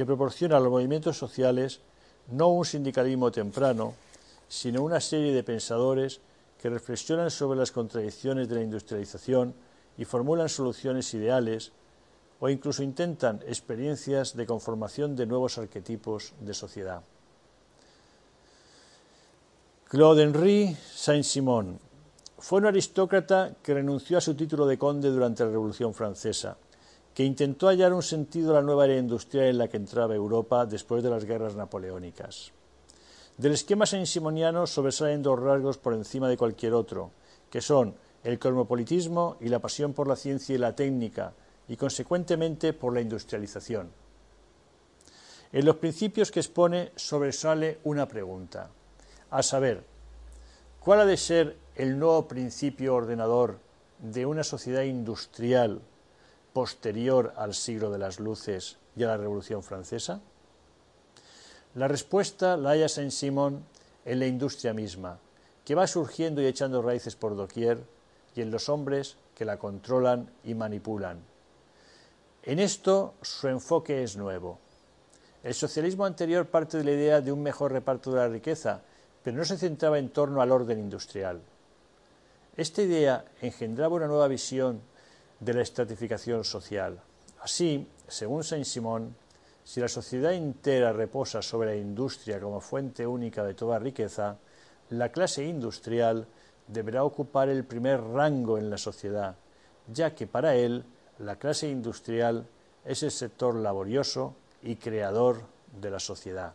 [0.00, 1.82] que proporciona a los movimientos sociales
[2.30, 3.92] no un sindicalismo temprano,
[4.48, 6.22] sino una serie de pensadores
[6.58, 9.52] que reflexionan sobre las contradicciones de la industrialización
[9.98, 11.72] y formulan soluciones ideales
[12.40, 17.02] o incluso intentan experiencias de conformación de nuevos arquetipos de sociedad.
[19.84, 21.78] Claude Henri Saint-Simon
[22.38, 26.56] fue un aristócrata que renunció a su título de conde durante la Revolución Francesa,
[27.20, 30.64] que intentó hallar un sentido a la nueva era industrial en la que entraba Europa
[30.64, 32.50] después de las guerras napoleónicas.
[33.36, 37.10] Del esquema saint-simoniano sobresalen dos rasgos por encima de cualquier otro,
[37.50, 37.94] que son
[38.24, 41.34] el cosmopolitismo y la pasión por la ciencia y la técnica,
[41.68, 43.90] y consecuentemente por la industrialización.
[45.52, 48.70] En los principios que expone sobresale una pregunta,
[49.28, 49.84] a saber,
[50.80, 53.58] ¿cuál ha de ser el nuevo principio ordenador
[53.98, 55.82] de una sociedad industrial
[56.52, 60.20] posterior al siglo de las luces y a la Revolución Francesa?
[61.74, 63.64] La respuesta la halla Saint-Simon
[64.04, 65.18] en la industria misma,
[65.64, 67.84] que va surgiendo y echando raíces por doquier,
[68.34, 71.20] y en los hombres que la controlan y manipulan.
[72.42, 74.58] En esto su enfoque es nuevo.
[75.42, 78.82] El socialismo anterior parte de la idea de un mejor reparto de la riqueza,
[79.22, 81.40] pero no se centraba en torno al orden industrial.
[82.56, 84.80] Esta idea engendraba una nueva visión
[85.40, 87.00] de la estratificación social.
[87.40, 89.14] Así, según Saint-Simon,
[89.64, 94.36] si la sociedad entera reposa sobre la industria como fuente única de toda riqueza,
[94.90, 96.26] la clase industrial
[96.66, 99.36] deberá ocupar el primer rango en la sociedad,
[99.92, 100.84] ya que para él
[101.18, 102.46] la clase industrial
[102.84, 105.42] es el sector laborioso y creador
[105.80, 106.54] de la sociedad.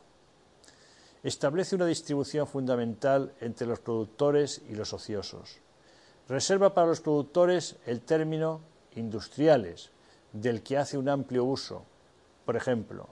[1.23, 5.57] Establece una distribución fundamental entre los productores y los ociosos.
[6.27, 8.61] Reserva para los productores el término
[8.95, 9.91] industriales,
[10.33, 11.83] del que hace un amplio uso.
[12.45, 13.07] Por ejemplo,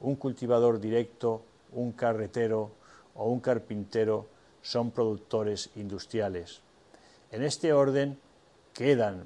[0.00, 2.70] un cultivador directo, un carretero
[3.14, 4.26] o un carpintero
[4.62, 6.60] son productores industriales.
[7.30, 8.18] En este orden
[8.72, 9.24] quedan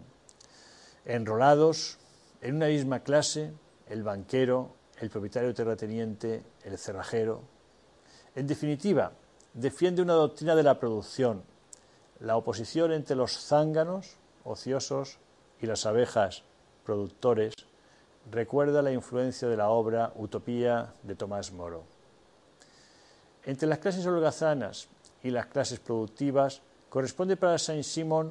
[1.05, 1.99] enrolados
[2.41, 3.53] en una misma clase
[3.89, 7.43] el banquero, el propietario terrateniente, el cerrajero.
[8.35, 9.13] En definitiva,
[9.53, 11.43] defiende una doctrina de la producción,
[12.21, 15.19] la oposición entre los zánganos, ociosos,
[15.65, 16.43] y las abejas,
[16.85, 17.55] productores,
[18.31, 21.85] recuerda la influencia de la obra Utopía de Tomás Moro.
[23.45, 24.89] Entre las clases holgazanas
[25.23, 26.61] y las clases productivas
[26.91, 28.31] corresponde para Saint-Simon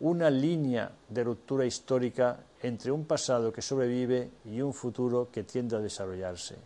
[0.00, 5.76] una línea de ruptura histórica entre un pasado que sobrevive y un futuro que tiende
[5.76, 6.56] a desarrollarse.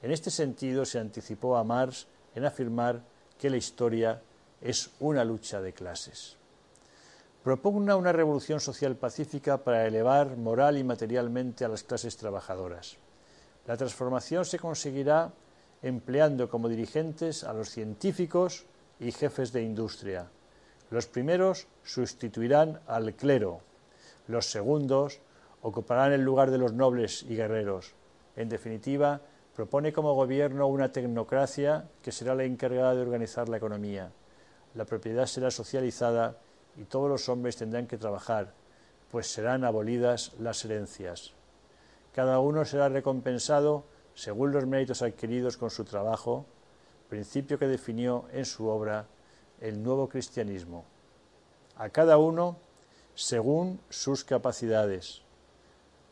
[0.00, 3.02] En este sentido se anticipó a Marx en afirmar
[3.38, 4.20] que la historia
[4.62, 6.38] es una lucha de clases.
[7.42, 12.96] Propugna una revolución social pacífica para elevar moral y materialmente a las clases trabajadoras.
[13.66, 15.32] La transformación se conseguirá
[15.82, 18.64] empleando como dirigentes a los científicos
[19.00, 20.28] y jefes de industria.
[20.90, 23.60] Los primeros sustituirán al clero,
[24.28, 25.20] los segundos
[25.62, 27.94] ocuparán el lugar de los nobles y guerreros.
[28.36, 29.20] En definitiva,
[29.54, 34.12] propone como gobierno una tecnocracia que será la encargada de organizar la economía.
[34.74, 36.36] La propiedad será socializada
[36.76, 38.52] y todos los hombres tendrán que trabajar,
[39.10, 41.32] pues serán abolidas las herencias.
[42.14, 46.46] Cada uno será recompensado según los méritos adquiridos con su trabajo,
[47.08, 49.06] principio que definió en su obra
[49.60, 50.84] el nuevo cristianismo.
[51.76, 52.56] A cada uno
[53.14, 55.22] según sus capacidades,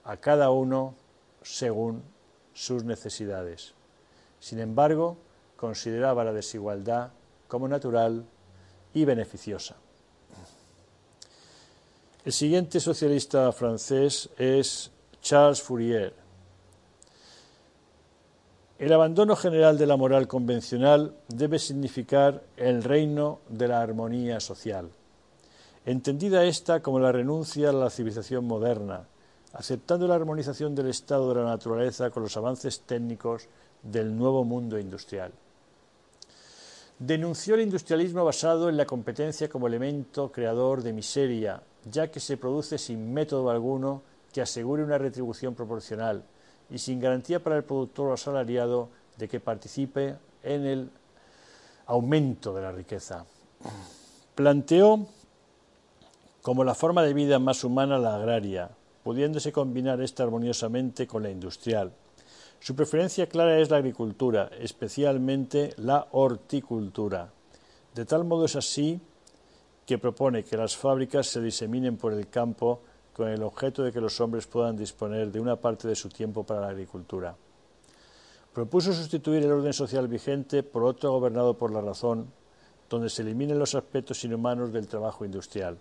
[0.04, 0.94] a cada uno
[1.42, 2.02] según
[2.52, 3.74] sus necesidades.
[4.38, 5.16] Sin embargo,
[5.56, 7.10] consideraba la desigualdad
[7.48, 8.24] como natural
[8.94, 9.76] y beneficiosa.
[12.22, 14.90] El siguiente socialista francés es
[15.22, 16.12] Charles Fourier.
[18.78, 24.90] El abandono general de la moral convencional debe significar el reino de la armonía social,
[25.86, 29.06] entendida esta como la renuncia a la civilización moderna,
[29.54, 33.48] aceptando la armonización del estado de la naturaleza con los avances técnicos
[33.82, 35.32] del nuevo mundo industrial.
[36.98, 42.36] Denunció el industrialismo basado en la competencia como elemento creador de miseria, ya que se
[42.36, 44.02] produce sin método alguno
[44.32, 46.22] que asegure una retribución proporcional
[46.70, 50.90] y sin garantía para el productor o asalariado de que participe en el
[51.86, 53.24] aumento de la riqueza.
[54.34, 55.06] Planteó
[56.42, 58.70] como la forma de vida más humana la agraria,
[59.02, 61.92] pudiéndose combinar esta armoniosamente con la industrial.
[62.60, 67.32] Su preferencia clara es la agricultura, especialmente la horticultura.
[67.94, 69.00] De tal modo es así
[69.86, 72.80] que propone que las fábricas se diseminen por el campo
[73.12, 76.44] con el objeto de que los hombres puedan disponer de una parte de su tiempo
[76.44, 77.36] para la agricultura.
[78.52, 82.32] Propuso sustituir el orden social vigente por otro gobernado por la razón,
[82.88, 85.78] donde se eliminen los aspectos inhumanos del trabajo industrial.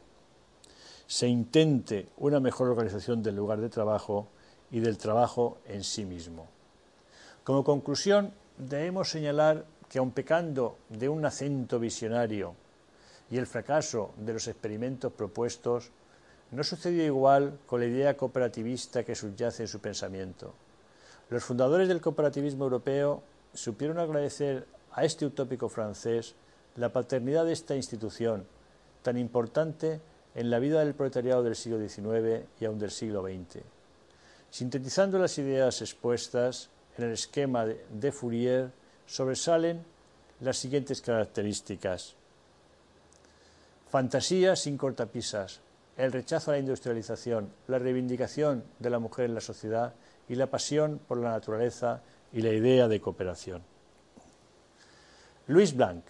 [1.08, 4.28] Se intente una mejor organización del lugar de trabajo
[4.70, 6.48] y del trabajo en sí mismo.
[7.44, 12.54] Como conclusión, debemos señalar que aun pecando de un acento visionario
[13.32, 15.92] y el fracaso de los experimentos propuestos,
[16.52, 20.54] no sucedió igual con la idea cooperativista que subyace en su pensamiento.
[21.30, 23.22] Los fundadores del cooperativismo europeo
[23.54, 26.36] supieron agradecer a este utópico francés
[26.76, 28.46] la paternidad de esta institución,
[29.04, 30.02] tan importante
[30.34, 33.64] en la vida del proletariado del siglo XIX y aún del siglo XX.
[34.50, 38.72] Sintetizando las ideas expuestas en el esquema de Fourier,
[39.06, 39.84] sobresalen
[40.40, 42.16] las siguientes características.
[43.90, 45.62] Fantasía sin cortapisas,
[45.98, 49.96] el rechazo a la industrialización, la reivindicación de la mujer en la sociedad
[50.28, 53.64] y la pasión por la naturaleza y la idea de cooperación.
[55.48, 56.04] Luis Blanc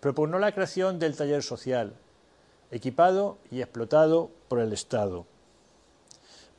[0.00, 1.94] propugnó la creación del taller social,
[2.70, 5.24] equipado y explotado por el Estado,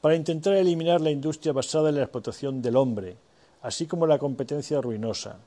[0.02, 3.16] para intentar eliminar la industria basada en la explotación del hombre,
[3.62, 5.38] así como la competencia ruinosa.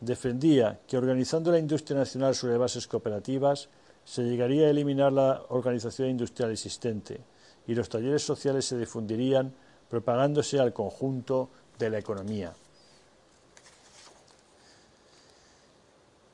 [0.00, 3.68] Defendía que organizando la industria nacional sobre bases cooperativas,
[4.04, 7.20] se llegaría a eliminar la organización industrial existente
[7.66, 9.54] y los talleres sociales se difundirían
[9.88, 12.52] propagándose al conjunto de la economía.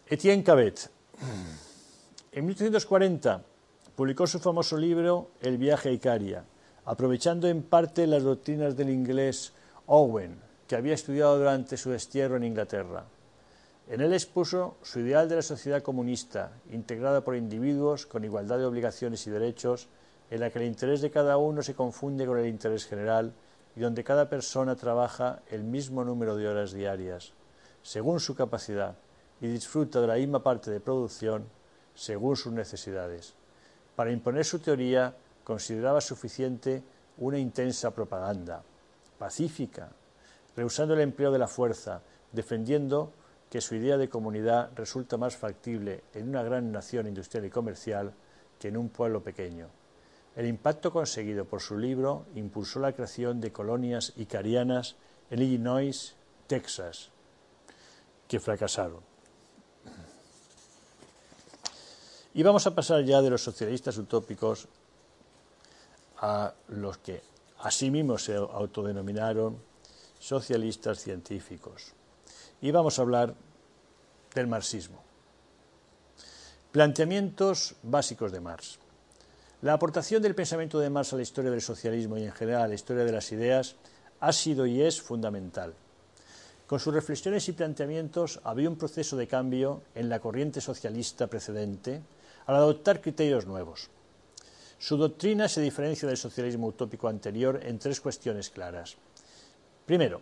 [0.07, 0.91] Etienne Cabet,
[2.33, 3.43] en 1840,
[3.95, 6.45] publicó su famoso libro El viaje a Icaria,
[6.87, 9.53] aprovechando en parte las doctrinas del inglés
[9.87, 13.05] Owen, que había estudiado durante su destierro en Inglaterra.
[13.89, 18.67] En él expuso su ideal de la sociedad comunista, integrada por individuos con igualdad de
[18.67, 19.89] obligaciones y derechos,
[20.31, 23.33] en la que el interés de cada uno se confunde con el interés general
[23.75, 27.33] y donde cada persona trabaja el mismo número de horas diarias,
[27.83, 28.95] según su capacidad,
[29.41, 31.47] y disfruta de la misma parte de producción
[31.95, 33.33] según sus necesidades.
[33.97, 36.83] Para imponer su teoría consideraba suficiente
[37.17, 38.63] una intensa propaganda,
[39.19, 39.89] pacífica,
[40.55, 43.13] rehusando el empleo de la fuerza, defendiendo
[43.51, 48.13] que su idea de comunidad resulta más factible en una gran nación industrial y comercial
[48.59, 49.69] que en un pueblo pequeño.
[50.37, 54.97] El impacto conseguido por su libro impulsó la creación de colonias icarianas
[55.31, 56.15] en Illinois,
[56.47, 57.11] Texas,
[58.29, 59.01] que fracasaron.
[62.35, 64.69] Y vamos a pasar ya de los socialistas utópicos
[66.19, 67.23] a los que
[67.61, 69.59] asimismo se autodenominaron
[70.21, 71.95] socialistas científicos
[72.61, 73.35] y vamos a hablar
[74.35, 75.03] del marxismo.
[76.73, 78.79] Planteamientos básicos de Marx.
[79.63, 82.69] La aportación del pensamiento de Marx a la historia del socialismo y en general a
[82.69, 83.77] la historia de las ideas
[84.21, 85.75] ha sido y es fundamental.
[86.67, 92.03] Con sus reflexiones y planteamientos había un proceso de cambio en la corriente socialista precedente
[92.47, 93.89] al adoptar criterios nuevos.
[94.79, 98.97] Su doctrina se diferencia del socialismo utópico anterior en tres cuestiones claras.
[99.87, 100.21] Primero,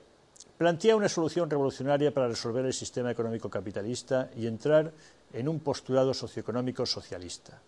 [0.58, 4.92] plantea una solución revolucionaria para resolver el sistema económico capitalista y entrar
[5.32, 7.60] en un postulado socioeconómico socialista.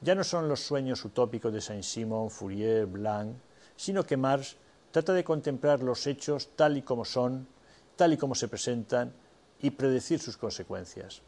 [0.00, 3.36] Ya no son los sueños utópicos de Saint-Simon, Fourier, Blanc,
[3.76, 4.56] sino que Marx
[4.90, 7.46] trata de contemplar los hechos tal y como son,
[7.96, 9.12] tal y como se presentan
[9.62, 11.22] y predecir sus consecuencias.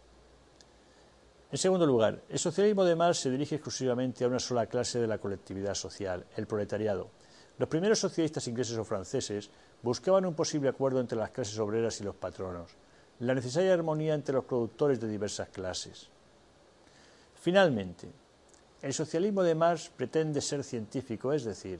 [1.52, 5.06] En segundo lugar, el socialismo de Marx se dirige exclusivamente a una sola clase de
[5.06, 7.08] la colectividad social, el proletariado.
[7.58, 9.48] Los primeros socialistas ingleses o franceses
[9.86, 12.72] buscaban un posible acuerdo entre las clases obreras y los patronos,
[13.20, 16.08] la necesaria armonía entre los productores de diversas clases.
[17.36, 18.08] Finalmente,
[18.82, 21.78] el socialismo de Marx pretende ser científico, es decir,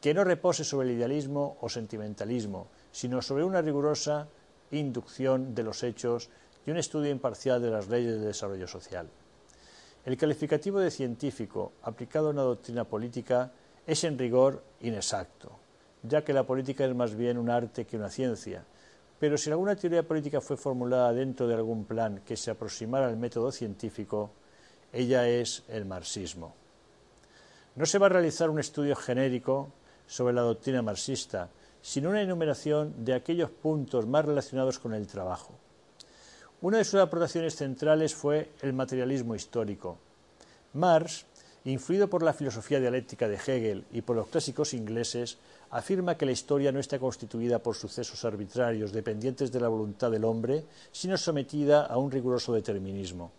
[0.00, 4.26] que no repose sobre el idealismo o sentimentalismo, sino sobre una rigurosa
[4.72, 6.30] inducción de los hechos
[6.66, 9.08] y un estudio imparcial de las leyes de desarrollo social.
[10.04, 13.52] El calificativo de científico aplicado a una doctrina política
[13.86, 15.63] es en rigor inexacto,
[16.06, 18.64] ya que la política es más bien un arte que una ciencia,
[19.18, 23.16] pero si alguna teoría política fue formulada dentro de algún plan que se aproximara al
[23.16, 24.30] método científico,
[24.92, 26.54] ella es el marxismo.
[27.76, 29.70] No se va a realizar un estudio genérico
[30.06, 31.48] sobre la doctrina marxista,
[31.80, 35.54] sino una enumeración de aquellos puntos más relacionados con el trabajo.
[36.60, 39.98] Una de sus aportaciones centrales fue el materialismo histórico.
[40.74, 41.26] Marx,
[41.72, 45.38] influido por la filosofía dialéctica de Hegel y por los clásicos ingleses,
[45.70, 50.24] afirma que la historia no está constituida por sucesos arbitrarios dependientes de la voluntad del
[50.24, 53.32] hombre, sino sometida a un riguroso determinismo.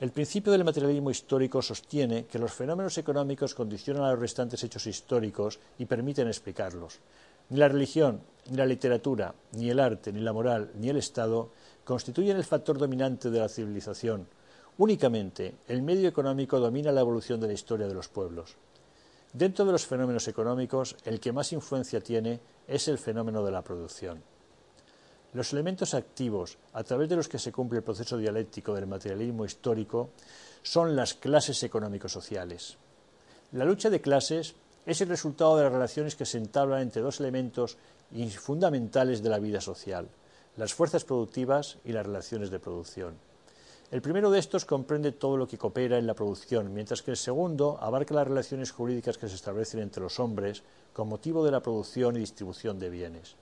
[0.00, 4.86] El principio del materialismo histórico sostiene que los fenómenos económicos condicionan a los restantes hechos
[4.86, 6.98] históricos y permiten explicarlos.
[7.50, 8.20] Ni la religión,
[8.50, 11.50] ni la literatura, ni el arte, ni la moral, ni el Estado
[11.84, 14.26] constituyen el factor dominante de la civilización.
[14.78, 18.56] Únicamente el medio económico domina la evolución de la historia de los pueblos.
[19.32, 23.62] Dentro de los fenómenos económicos, el que más influencia tiene es el fenómeno de la
[23.62, 24.22] producción.
[25.34, 29.44] Los elementos activos a través de los que se cumple el proceso dialéctico del materialismo
[29.44, 30.10] histórico
[30.62, 32.76] son las clases económico-sociales.
[33.52, 34.54] La lucha de clases
[34.84, 37.78] es el resultado de las relaciones que se entablan entre dos elementos
[38.38, 40.08] fundamentales de la vida social,
[40.56, 43.31] las fuerzas productivas y las relaciones de producción.
[43.92, 47.18] El primero de estos comprende todo lo que coopera en la producción, mientras que el
[47.18, 50.62] segundo abarca las relaciones jurídicas que se establecen entre los hombres
[50.94, 53.36] con motivo de la producción y distribución de bienes.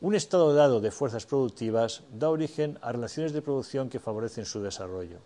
[0.00, 4.60] Un estado dado de fuerzas productivas da origen a relaciones de producción que favorecen su
[4.60, 5.18] desarrollo.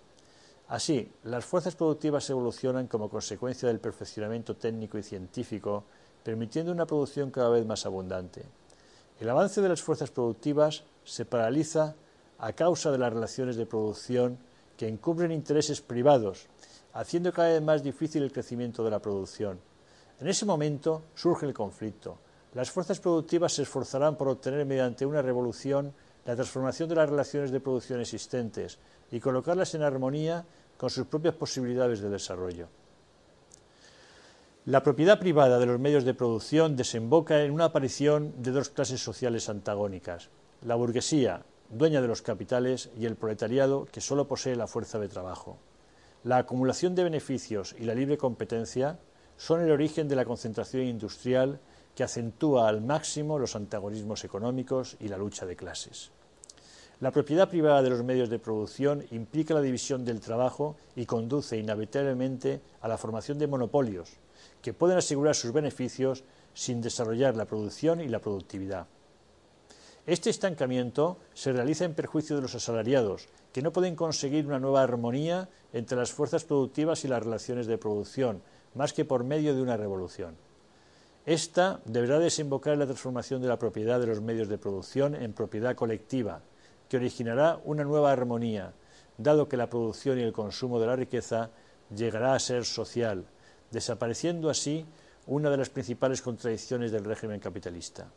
[0.69, 5.85] Así, las fuerzas productivas evolucionan como consecuencia del perfeccionamiento técnico y científico,
[6.23, 8.45] permitiendo una producción cada vez más abundante.
[9.21, 11.95] El avance de las fuerzas productivas se paraliza
[12.39, 14.39] a causa de las relaciones de producción
[14.77, 16.47] que encubren intereses privados,
[16.93, 19.61] haciendo cada vez más difícil el crecimiento de la producción.
[20.21, 22.19] En ese momento surge el conflicto.
[22.55, 25.93] Las fuerzas productivas se esforzarán por obtener mediante una revolución
[26.25, 28.79] la transformación de las relaciones de producción existentes
[29.11, 30.45] y colocarlas en armonía
[30.77, 32.69] con sus propias posibilidades de desarrollo.
[34.67, 39.03] La propiedad privada de los medios de producción desemboca en una aparición de dos clases
[39.03, 40.29] sociales antagónicas,
[40.63, 45.09] la burguesía, dueña de los capitales, y el proletariado, que solo posee la fuerza de
[45.09, 45.59] trabajo.
[46.25, 48.99] La acumulación de beneficios y la libre competencia
[49.37, 51.61] son el origen de la concentración industrial
[51.95, 56.11] que acentúa al máximo los antagonismos económicos y la lucha de clases.
[57.01, 61.57] La propiedad privada de los medios de producción implica la división del trabajo y conduce
[61.57, 64.11] inevitablemente a la formación de monopolios,
[64.63, 66.25] que pueden asegurar sus beneficios
[66.55, 68.89] sin desarrollar la producción y la productividad.
[70.09, 74.83] Este estancamiento se realiza en perjuicio de los asalariados, que no pueden conseguir una nueva
[74.83, 78.41] armonía entre las fuerzas productivas y las relaciones de producción,
[78.75, 80.35] más que por medio de una revolución.
[81.27, 85.35] Esta deberá desembocar en la transformación de la propiedad de los medios de producción en
[85.35, 86.41] propiedad colectiva,
[86.89, 88.73] que originará una nueva armonía,
[89.19, 91.51] dado que la producción y el consumo de la riqueza
[91.95, 93.27] llegará a ser social,
[93.71, 94.87] desapareciendo así
[95.27, 98.11] una de las principales contradicciones del régimen capitalista.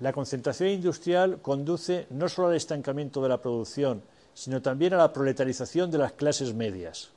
[0.00, 4.02] La concentración industrial conduce no solo al estancamiento de la producción,
[4.32, 7.10] sino también a la proletarización de las clases medias.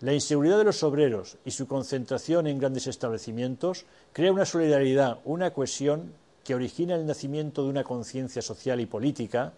[0.00, 5.52] La inseguridad de los obreros y su concentración en grandes establecimientos crea una solidaridad, una
[5.52, 6.12] cohesión
[6.42, 9.52] que origina el nacimiento de una conciencia social y política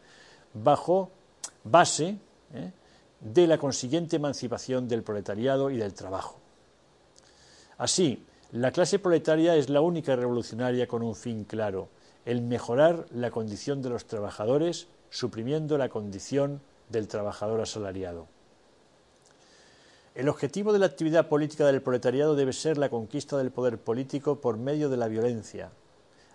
[0.52, 1.10] bajo
[1.64, 2.18] base
[2.54, 2.72] ¿eh?
[3.20, 6.38] de la consiguiente emancipación del proletariado y del trabajo.
[7.78, 11.88] Así, la clase proletaria es la única revolucionaria con un fin claro,
[12.24, 18.28] el mejorar la condición de los trabajadores, suprimiendo la condición del trabajador asalariado.
[20.14, 24.40] El objetivo de la actividad política del proletariado debe ser la conquista del poder político
[24.40, 25.70] por medio de la violencia,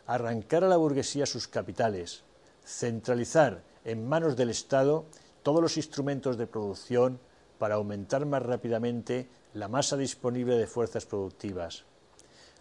[0.07, 2.23] arrancar a la burguesía sus capitales,
[2.65, 5.05] centralizar en manos del Estado
[5.43, 7.19] todos los instrumentos de producción
[7.59, 11.85] para aumentar más rápidamente la masa disponible de fuerzas productivas,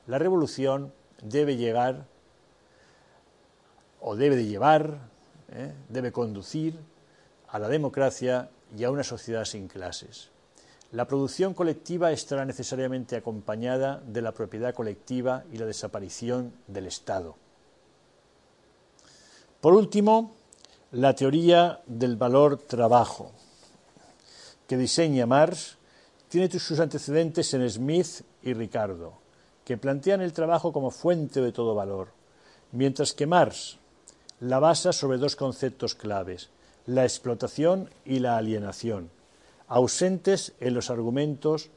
[0.07, 2.07] la revolución debe llegar
[4.09, 5.01] o debe de llevar,
[5.51, 5.73] ¿eh?
[5.89, 6.79] debe conducir
[7.49, 10.31] a la democracia y a una sociedad sin clases.
[10.93, 17.35] La producción colectiva estará necesariamente acompañada de la propiedad colectiva y la desaparición del Estado.
[19.61, 20.37] Por último,
[20.93, 23.33] la teoría del valor trabajo,
[24.69, 25.79] que diseña Marx,
[26.29, 29.15] tiene sus antecedentes en Smith y Ricardo
[29.65, 32.11] que plantean el trabajo como fuente de todo valor,
[32.71, 33.79] mientras que Marx
[34.41, 36.51] la basa sobre dos conceptos claves,
[36.85, 39.11] la explotación y la alienación,
[39.67, 41.71] ausentes en los argumentos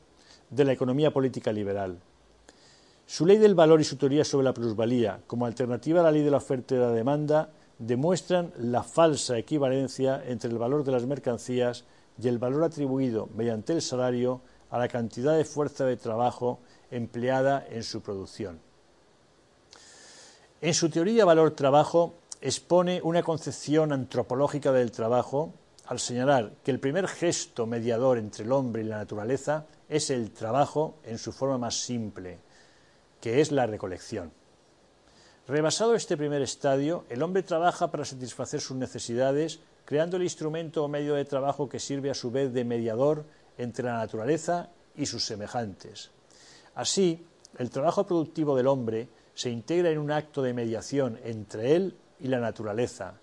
[0.49, 1.99] de la economía política liberal.
[3.07, 6.21] Su ley del valor y su teoría sobre la plusvalía, como alternativa a la ley
[6.21, 7.49] de la oferta y la demanda,
[7.79, 11.85] demuestran la falsa equivalencia entre el valor de las mercancías
[12.21, 16.59] y el valor atribuido mediante el salario a la cantidad de fuerza de trabajo
[16.91, 18.59] empleada en su producción.
[20.61, 25.53] En su teoría valor-trabajo expone una concepción antropológica del trabajo
[25.87, 30.31] al señalar que el primer gesto mediador entre el hombre y la naturaleza es el
[30.31, 32.37] trabajo en su forma más simple,
[33.19, 34.31] que es la recolección.
[35.47, 40.87] Rebasado este primer estadio, el hombre trabaja para satisfacer sus necesidades, creando el instrumento o
[40.87, 43.25] medio de trabajo que sirve a su vez de mediador
[43.57, 46.11] entre la naturaleza y sus semejantes.
[46.75, 47.25] Así,
[47.57, 52.27] el trabajo productivo del hombre se integra en un acto de mediación entre él y
[52.27, 53.13] la naturaleza,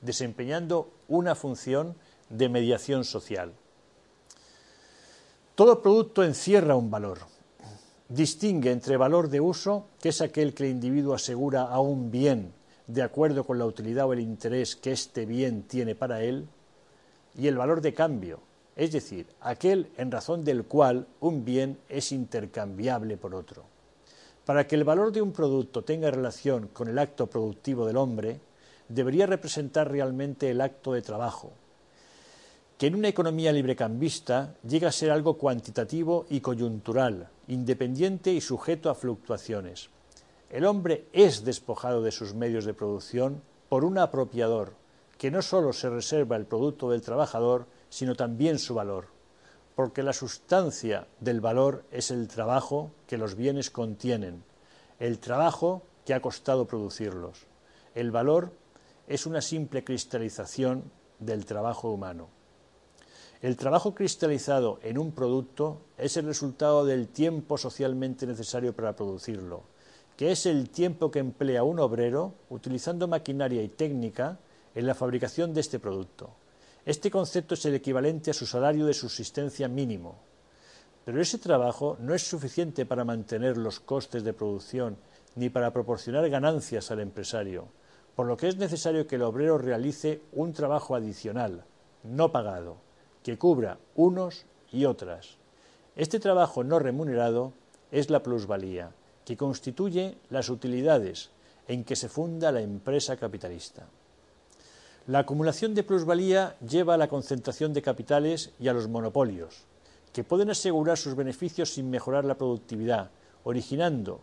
[0.00, 1.94] desempeñando una función
[2.28, 3.52] de mediación social.
[5.54, 7.18] Todo producto encierra un valor.
[8.08, 12.52] Distingue entre valor de uso, que es aquel que el individuo asegura a un bien
[12.86, 16.46] de acuerdo con la utilidad o el interés que este bien tiene para él,
[17.36, 18.40] y el valor de cambio,
[18.76, 23.64] es decir, aquel en razón del cual un bien es intercambiable por otro.
[24.44, 28.40] Para que el valor de un producto tenga relación con el acto productivo del hombre,
[28.88, 31.52] debería representar realmente el acto de trabajo,
[32.78, 38.90] que en una economía librecambista llega a ser algo cuantitativo y coyuntural, independiente y sujeto
[38.90, 39.88] a fluctuaciones.
[40.50, 44.74] El hombre es despojado de sus medios de producción por un apropiador,
[45.18, 49.06] que no sólo se reserva el producto del trabajador, sino también su valor,
[49.74, 54.44] porque la sustancia del valor es el trabajo que los bienes contienen,
[54.98, 57.46] el trabajo que ha costado producirlos.
[57.94, 58.52] El valor
[59.06, 62.28] es una simple cristalización del trabajo humano.
[63.42, 69.64] El trabajo cristalizado en un producto es el resultado del tiempo socialmente necesario para producirlo,
[70.16, 74.38] que es el tiempo que emplea un obrero utilizando maquinaria y técnica
[74.74, 76.30] en la fabricación de este producto.
[76.84, 80.16] Este concepto es el equivalente a su salario de subsistencia mínimo.
[81.04, 84.96] Pero ese trabajo no es suficiente para mantener los costes de producción
[85.34, 87.68] ni para proporcionar ganancias al empresario,
[88.16, 91.64] por lo que es necesario que el obrero realice un trabajo adicional,
[92.02, 92.78] no pagado,
[93.22, 95.36] que cubra unos y otras.
[95.94, 97.52] Este trabajo no remunerado
[97.92, 98.90] es la plusvalía,
[99.26, 101.30] que constituye las utilidades
[101.68, 103.86] en que se funda la empresa capitalista.
[105.06, 109.64] La acumulación de plusvalía lleva a la concentración de capitales y a los monopolios,
[110.12, 113.10] que pueden asegurar sus beneficios sin mejorar la productividad,
[113.44, 114.20] originando,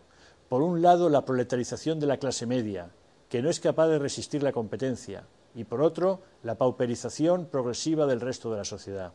[0.48, 2.90] por un lado, la proletarización de la clase media,
[3.28, 8.20] que no es capaz de resistir la competencia, y por otro, la pauperización progresiva del
[8.20, 9.12] resto de la sociedad.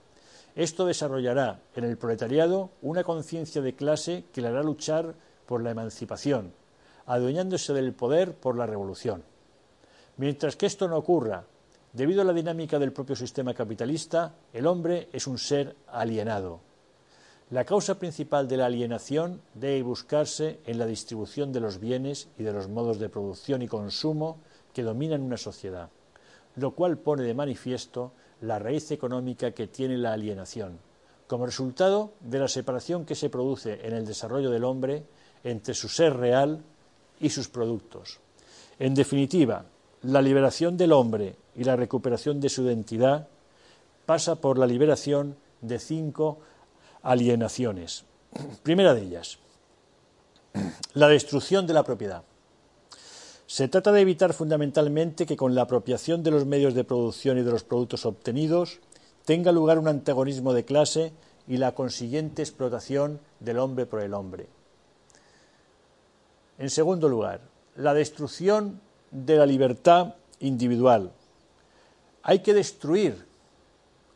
[0.56, 5.16] Esto desarrollará en el proletariado una conciencia de clase que le hará luchar
[5.46, 6.54] por la emancipación,
[7.06, 9.24] adueñándose del poder por la revolución.
[10.18, 11.46] Mientras que esto no ocurra
[11.92, 16.62] Debido a la dinámica del propio sistema capitalista, el hombre es un ser alienado.
[17.52, 22.44] La causa principal de la alienación debe buscarse en la distribución de los bienes y
[22.44, 24.38] de los modos de producción y consumo
[24.72, 25.90] que dominan una sociedad,
[26.58, 28.12] lo cual pone de manifiesto
[28.42, 30.78] la raíz económica que tiene la alienación,
[31.26, 35.04] como resultado de la separación que se produce en el desarrollo del hombre
[35.44, 36.62] entre su ser real
[37.20, 38.20] y sus productos.
[38.78, 39.66] En definitiva,
[40.04, 43.28] la liberación del hombre y la recuperación de su identidad
[44.06, 46.38] pasa por la liberación de cinco
[47.04, 48.06] alienaciones.
[48.64, 49.40] Primera de ellas,
[50.94, 52.24] la destrucción de la propiedad.
[53.48, 57.42] Se trata de evitar fundamentalmente que con la apropiación de los medios de producción y
[57.42, 58.80] de los productos obtenidos
[59.26, 61.14] tenga lugar un antagonismo de clase
[61.48, 64.48] y la consiguiente explotación del hombre por el hombre.
[66.60, 67.42] En segundo lugar,
[67.76, 68.80] la destrucción
[69.12, 71.12] de la libertad individual.
[72.22, 73.26] Hay que destruir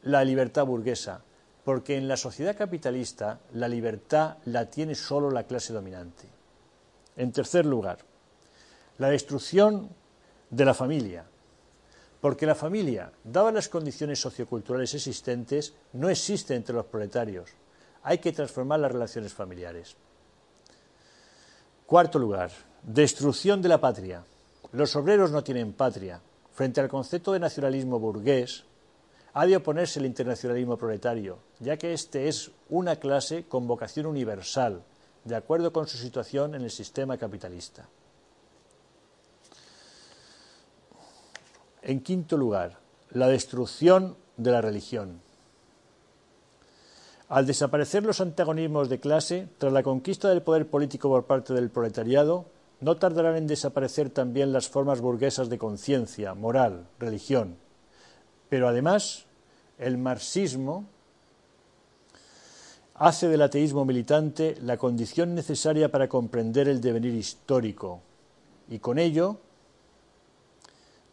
[0.03, 1.21] la libertad burguesa,
[1.63, 6.27] porque en la sociedad capitalista la libertad la tiene solo la clase dominante.
[7.15, 7.99] En tercer lugar,
[8.97, 9.89] la destrucción
[10.49, 11.25] de la familia,
[12.19, 17.49] porque la familia, dadas las condiciones socioculturales existentes, no existe entre los proletarios.
[18.03, 19.95] Hay que transformar las relaciones familiares.
[21.85, 24.23] Cuarto lugar, destrucción de la patria.
[24.71, 26.21] Los obreros no tienen patria.
[26.53, 28.63] Frente al concepto de nacionalismo burgués,
[29.33, 34.83] ha de oponerse el internacionalismo proletario, ya que éste es una clase con vocación universal,
[35.23, 37.87] de acuerdo con su situación en el sistema capitalista.
[41.81, 42.79] En quinto lugar,
[43.11, 45.21] la destrucción de la religión.
[47.27, 51.71] Al desaparecer los antagonismos de clase, tras la conquista del poder político por parte del
[51.71, 52.45] proletariado,
[52.79, 57.62] no tardarán en desaparecer también las formas burguesas de conciencia, moral, religión.
[58.53, 59.25] Pero además,
[59.79, 60.85] el marxismo
[62.93, 68.01] hace del ateísmo militante la condición necesaria para comprender el devenir histórico
[68.69, 69.39] y con ello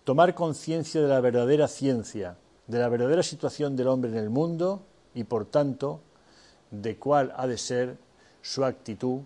[0.05, 2.37] tomar conciencia de la verdadera ciencia,
[2.67, 4.83] de la verdadera situación del hombre en el mundo
[5.15, 6.03] y, por tanto,
[6.71, 7.97] de cuál ha de ser
[8.43, 9.21] su actitud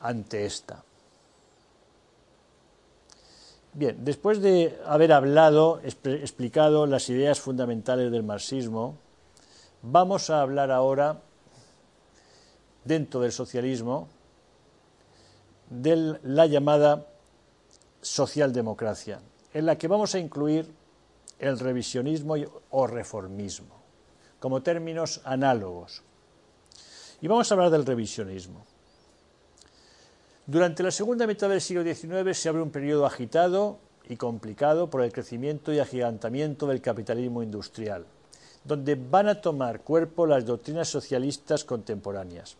[0.00, 0.82] ante esta.
[3.74, 8.96] Bien, después de haber hablado, explicado las ideas fundamentales del marxismo,
[9.82, 11.20] vamos a hablar ahora,
[12.84, 14.08] dentro del socialismo,
[15.70, 17.06] de la llamada
[18.00, 19.20] socialdemocracia
[19.54, 20.68] en la que vamos a incluir
[21.38, 22.34] el revisionismo
[22.70, 23.74] o reformismo,
[24.38, 26.02] como términos análogos.
[27.20, 28.66] Y vamos a hablar del revisionismo.
[30.46, 35.00] Durante la segunda mitad del siglo XIX se abre un periodo agitado y complicado por
[35.00, 38.04] el crecimiento y agigantamiento del capitalismo industrial,
[38.62, 42.58] donde van a tomar cuerpo las doctrinas socialistas contemporáneas.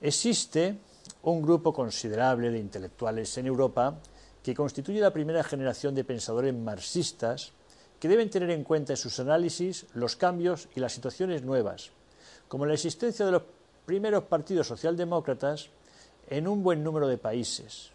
[0.00, 0.78] Existe
[1.24, 3.98] un grupo considerable de intelectuales en Europa
[4.40, 7.50] que constituye la primera generación de pensadores marxistas
[7.98, 11.90] que deben tener en cuenta en sus análisis los cambios y las situaciones nuevas,
[12.46, 13.42] como la existencia de los
[13.86, 15.70] primeros partidos socialdemócratas
[16.32, 17.90] en un buen número de países,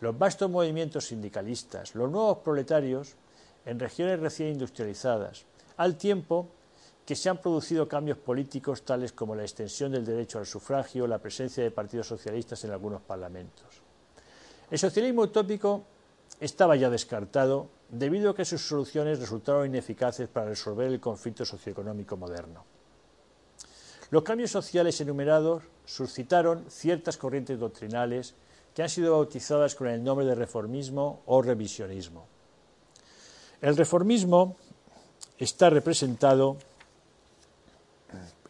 [0.00, 3.14] los vastos movimientos sindicalistas, los nuevos proletarios
[3.64, 5.44] en regiones recién industrializadas,
[5.76, 6.48] al tiempo
[7.06, 11.20] que se han producido cambios políticos tales como la extensión del derecho al sufragio, la
[11.20, 13.80] presencia de partidos socialistas en algunos parlamentos.
[14.68, 15.84] El socialismo utópico
[16.40, 22.16] estaba ya descartado debido a que sus soluciones resultaron ineficaces para resolver el conflicto socioeconómico
[22.16, 22.64] moderno.
[24.10, 28.34] Los cambios sociales enumerados suscitaron ciertas corrientes doctrinales
[28.74, 32.26] que han sido bautizadas con el nombre de reformismo o revisionismo.
[33.62, 34.56] El reformismo
[35.38, 36.58] está representado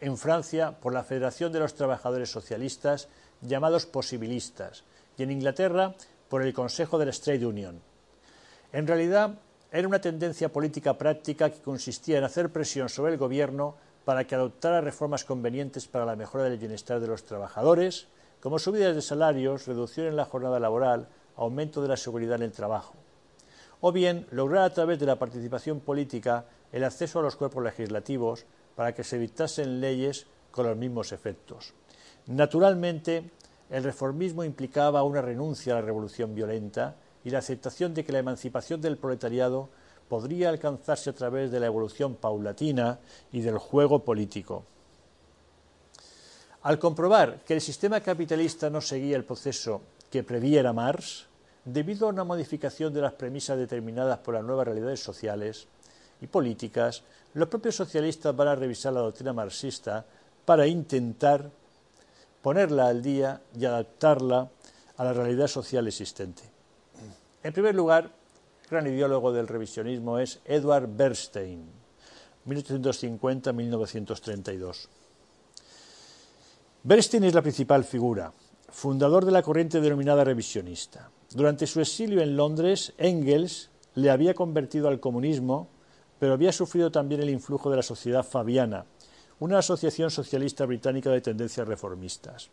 [0.01, 3.07] en Francia por la Federación de los Trabajadores Socialistas
[3.41, 4.83] llamados posibilistas,
[5.17, 5.95] y en Inglaterra
[6.27, 7.81] por el Consejo de la Trade Union.
[8.73, 9.39] En realidad,
[9.71, 14.35] era una tendencia política práctica que consistía en hacer presión sobre el gobierno para que
[14.35, 18.07] adoptara reformas convenientes para la mejora del bienestar de los trabajadores,
[18.41, 22.51] como subidas de salarios, reducción en la jornada laboral, aumento de la seguridad en el
[22.51, 22.95] trabajo.
[23.81, 28.45] O bien lograr a través de la participación política el acceso a los cuerpos legislativos
[28.75, 31.73] para que se evitasen leyes con los mismos efectos.
[32.27, 33.31] Naturalmente,
[33.69, 38.19] el reformismo implicaba una renuncia a la revolución violenta y la aceptación de que la
[38.19, 39.69] emancipación del proletariado
[40.09, 42.99] podría alcanzarse a través de la evolución paulatina
[43.31, 44.65] y del juego político.
[46.63, 49.81] Al comprobar que el sistema capitalista no seguía el proceso
[50.11, 51.27] que previera Marx,
[51.63, 55.67] debido a una modificación de las premisas determinadas por las nuevas realidades sociales
[56.19, 57.03] y políticas,
[57.35, 60.05] los propios socialistas van a revisar la doctrina marxista
[60.43, 61.49] para intentar
[62.41, 64.49] ponerla al día y adaptarla
[64.97, 66.43] a la realidad social existente.
[67.43, 68.18] En primer lugar,
[68.69, 71.65] gran ideólogo del revisionismo es Edward Bernstein,
[72.45, 74.87] 1850-1932.
[76.83, 78.31] Bernstein es la principal figura,
[78.69, 81.09] fundador de la corriente denominada revisionista.
[81.31, 85.67] Durante su exilio en Londres, Engels le había convertido al comunismo,
[86.19, 88.85] pero había sufrido también el influjo de la sociedad fabiana,
[89.39, 92.49] una asociación socialista británica de tendencias reformistas.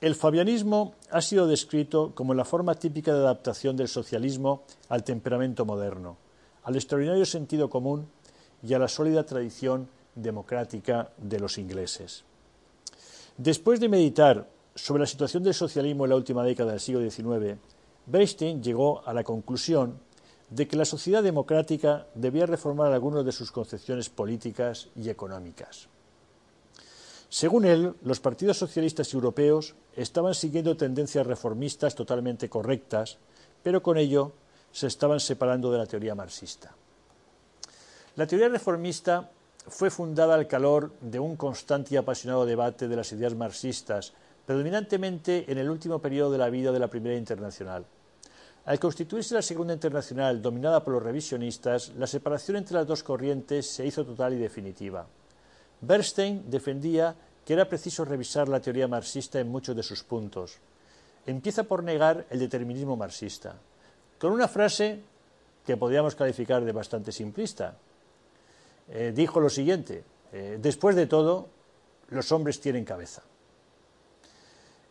[0.00, 5.64] El fabianismo ha sido descrito como la forma típica de adaptación del socialismo al temperamento
[5.64, 6.18] moderno,
[6.64, 8.06] al extraordinario sentido común
[8.62, 12.24] y a la sólida tradición democrática de los ingleses.
[13.36, 17.58] Después de meditar sobre la situación del socialismo en la última década del siglo XIX,
[18.06, 19.98] Bernstein llegó a la conclusión
[20.50, 25.88] de que la sociedad democrática debía reformar algunas de sus concepciones políticas y económicas.
[27.34, 33.18] Según él, los partidos socialistas europeos estaban siguiendo tendencias reformistas totalmente correctas,
[33.60, 34.30] pero con ello
[34.70, 36.76] se estaban separando de la teoría marxista.
[38.14, 39.32] La teoría reformista
[39.66, 44.12] fue fundada al calor de un constante y apasionado debate de las ideas marxistas,
[44.46, 47.84] predominantemente en el último periodo de la vida de la Primera Internacional.
[48.64, 53.68] Al constituirse la Segunda Internacional dominada por los revisionistas, la separación entre las dos corrientes
[53.68, 55.08] se hizo total y definitiva.
[55.86, 60.58] Bernstein defendía que era preciso revisar la teoría marxista en muchos de sus puntos.
[61.26, 63.56] Empieza por negar el determinismo marxista,
[64.18, 65.00] con una frase
[65.66, 67.76] que podríamos calificar de bastante simplista.
[68.88, 71.48] Eh, dijo lo siguiente, eh, después de todo,
[72.10, 73.22] los hombres tienen cabeza.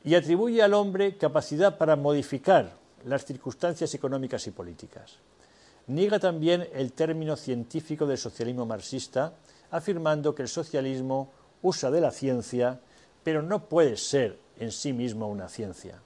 [0.03, 2.73] Y atribuye al hombre capacidad para modificar
[3.05, 5.17] las circunstancias económicas y políticas.
[5.87, 9.33] Niega también el término científico del socialismo marxista,
[9.73, 11.31] afirmando que el socialismo
[11.63, 12.79] usa de la ciencia,
[13.23, 15.99] pero no puede ser en sí mismo una ciencia.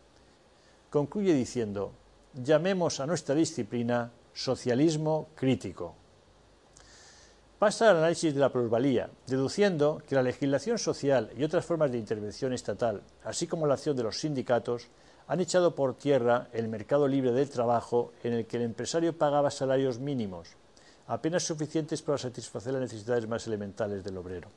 [0.90, 1.92] Concluye diciendo,
[2.34, 5.96] llamemos a nuestra disciplina socialismo crítico.
[7.60, 11.98] Pasa al análisis de la plusvalía, deduciendo que la legislación social y otras formas de
[11.98, 14.88] intervención estatal, así como la acción de los sindicatos,
[15.28, 19.52] han echado por tierra el mercado libre del trabajo en el que el empresario pagaba
[19.52, 20.56] salarios mínimos,
[21.08, 24.50] apenas suficientes para satisfacer las necesidades más elementales del obrero.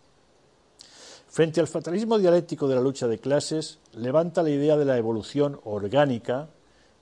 [1.28, 5.60] Frente al fatalismo dialéctico de la lucha de clases, levanta la idea de la evolución
[5.64, 6.48] orgánica,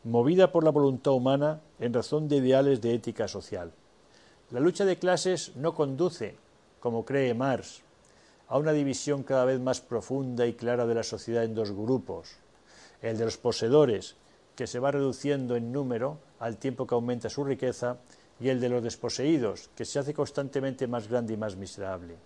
[0.05, 3.73] movida por la voluntad humana en razón de ideales de ética social.
[4.51, 6.37] La lucha de clases no conduce,
[6.81, 7.81] como cree Marx,
[8.49, 12.37] a una división cada vez más profunda y clara de la sociedad en dos grupos,
[13.01, 14.17] el de los poseedores,
[14.57, 17.99] que se va reduciendo en número al tiempo que aumenta su riqueza,
[18.41, 22.17] y el de los desposeídos, que se hace constantemente más grande y más miserable.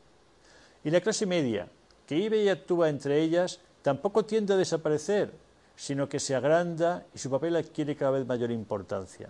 [0.84, 1.68] Y la clase media,
[2.06, 5.32] que vive y actúa entre ellas, tampoco tiende a desaparecer,
[5.76, 9.28] sino que se agranda y su papel adquiere cada vez mayor importancia,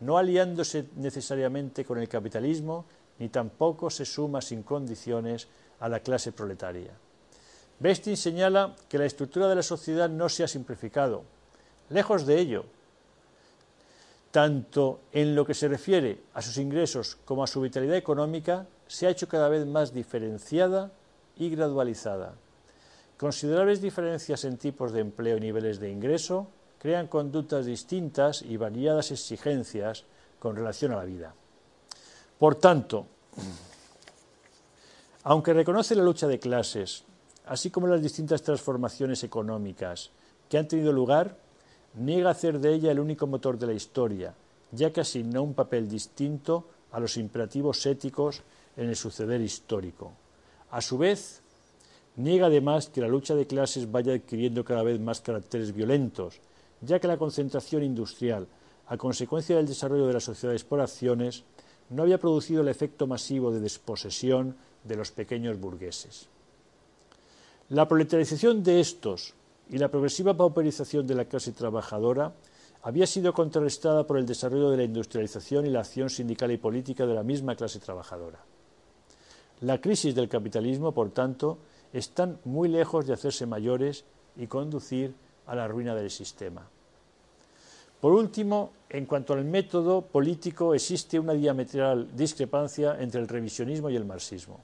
[0.00, 2.84] no aliándose necesariamente con el capitalismo,
[3.18, 5.48] ni tampoco se suma sin condiciones
[5.80, 6.92] a la clase proletaria.
[7.78, 11.24] Bestin señala que la estructura de la sociedad no se ha simplificado.
[11.90, 12.64] Lejos de ello,
[14.36, 19.06] tanto en lo que se refiere a sus ingresos como a su vitalidad económica, se
[19.06, 20.92] ha hecho cada vez más diferenciada
[21.38, 22.34] y gradualizada.
[23.16, 26.48] Considerables diferencias en tipos de empleo y niveles de ingreso
[26.78, 30.04] crean conductas distintas y variadas exigencias
[30.38, 31.34] con relación a la vida.
[32.38, 33.06] Por tanto,
[35.22, 37.04] aunque reconoce la lucha de clases,
[37.46, 40.10] así como las distintas transformaciones económicas
[40.50, 41.38] que han tenido lugar,
[41.96, 44.34] niega hacer de ella el único motor de la historia,
[44.70, 48.42] ya que asignó un papel distinto a los imperativos éticos
[48.76, 50.12] en el suceder histórico.
[50.70, 51.42] A su vez,
[52.16, 56.40] niega además que la lucha de clases vaya adquiriendo cada vez más caracteres violentos,
[56.80, 58.46] ya que la concentración industrial,
[58.86, 61.44] a consecuencia del desarrollo de las sociedades por acciones,
[61.88, 66.28] no había producido el efecto masivo de desposesión de los pequeños burgueses.
[67.70, 69.34] La proletarización de estos
[69.70, 72.32] y la progresiva pauperización de la clase trabajadora
[72.82, 77.04] había sido contrarrestada por el desarrollo de la industrialización y la acción sindical y política
[77.06, 78.38] de la misma clase trabajadora.
[79.62, 81.58] La crisis del capitalismo, por tanto,
[81.92, 84.04] están muy lejos de hacerse mayores
[84.36, 85.14] y conducir
[85.46, 86.68] a la ruina del sistema.
[88.00, 93.96] Por último, en cuanto al método político, existe una diametral discrepancia entre el revisionismo y
[93.96, 94.60] el marxismo.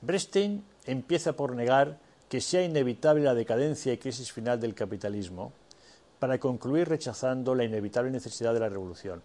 [0.00, 1.98] Brestein empieza por negar
[2.32, 5.52] que sea inevitable la decadencia y crisis final del capitalismo,
[6.18, 9.22] para concluir rechazando la inevitable necesidad de la revolución.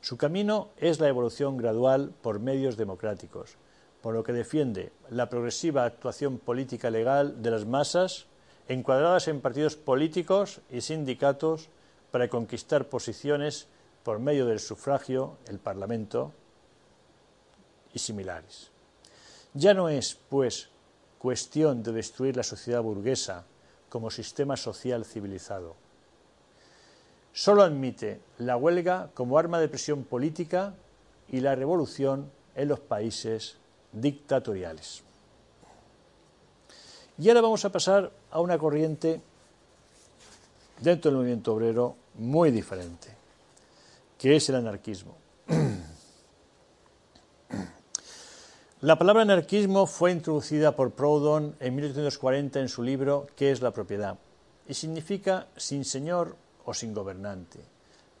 [0.00, 3.56] Su camino es la evolución gradual por medios democráticos,
[4.00, 8.26] por lo que defiende la progresiva actuación política legal de las masas,
[8.68, 11.68] encuadradas en partidos políticos y sindicatos
[12.12, 13.66] para conquistar posiciones
[14.04, 16.32] por medio del sufragio, el Parlamento
[17.92, 18.70] y similares.
[19.52, 20.70] Ya no es, pues,
[21.20, 23.44] cuestión de destruir la sociedad burguesa
[23.90, 25.76] como sistema social civilizado,
[27.34, 30.74] solo admite la huelga como arma de presión política
[31.28, 33.58] y la revolución en los países
[33.92, 35.02] dictatoriales.
[37.18, 39.20] Y ahora vamos a pasar a una corriente
[40.80, 43.08] dentro del movimiento obrero muy diferente,
[44.16, 45.19] que es el anarquismo.
[48.82, 53.72] La palabra anarquismo fue introducida por Proudhon en 1840 en su libro ¿Qué es la
[53.72, 54.16] propiedad?
[54.66, 56.34] y significa sin señor
[56.64, 57.58] o sin gobernante,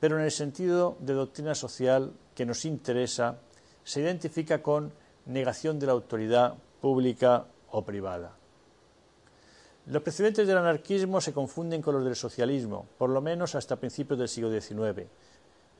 [0.00, 3.38] pero en el sentido de doctrina social que nos interesa,
[3.84, 4.92] se identifica con
[5.24, 8.36] negación de la autoridad pública o privada.
[9.86, 14.18] Los precedentes del anarquismo se confunden con los del socialismo, por lo menos hasta principios
[14.18, 15.08] del siglo XIX.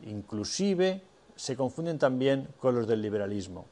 [0.06, 1.02] Inclusive
[1.36, 3.66] se confunden también con los del liberalismo.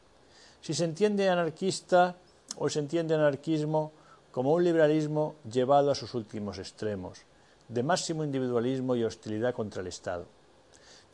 [0.60, 2.16] Si se entiende anarquista
[2.56, 3.92] o se entiende anarquismo
[4.32, 7.22] como un liberalismo llevado a sus últimos extremos,
[7.68, 10.26] de máximo individualismo y hostilidad contra el Estado.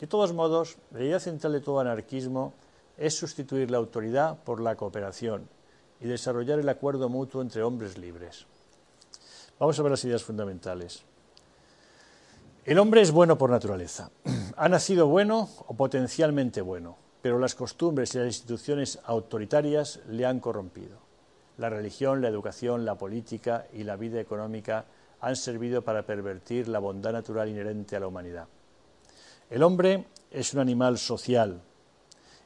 [0.01, 2.53] De todos modos, la idea central de todo anarquismo
[2.97, 5.49] es sustituir la autoridad por la cooperación
[6.01, 8.47] y desarrollar el acuerdo mutuo entre hombres libres.
[9.59, 11.03] Vamos a ver las ideas fundamentales.
[12.65, 14.11] El hombre es bueno por naturaleza.
[14.57, 20.41] Ha nacido bueno o potencialmente bueno, pero las costumbres y las instituciones autoritarias le han
[20.41, 20.99] corrompido.
[21.57, 24.85] La religión, la educación, la política y la vida económica
[25.23, 28.47] han servido para pervertir la bondad natural inherente a la humanidad.
[29.49, 31.63] El hombre es un animal social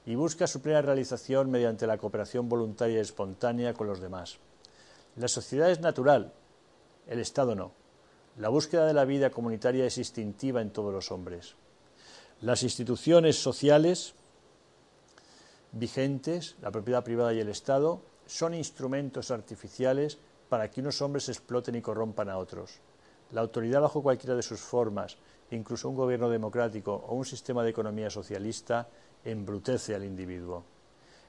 [0.06, 4.38] y busca su plena realización mediante la cooperación voluntaria y espontánea con los demás.
[5.16, 6.32] La sociedad es natural,
[7.08, 7.72] el Estado no.
[8.36, 11.56] La búsqueda de la vida comunitaria es instintiva en todos los hombres.
[12.40, 14.14] Las instituciones sociales
[15.72, 20.18] vigentes, la propiedad privada y el Estado, son instrumentos artificiales
[20.48, 22.80] para que unos hombres exploten y corrompan a otros.
[23.32, 25.18] La autoridad bajo cualquiera de sus formas,
[25.50, 28.88] incluso un gobierno democrático o un sistema de economía socialista,
[29.24, 30.64] embrutece al individuo.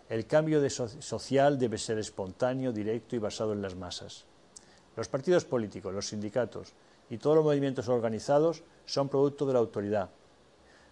[0.08, 4.26] El cambio social debe ser espontáneo, directo y basado en las masas.
[4.96, 6.74] Los partidos políticos, los sindicatos
[7.10, 10.10] y todos los movimientos organizados son producto de la autoridad.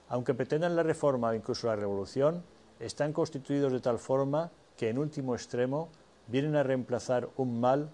[0.10, 2.44] Aunque pretendan la reforma o incluso la revolución,
[2.80, 5.90] están constituidos de tal forma que en último extremo
[6.28, 7.90] vienen a reemplazar un mal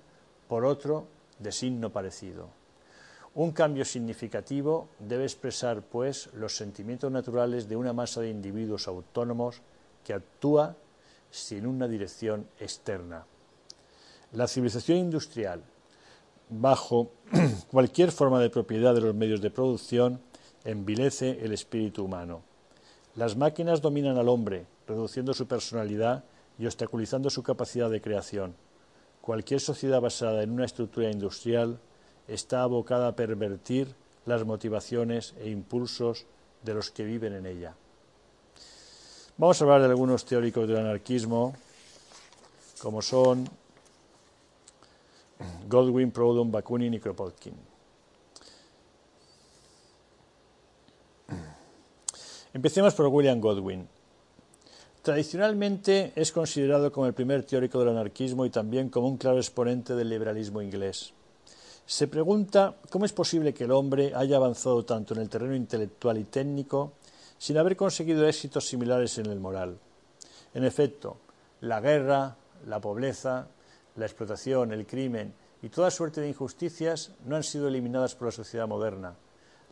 [0.47, 1.07] por otro
[1.39, 2.49] de signo parecido.
[3.35, 9.61] Un cambio significativo debe expresar, pues, los sentimientos naturales de una masa de individuos autónomos
[10.03, 10.75] que actúa
[11.31, 13.25] sin una dirección externa.
[14.33, 15.63] La civilización industrial,
[16.49, 17.09] bajo
[17.71, 20.21] cualquier forma de propiedad de los medios de producción,
[20.63, 22.41] envilece el espíritu humano.
[23.15, 26.23] Las máquinas dominan al hombre, reduciendo su personalidad
[26.59, 28.55] y obstaculizando su capacidad de creación.
[29.21, 31.79] Cualquier sociedad basada en una estructura industrial
[32.27, 33.95] está abocada a pervertir
[34.25, 36.25] las motivaciones e impulsos
[36.63, 37.75] de los que viven en ella.
[39.37, 41.55] Vamos a hablar de algunos teóricos del anarquismo,
[42.81, 43.49] como son
[45.67, 47.55] Godwin, Proudhon, Bakunin y Kropotkin.
[52.53, 53.87] Empecemos por William Godwin.
[55.03, 59.95] Tradicionalmente es considerado como el primer teórico del anarquismo y también como un claro exponente
[59.95, 61.11] del liberalismo inglés.
[61.85, 66.19] Se pregunta cómo es posible que el hombre haya avanzado tanto en el terreno intelectual
[66.19, 66.93] y técnico
[67.37, 69.77] sin haber conseguido éxitos similares en el moral.
[70.53, 71.17] En efecto,
[71.59, 73.49] la guerra, la pobreza,
[73.97, 78.31] la explotación, el crimen y toda suerte de injusticias no han sido eliminadas por la
[78.31, 79.15] sociedad moderna.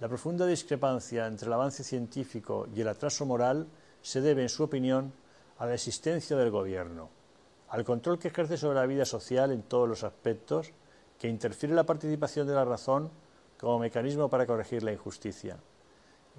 [0.02, 3.66] La profunda discrepancia entre el avance científico y el atraso moral
[4.02, 5.14] se debe, en su opinión,
[5.62, 7.10] a la existencia del gobierno,
[7.70, 10.72] al control que ejerce sobre la vida social en todos los aspectos,
[11.20, 13.12] que interfiere la participación de la razón
[13.60, 15.58] como mecanismo para corregir la injusticia.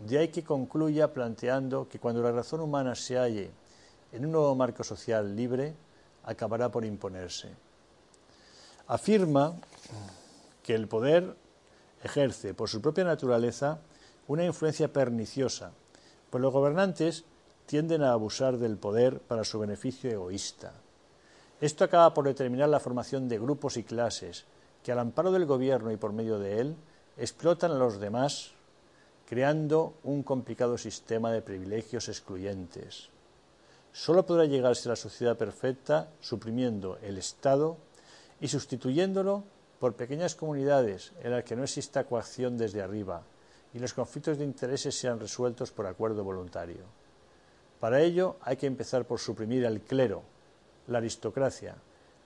[0.05, 3.53] De ahí que concluya planteando que cuando la razón humana se halle
[4.11, 5.77] en un nuevo marco social libre,
[6.25, 7.51] acabará por imponerse.
[8.89, 9.55] Afirma
[10.65, 11.37] que el poder
[12.03, 13.79] ejerce por su propia naturaleza
[14.27, 15.71] una influencia perniciosa,
[16.29, 17.25] pues los gobernantes
[17.67, 20.73] tienden a abusar del poder para su beneficio egoísta.
[21.61, 24.45] Esto acaba por determinar la formación de grupos y clases
[24.83, 26.77] que al amparo del gobierno y por medio de él
[27.17, 28.51] explotan a los demás,
[29.27, 33.09] creando un complicado sistema de privilegios excluyentes.
[33.93, 37.77] Solo podrá llegarse a la sociedad perfecta suprimiendo el Estado
[38.41, 39.45] y sustituyéndolo
[39.79, 43.23] por pequeñas comunidades en las que no exista coacción desde arriba
[43.75, 47.02] y los conflictos de intereses sean resueltos por acuerdo voluntario.
[47.83, 50.23] Para ello hay que empezar por suprimir el clero,
[50.87, 51.75] la aristocracia,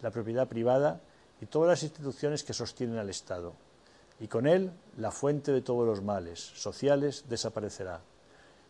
[0.03, 1.01] la propiedad privada
[1.41, 3.55] y todas las instituciones que sostienen al Estado.
[4.21, 8.03] Y con él la fuente de todos los males sociales desaparecerá.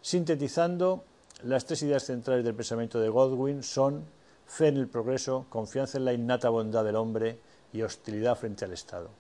[0.01, 1.03] Sintetizando,
[1.43, 4.05] las tres ideas centrales del pensamiento de Godwin son
[4.47, 7.41] fe en el progreso, confianza en la innata bondad del hombre
[7.73, 9.11] y hostilidad frente al Estado.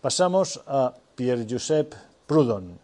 [0.00, 1.94] Pasamos a Pierre-Joseph
[2.26, 2.83] Proudhon.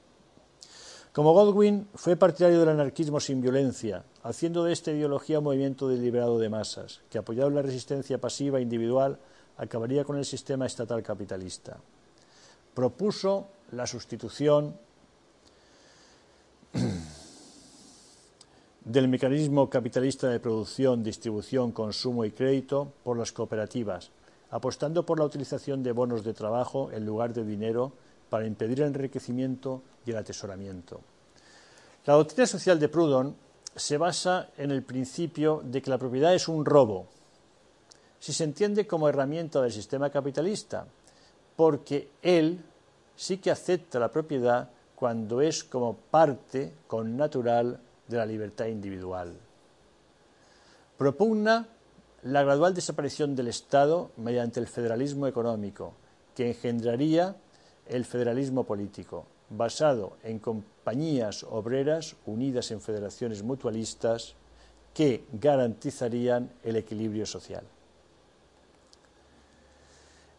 [1.13, 6.39] Como Godwin, fue partidario del anarquismo sin violencia, haciendo de esta ideología un movimiento deliberado
[6.39, 9.19] de masas, que apoyado en la resistencia pasiva e individual
[9.57, 11.79] acabaría con el sistema estatal capitalista.
[12.75, 14.79] Propuso la sustitución
[18.85, 24.13] del mecanismo capitalista de producción, distribución, consumo y crédito por las cooperativas,
[24.51, 27.95] apostando por la utilización de bonos de trabajo en lugar de dinero
[28.31, 31.01] para impedir el enriquecimiento y el atesoramiento.
[32.07, 33.37] La doctrina social de Proudhon
[33.77, 37.09] se basa en el principio de que la propiedad es un robo,
[38.19, 40.87] si se entiende como herramienta del sistema capitalista,
[41.57, 42.61] porque él
[43.17, 49.35] sí que acepta la propiedad cuando es como parte con natural de la libertad individual.
[50.99, 51.67] Propugna
[52.25, 55.95] la gradual desaparición del Estado mediante el federalismo económico,
[56.35, 57.37] que engendraría
[57.91, 64.35] el federalismo político, basado en compañías obreras unidas en federaciones mutualistas
[64.95, 67.65] que garantizarían el equilibrio social.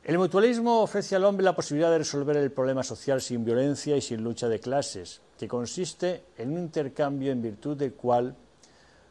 [0.03, 4.01] El mutualismo ofrece al hombre la posibilidad de resolver el problema social sin violencia y
[4.01, 8.35] sin lucha de clases, que consiste en un intercambio en virtud del cual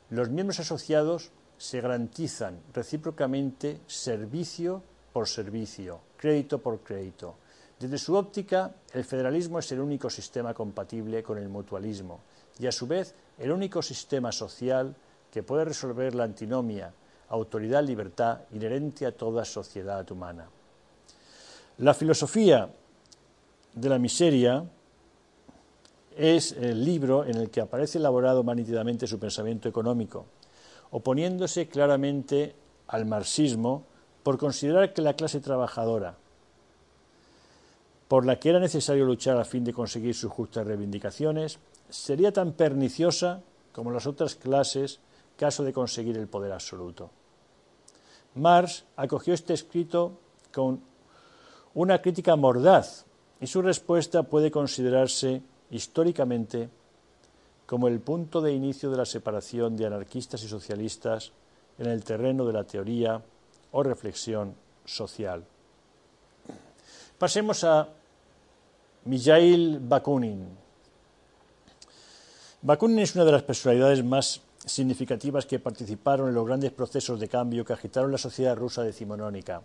[0.08, 7.36] los miembros asociados se garantizan recíprocamente servicio por servicio, crédito por crédito.
[7.80, 12.20] Desde su óptica, el federalismo es el único sistema compatible con el mutualismo
[12.58, 14.94] y, a su vez, el único sistema social
[15.32, 16.92] que puede resolver la antinomia
[17.30, 20.48] autoridad-libertad inherente a toda sociedad humana.
[21.78, 22.68] La filosofía
[23.72, 24.64] de la miseria
[26.16, 30.26] es el libro en el que aparece elaborado más nítidamente su pensamiento económico,
[30.90, 32.54] oponiéndose claramente
[32.88, 33.84] al marxismo
[34.22, 36.16] por considerar que la clase trabajadora,
[38.10, 42.54] por la que era necesario luchar a fin de conseguir sus justas reivindicaciones, sería tan
[42.54, 44.98] perniciosa como las otras clases
[45.36, 47.08] caso de conseguir el poder absoluto.
[48.34, 50.18] Marx acogió este escrito
[50.52, 50.80] con
[51.74, 53.06] una crítica mordaz
[53.40, 56.68] y su respuesta puede considerarse históricamente
[57.64, 61.30] como el punto de inicio de la separación de anarquistas y socialistas
[61.78, 63.22] en el terreno de la teoría
[63.70, 65.44] o reflexión social.
[67.16, 67.99] Pasemos a
[69.10, 70.46] Mijail Bakunin.
[72.62, 77.26] Bakunin es una de las personalidades más significativas que participaron en los grandes procesos de
[77.26, 79.62] cambio que agitaron la sociedad rusa decimonónica.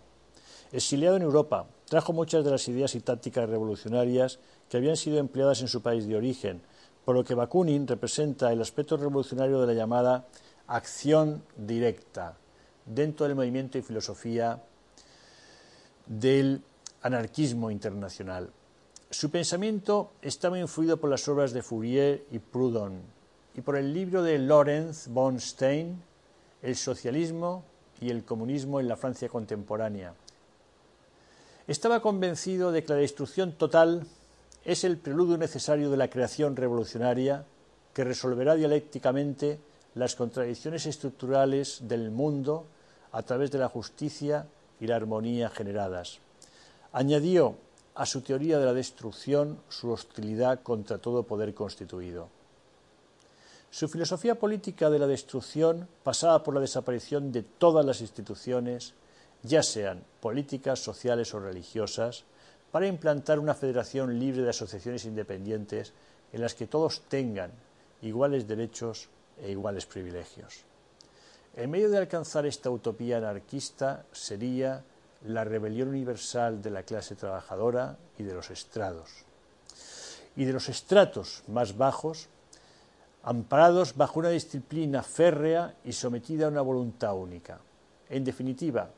[0.72, 5.60] Exiliado en Europa, trajo muchas de las ideas y tácticas revolucionarias que habían sido empleadas
[5.60, 6.60] en su país de origen,
[7.04, 10.26] por lo que Bakunin representa el aspecto revolucionario de la llamada
[10.66, 12.36] acción directa
[12.84, 14.60] dentro del movimiento y filosofía
[16.04, 16.62] del
[17.00, 18.50] anarquismo internacional.
[19.10, 23.00] Su pensamiento estaba influido por las obras de Fourier y Proudhon
[23.54, 26.02] y por el libro de Lorenz von Stein,
[26.60, 27.62] El socialismo
[28.00, 30.12] y el comunismo en la Francia contemporánea,
[31.68, 34.06] estaba convencido de que la destrucción total
[34.64, 37.44] es el preludio necesario de la creación revolucionaria
[37.94, 39.60] que resolverá dialécticamente
[39.94, 42.66] las contradicciones estructurales del mundo
[43.12, 44.46] a través de la justicia
[44.80, 46.18] y la armonía generadas.
[46.92, 47.56] Añadió
[47.96, 52.28] a su teoría de la destrucción su hostilidad contra todo poder constituido.
[53.70, 58.94] Su filosofía política de la destrucción pasaba por la desaparición de todas las instituciones
[59.42, 62.24] ya sean políticas, sociales o religiosas,
[62.70, 65.92] para implantar una federación libre de asociaciones independientes
[66.32, 67.52] en las que todos tengan
[68.02, 69.08] iguales derechos
[69.40, 70.64] e iguales privilegios.
[71.54, 74.84] El medio de alcanzar esta utopía anarquista sería
[75.24, 79.24] la rebelión universal de la clase trabajadora y de los estrados.
[80.36, 82.28] Y de los estratos más bajos,
[83.22, 87.58] amparados bajo una disciplina férrea y sometida a una voluntad única.
[88.08, 88.90] En definitiva,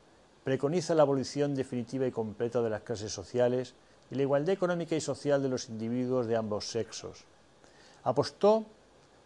[0.43, 3.73] preconiza la abolición definitiva y completa de las clases sociales
[4.11, 7.23] y la igualdad económica y social de los individuos de ambos sexos.
[8.03, 8.65] Apostó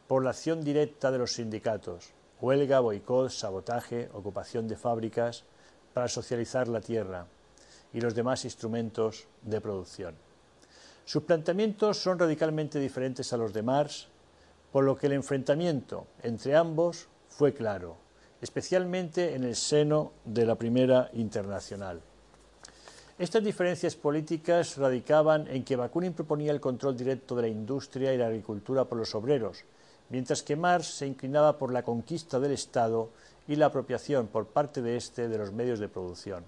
[0.07, 2.11] por la acción directa de los sindicatos,
[2.41, 5.43] huelga, boicot, sabotaje, ocupación de fábricas,
[5.93, 7.25] para socializar la tierra
[7.93, 10.15] y los demás instrumentos de producción.
[11.05, 14.07] Sus planteamientos son radicalmente diferentes a los de Marx,
[14.71, 18.03] por lo que el enfrentamiento entre ambos fue claro
[18.43, 22.01] especialmente en el seno de la Primera Internacional.
[23.17, 28.17] Estas diferencias políticas radicaban en que Bakunin proponía el control directo de la industria y
[28.17, 29.63] la agricultura por los obreros,
[30.09, 33.11] mientras que Marx se inclinaba por la conquista del Estado
[33.47, 36.43] y la apropiación por parte de éste de los medios de producción.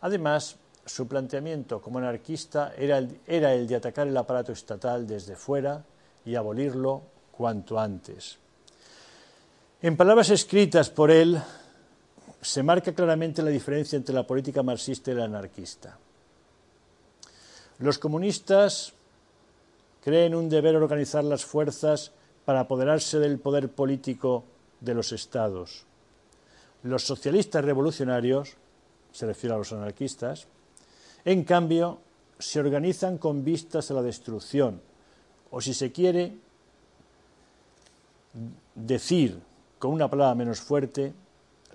[0.00, 5.36] Además, su planteamiento como anarquista era el, era el de atacar el aparato estatal desde
[5.36, 5.84] fuera
[6.24, 8.38] y abolirlo cuanto antes.
[9.80, 11.40] En palabras escritas por él,
[12.40, 15.96] se marca claramente la diferencia entre la política marxista y la anarquista.
[17.78, 18.92] Los comunistas
[20.02, 22.12] creen un deber organizar las fuerzas
[22.44, 24.44] para apoderarse del poder político
[24.80, 25.86] de los estados.
[26.82, 28.56] Los socialistas revolucionarios,
[29.12, 30.48] se refiere a los anarquistas,
[31.24, 31.98] en cambio,
[32.38, 34.80] se organizan con vistas a la destrucción,
[35.50, 36.36] o si se quiere
[38.74, 39.40] decir
[39.78, 41.12] con una palabra menos fuerte,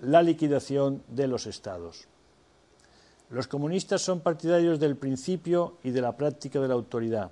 [0.00, 2.06] la liquidación de los estados.
[3.30, 7.30] Los comunistas son partidarios del principio y de la práctica de la autoridad.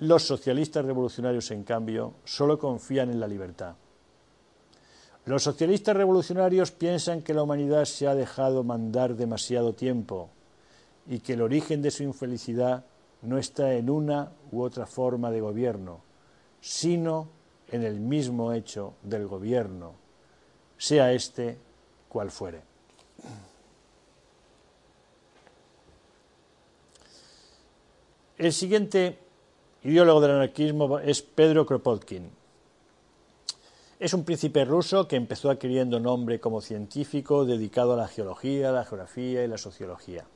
[0.00, 3.76] Los socialistas revolucionarios, en cambio, solo confían en la libertad.
[5.26, 10.30] Los socialistas revolucionarios piensan que la humanidad se ha dejado mandar demasiado tiempo
[11.08, 12.84] y que el origen de su infelicidad
[13.22, 16.00] no está en una u otra forma de gobierno,
[16.60, 17.28] sino
[17.72, 19.94] en el mismo hecho del gobierno,
[20.78, 21.58] sea éste
[22.08, 22.62] cual fuere.
[28.38, 29.18] El siguiente
[29.82, 32.35] ideólogo del anarquismo es Pedro Kropotkin.
[33.98, 38.84] Es un príncipe ruso que empezó adquiriendo nombre como científico dedicado a la geología, la
[38.84, 40.26] geografía y la sociología.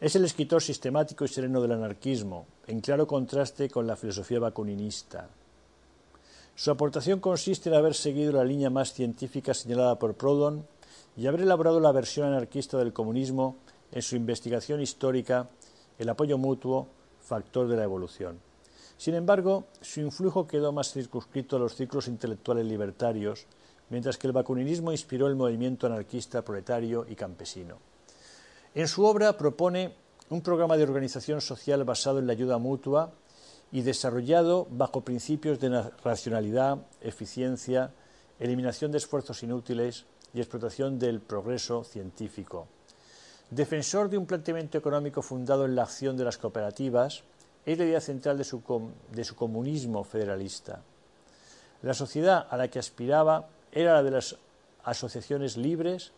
[0.00, 5.28] Es el escritor sistemático y sereno del anarquismo, en claro contraste con la filosofía bakuninista.
[6.56, 10.66] Su aportación consiste en haber seguido la línea más científica señalada por Proudhon
[11.16, 13.54] y haber elaborado la versión anarquista del comunismo
[13.92, 15.48] en su investigación histórica
[15.96, 16.88] El apoyo mutuo,
[17.20, 18.47] factor de la evolución.
[18.98, 23.46] Sin embargo, su influjo quedó más circunscrito a los ciclos intelectuales libertarios,
[23.90, 27.78] mientras que el bacuninismo inspiró el movimiento anarquista proletario y campesino.
[28.74, 29.94] En su obra propone
[30.30, 33.12] un programa de organización social basado en la ayuda mutua
[33.70, 37.92] y desarrollado bajo principios de racionalidad, eficiencia,
[38.40, 42.66] eliminación de esfuerzos inútiles y explotación del progreso científico.
[43.50, 47.22] Defensor de un planteamiento económico fundado en la acción de las cooperativas,
[47.72, 50.80] es la idea central de su, comunismo federalista.
[51.82, 54.36] La sociedad a la que aspiraba era la de las
[54.84, 56.12] asociaciones libres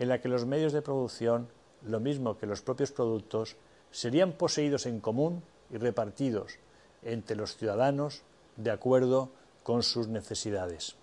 [0.00, 1.46] en la que los medios de producción,
[1.82, 3.54] lo mismo que los propios productos,
[3.92, 6.58] serían poseídos en común y repartidos
[7.04, 8.22] entre los ciudadanos
[8.56, 9.30] de acuerdo
[9.62, 10.96] con sus necesidades.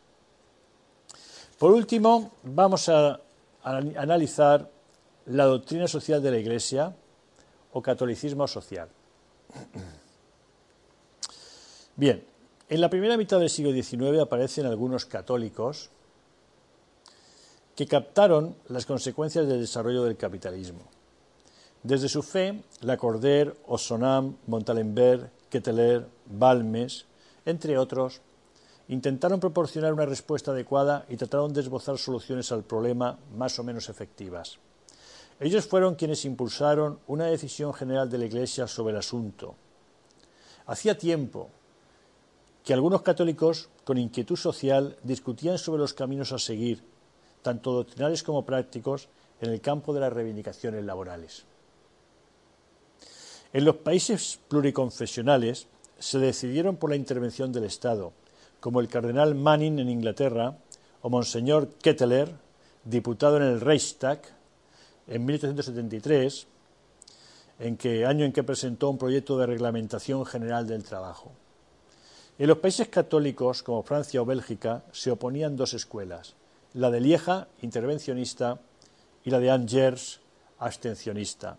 [1.58, 3.22] Por último, vamos a,
[3.64, 4.70] analizar
[5.28, 6.94] la doctrina social de la Iglesia
[7.72, 8.90] o catolicismo social.
[11.96, 12.24] Bien,
[12.70, 15.90] en la primera mitad del siglo XIX aparecen algunos católicos
[17.76, 20.82] que captaron las consecuencias del desarrollo del capitalismo.
[21.82, 27.06] Desde su fe, Lacordaire, Ossonam, Montalembert, Ketteler, Balmes,
[27.46, 28.22] entre otros,
[28.88, 33.90] intentaron proporcionar una respuesta adecuada y trataron de esbozar soluciones al problema más o menos
[33.90, 34.60] efectivas.
[35.40, 39.56] Ellos fueron quienes impulsaron una decisión general de la Iglesia sobre el asunto.
[40.66, 41.50] Hacía tiempo
[42.64, 46.82] que algunos católicos, con inquietud social, discutían sobre los caminos a seguir,
[47.42, 49.10] tanto doctrinales como prácticos,
[49.42, 51.44] en el campo de las reivindicaciones laborales.
[53.52, 55.68] En los países pluriconfesionales
[56.00, 58.14] se decidieron por la intervención del Estado,
[58.60, 60.58] como el cardenal Manning en Inglaterra
[61.02, 62.34] o Monseñor Ketteler,
[62.86, 64.22] diputado en el Reichstag
[65.08, 66.48] en 1873,
[67.60, 71.32] en que, año en que presentó un proyecto de reglamentación general del trabajo.
[72.40, 76.36] En los países católicos, como Francia o Bélgica, se oponían dos escuelas,
[76.74, 78.60] la de Lieja, intervencionista,
[79.24, 80.20] y la de Angers,
[80.60, 81.58] abstencionista.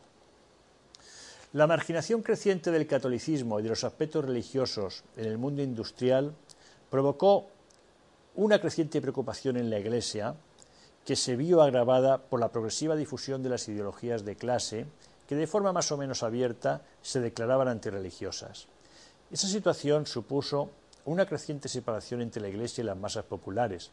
[1.52, 6.34] La marginación creciente del catolicismo y de los aspectos religiosos en el mundo industrial
[6.90, 7.46] provocó
[8.34, 10.34] una creciente preocupación en la Iglesia
[11.05, 14.86] que se vio agravada por la progresiva difusión de las ideologías de clase
[15.28, 18.66] que de forma más o menos abierta se declaraban antirreligiosas.
[19.31, 20.70] Esa situación supuso
[21.06, 23.90] una creciente separación entre la Iglesia y las masas populares,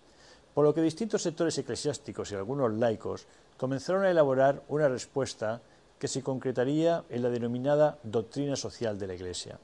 [0.53, 3.25] por lo que distintos sectores eclesiásticos y algunos laicos
[3.57, 5.61] comenzaron a elaborar una respuesta
[5.99, 9.59] que se concretaría en la denominada doctrina social de la Iglesia.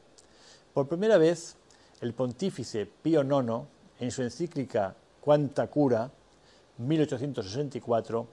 [0.73, 1.55] Por primera vez,
[2.01, 3.67] el pontífice Pío IX,
[3.99, 6.11] en su encíclica Quanta Cura,
[6.77, 8.27] 1864,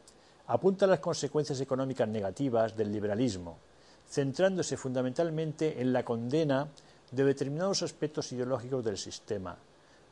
[0.46, 3.58] apunta las consecuencias económicas negativas del liberalismo,
[4.06, 6.68] centrándose fundamentalmente en la condena
[7.10, 9.56] de determinados aspectos ideológicos del sistema,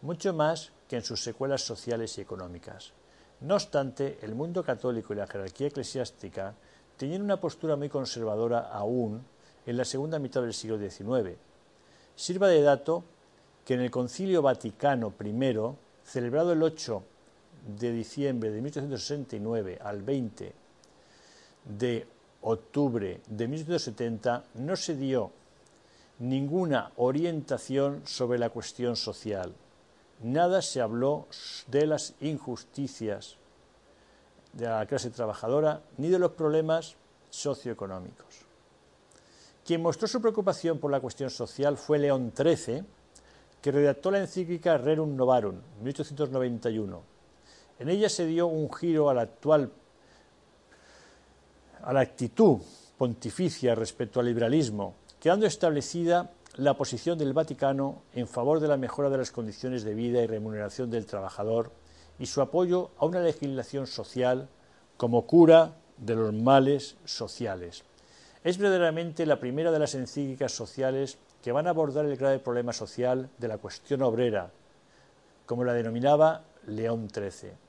[0.02, 2.92] mucho más que en sus secuelas sociales y económicas.
[3.40, 6.54] No obstante, el mundo católico y la jerarquía eclesiástica
[6.96, 9.24] tenían una postura muy conservadora aún
[9.66, 11.36] en la segunda mitad del siglo XIX.
[12.14, 13.04] Sirva de dato
[13.64, 15.56] que en el Concilio Vaticano I,
[16.04, 17.02] celebrado el 8
[17.66, 20.52] de diciembre de 1869 al 20
[21.78, 22.06] de
[22.42, 25.30] octubre de 1870, no se dio
[26.18, 29.52] ninguna orientación sobre la cuestión social.
[30.22, 31.26] Nada se habló
[31.68, 33.36] de las injusticias
[34.52, 36.96] de la clase trabajadora ni de los problemas
[37.30, 38.42] socioeconómicos.
[39.64, 42.84] Quien mostró su preocupación por la cuestión social fue León XIII,
[43.60, 47.11] que redactó la encíclica Rerum Novarum, 1891.
[47.82, 49.72] En ella se dio un giro a la actual
[51.82, 52.58] a la actitud
[52.96, 59.10] pontificia respecto al liberalismo, quedando establecida la posición del Vaticano en favor de la mejora
[59.10, 61.72] de las condiciones de vida y remuneración del trabajador
[62.20, 64.48] y su apoyo a una legislación social
[64.96, 67.82] como cura de los males sociales.
[68.44, 72.72] Es verdaderamente la primera de las encíclicas sociales que van a abordar el grave problema
[72.72, 74.52] social de la cuestión obrera,
[75.46, 77.61] como la denominaba León XIII.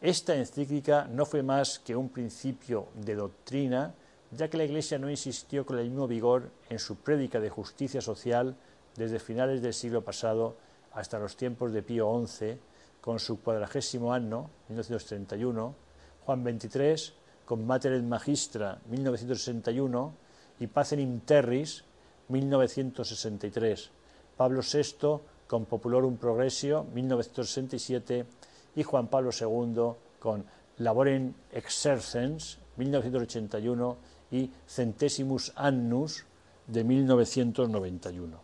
[0.00, 3.94] Esta encíclica no fue más que un principio de doctrina
[4.30, 8.00] ya que la Iglesia no insistió con el mismo vigor en su prédica de justicia
[8.00, 8.56] social
[8.96, 10.56] desde finales del siglo pasado
[10.92, 12.58] hasta los tiempos de Pío XI,
[13.00, 15.74] con su cuadragésimo año, 1931,
[16.26, 17.14] Juan XXIII,
[17.44, 20.12] con Mater et Magistra, 1961,
[20.60, 21.84] y Pacem Terris,
[22.28, 23.90] 1963,
[24.36, 28.26] Pablo VI, con Populorum Progressio, 1967,
[28.78, 30.44] y Juan Pablo II, con
[30.76, 33.96] Laborem Exercens, 1981,
[34.30, 36.24] y Centesimus Annus
[36.68, 38.40] de 1991.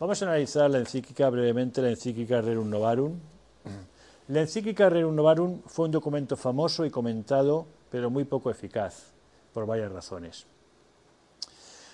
[0.00, 3.20] Vamos a analizar la encíclica brevemente, la encíclica Rerum Novarum.
[4.26, 9.12] La encíclica Rerum Novarum fue un documento famoso y comentado, pero muy poco eficaz,
[9.54, 10.44] por varias razones.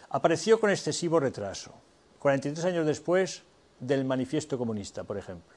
[0.09, 1.73] Apareció con excesivo retraso,
[2.19, 3.43] 43 años después
[3.79, 5.56] del Manifiesto Comunista, por ejemplo.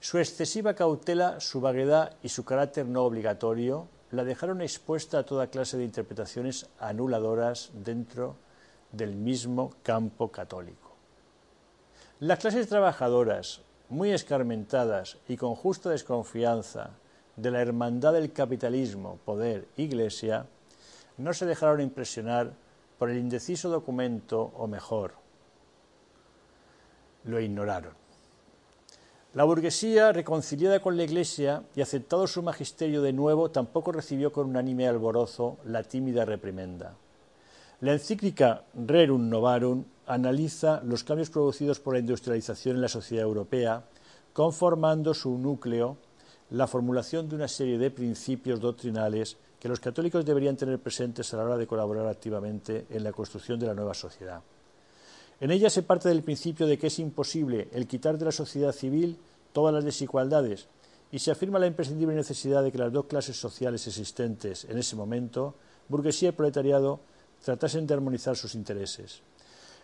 [0.00, 5.48] Su excesiva cautela, su vaguedad y su carácter no obligatorio la dejaron expuesta a toda
[5.48, 8.36] clase de interpretaciones anuladoras dentro
[8.92, 10.94] del mismo campo católico.
[12.20, 16.90] Las clases trabajadoras, muy escarmentadas y con justa desconfianza
[17.36, 20.46] de la hermandad del capitalismo, poder, iglesia,
[21.16, 22.52] no se dejaron impresionar
[22.98, 25.14] por el indeciso documento, o mejor,
[27.24, 28.07] lo ignoraron.
[29.34, 34.48] La burguesía, reconciliada con la Iglesia y aceptado su magisterio de nuevo, tampoco recibió con
[34.48, 36.96] unánime alborozo la tímida reprimenda.
[37.82, 43.84] La encíclica Rerum Novarum analiza los cambios producidos por la industrialización en la sociedad europea,
[44.32, 45.98] conformando su núcleo
[46.48, 51.36] la formulación de una serie de principios doctrinales que los católicos deberían tener presentes a
[51.36, 54.40] la hora de colaborar activamente en la construcción de la nueva sociedad.
[55.40, 58.72] En ella se parte del principio de que es imposible el quitar de la sociedad
[58.72, 59.18] civil
[59.52, 60.66] todas las desigualdades
[61.12, 64.96] y se afirma la imprescindible necesidad de que las dos clases sociales existentes en ese
[64.96, 65.54] momento,
[65.88, 67.00] burguesía y proletariado,
[67.44, 69.22] tratasen de armonizar sus intereses.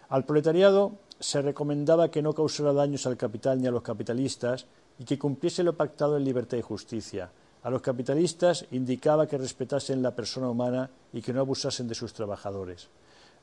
[0.08, 4.66] Al proletariado se recomendaba que no causara daños al capital ni a los capitalistas
[4.98, 7.30] y que cumpliese lo pactado en libertad y justicia.
[7.62, 12.12] A los capitalistas indicaba que respetasen la persona humana y que no abusasen de sus
[12.12, 12.88] trabajadores.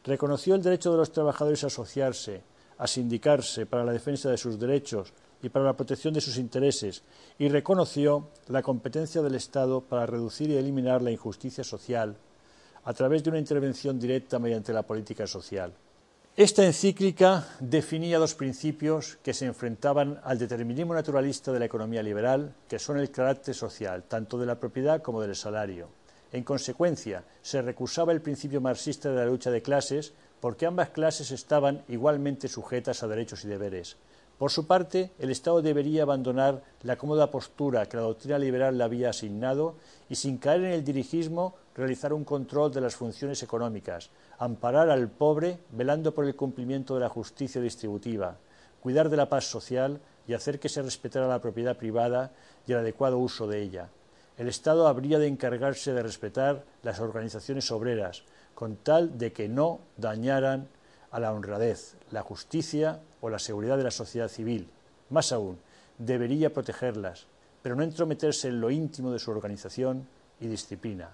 [0.04, 2.42] Reconoció el derecho de los trabajadores a asociarse,
[2.78, 5.14] a sindicarse para la defensa de sus derechos
[5.44, 7.04] y para la protección de sus intereses,
[7.38, 12.16] y reconoció la competencia del Estado para reducir y eliminar la injusticia social
[12.84, 15.74] a través de una intervención directa mediante la política social.
[16.36, 22.56] Esta encíclica definía dos principios que se enfrentaban al determinismo naturalista de la economía liberal,
[22.70, 25.90] que son el carácter social, tanto de la propiedad como del salario,
[26.32, 31.32] en consecuencia, se recusaba el principio marxista de la lucha de clases porque ambas clases
[31.32, 33.98] estaban igualmente sujetas a derechos y deberes.
[34.38, 38.84] Por su parte, el Estado debería abandonar la cómoda postura que la doctrina liberal le
[38.84, 39.76] había asignado
[40.10, 44.10] y, sin caer en el dirigismo, realizar un control de las funciones económicas,
[44.40, 48.38] amparar al pobre velando por el cumplimiento de la justicia distributiva,
[48.82, 52.32] cuidar de la paz social y hacer que se respetara la propiedad privada
[52.66, 53.90] y el adecuado uso de ella
[54.42, 58.24] el Estado habría de encargarse de respetar las organizaciones obreras,
[58.56, 60.68] con tal de que no dañaran
[61.12, 64.68] a la honradez, la justicia o la seguridad de la sociedad civil.
[65.12, 65.60] Más aún,
[66.00, 67.28] debería protegerlas,
[67.62, 70.08] pero no entrometerse en lo íntimo de su organización
[70.40, 71.12] y disciplina.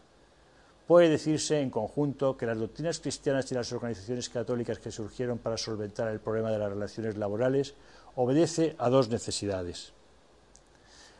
[0.87, 5.57] Puede decirse en conjunto que las doctrinas cristianas y las organizaciones católicas que surgieron para
[5.57, 7.73] solventar el problema de las relaciones laborales
[8.15, 9.96] obedece a dos necesidades.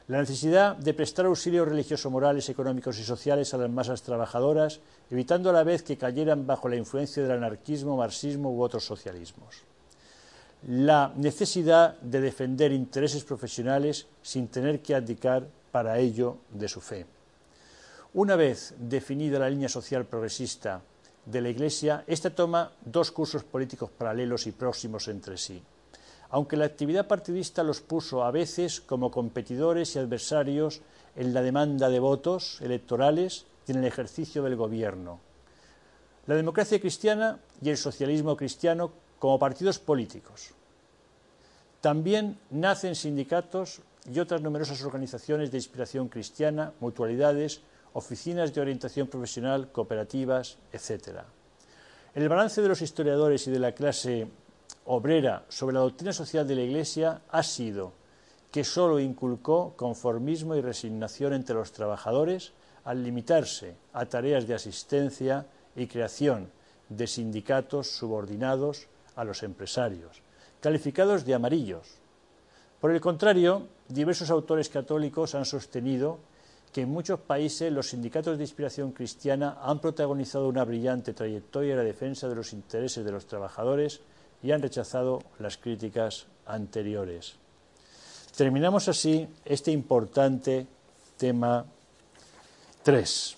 [0.07, 4.79] La necesidad de prestar auxilio religioso, morales, económicos y sociales a las masas trabajadoras,
[5.11, 9.63] evitando a la vez que cayeran bajo la influencia del anarquismo, marxismo u otros socialismos.
[10.65, 17.05] La necesidad de defender intereses profesionales sin tener que abdicar para ello de su fe.
[18.13, 20.81] Una vez definida la línea social progresista
[21.25, 25.61] de la Iglesia, esta toma dos cursos políticos paralelos y próximos entre sí
[26.29, 30.81] aunque la actividad partidista los puso a veces como competidores y adversarios
[31.15, 35.19] en la demanda de votos electorales y en el ejercicio del gobierno.
[36.27, 40.51] La democracia cristiana y el socialismo cristiano como partidos políticos.
[41.81, 43.81] También nacen sindicatos
[44.11, 47.61] y otras numerosas organizaciones de inspiración cristiana, mutualidades,
[47.93, 51.21] oficinas de orientación profesional, cooperativas, etc.
[52.13, 54.27] El balance de los historiadores y de la clase
[54.87, 57.91] obrera sobre la doctrina social de la Iglesia ha sido
[58.51, 62.53] que sólo inculcó conformismo y resignación entre los trabajadores
[62.85, 65.45] al limitarse a tareas de asistencia
[65.75, 66.49] y creación
[66.87, 68.87] de sindicatos subordinados
[69.17, 70.21] a los empresarios,
[70.61, 71.95] calificados de amarillos.
[72.79, 76.19] Por el contrario, diversos autores católicos han sostenido
[76.71, 81.77] que en muchos países los sindicatos de inspiración cristiana han protagonizado una brillante trayectoria en
[81.79, 83.99] la defensa de los intereses de los trabajadores
[84.43, 87.35] y han rechazado las críticas anteriores.
[88.35, 90.67] Terminamos así este importante
[91.17, 91.65] tema
[92.83, 93.36] 3.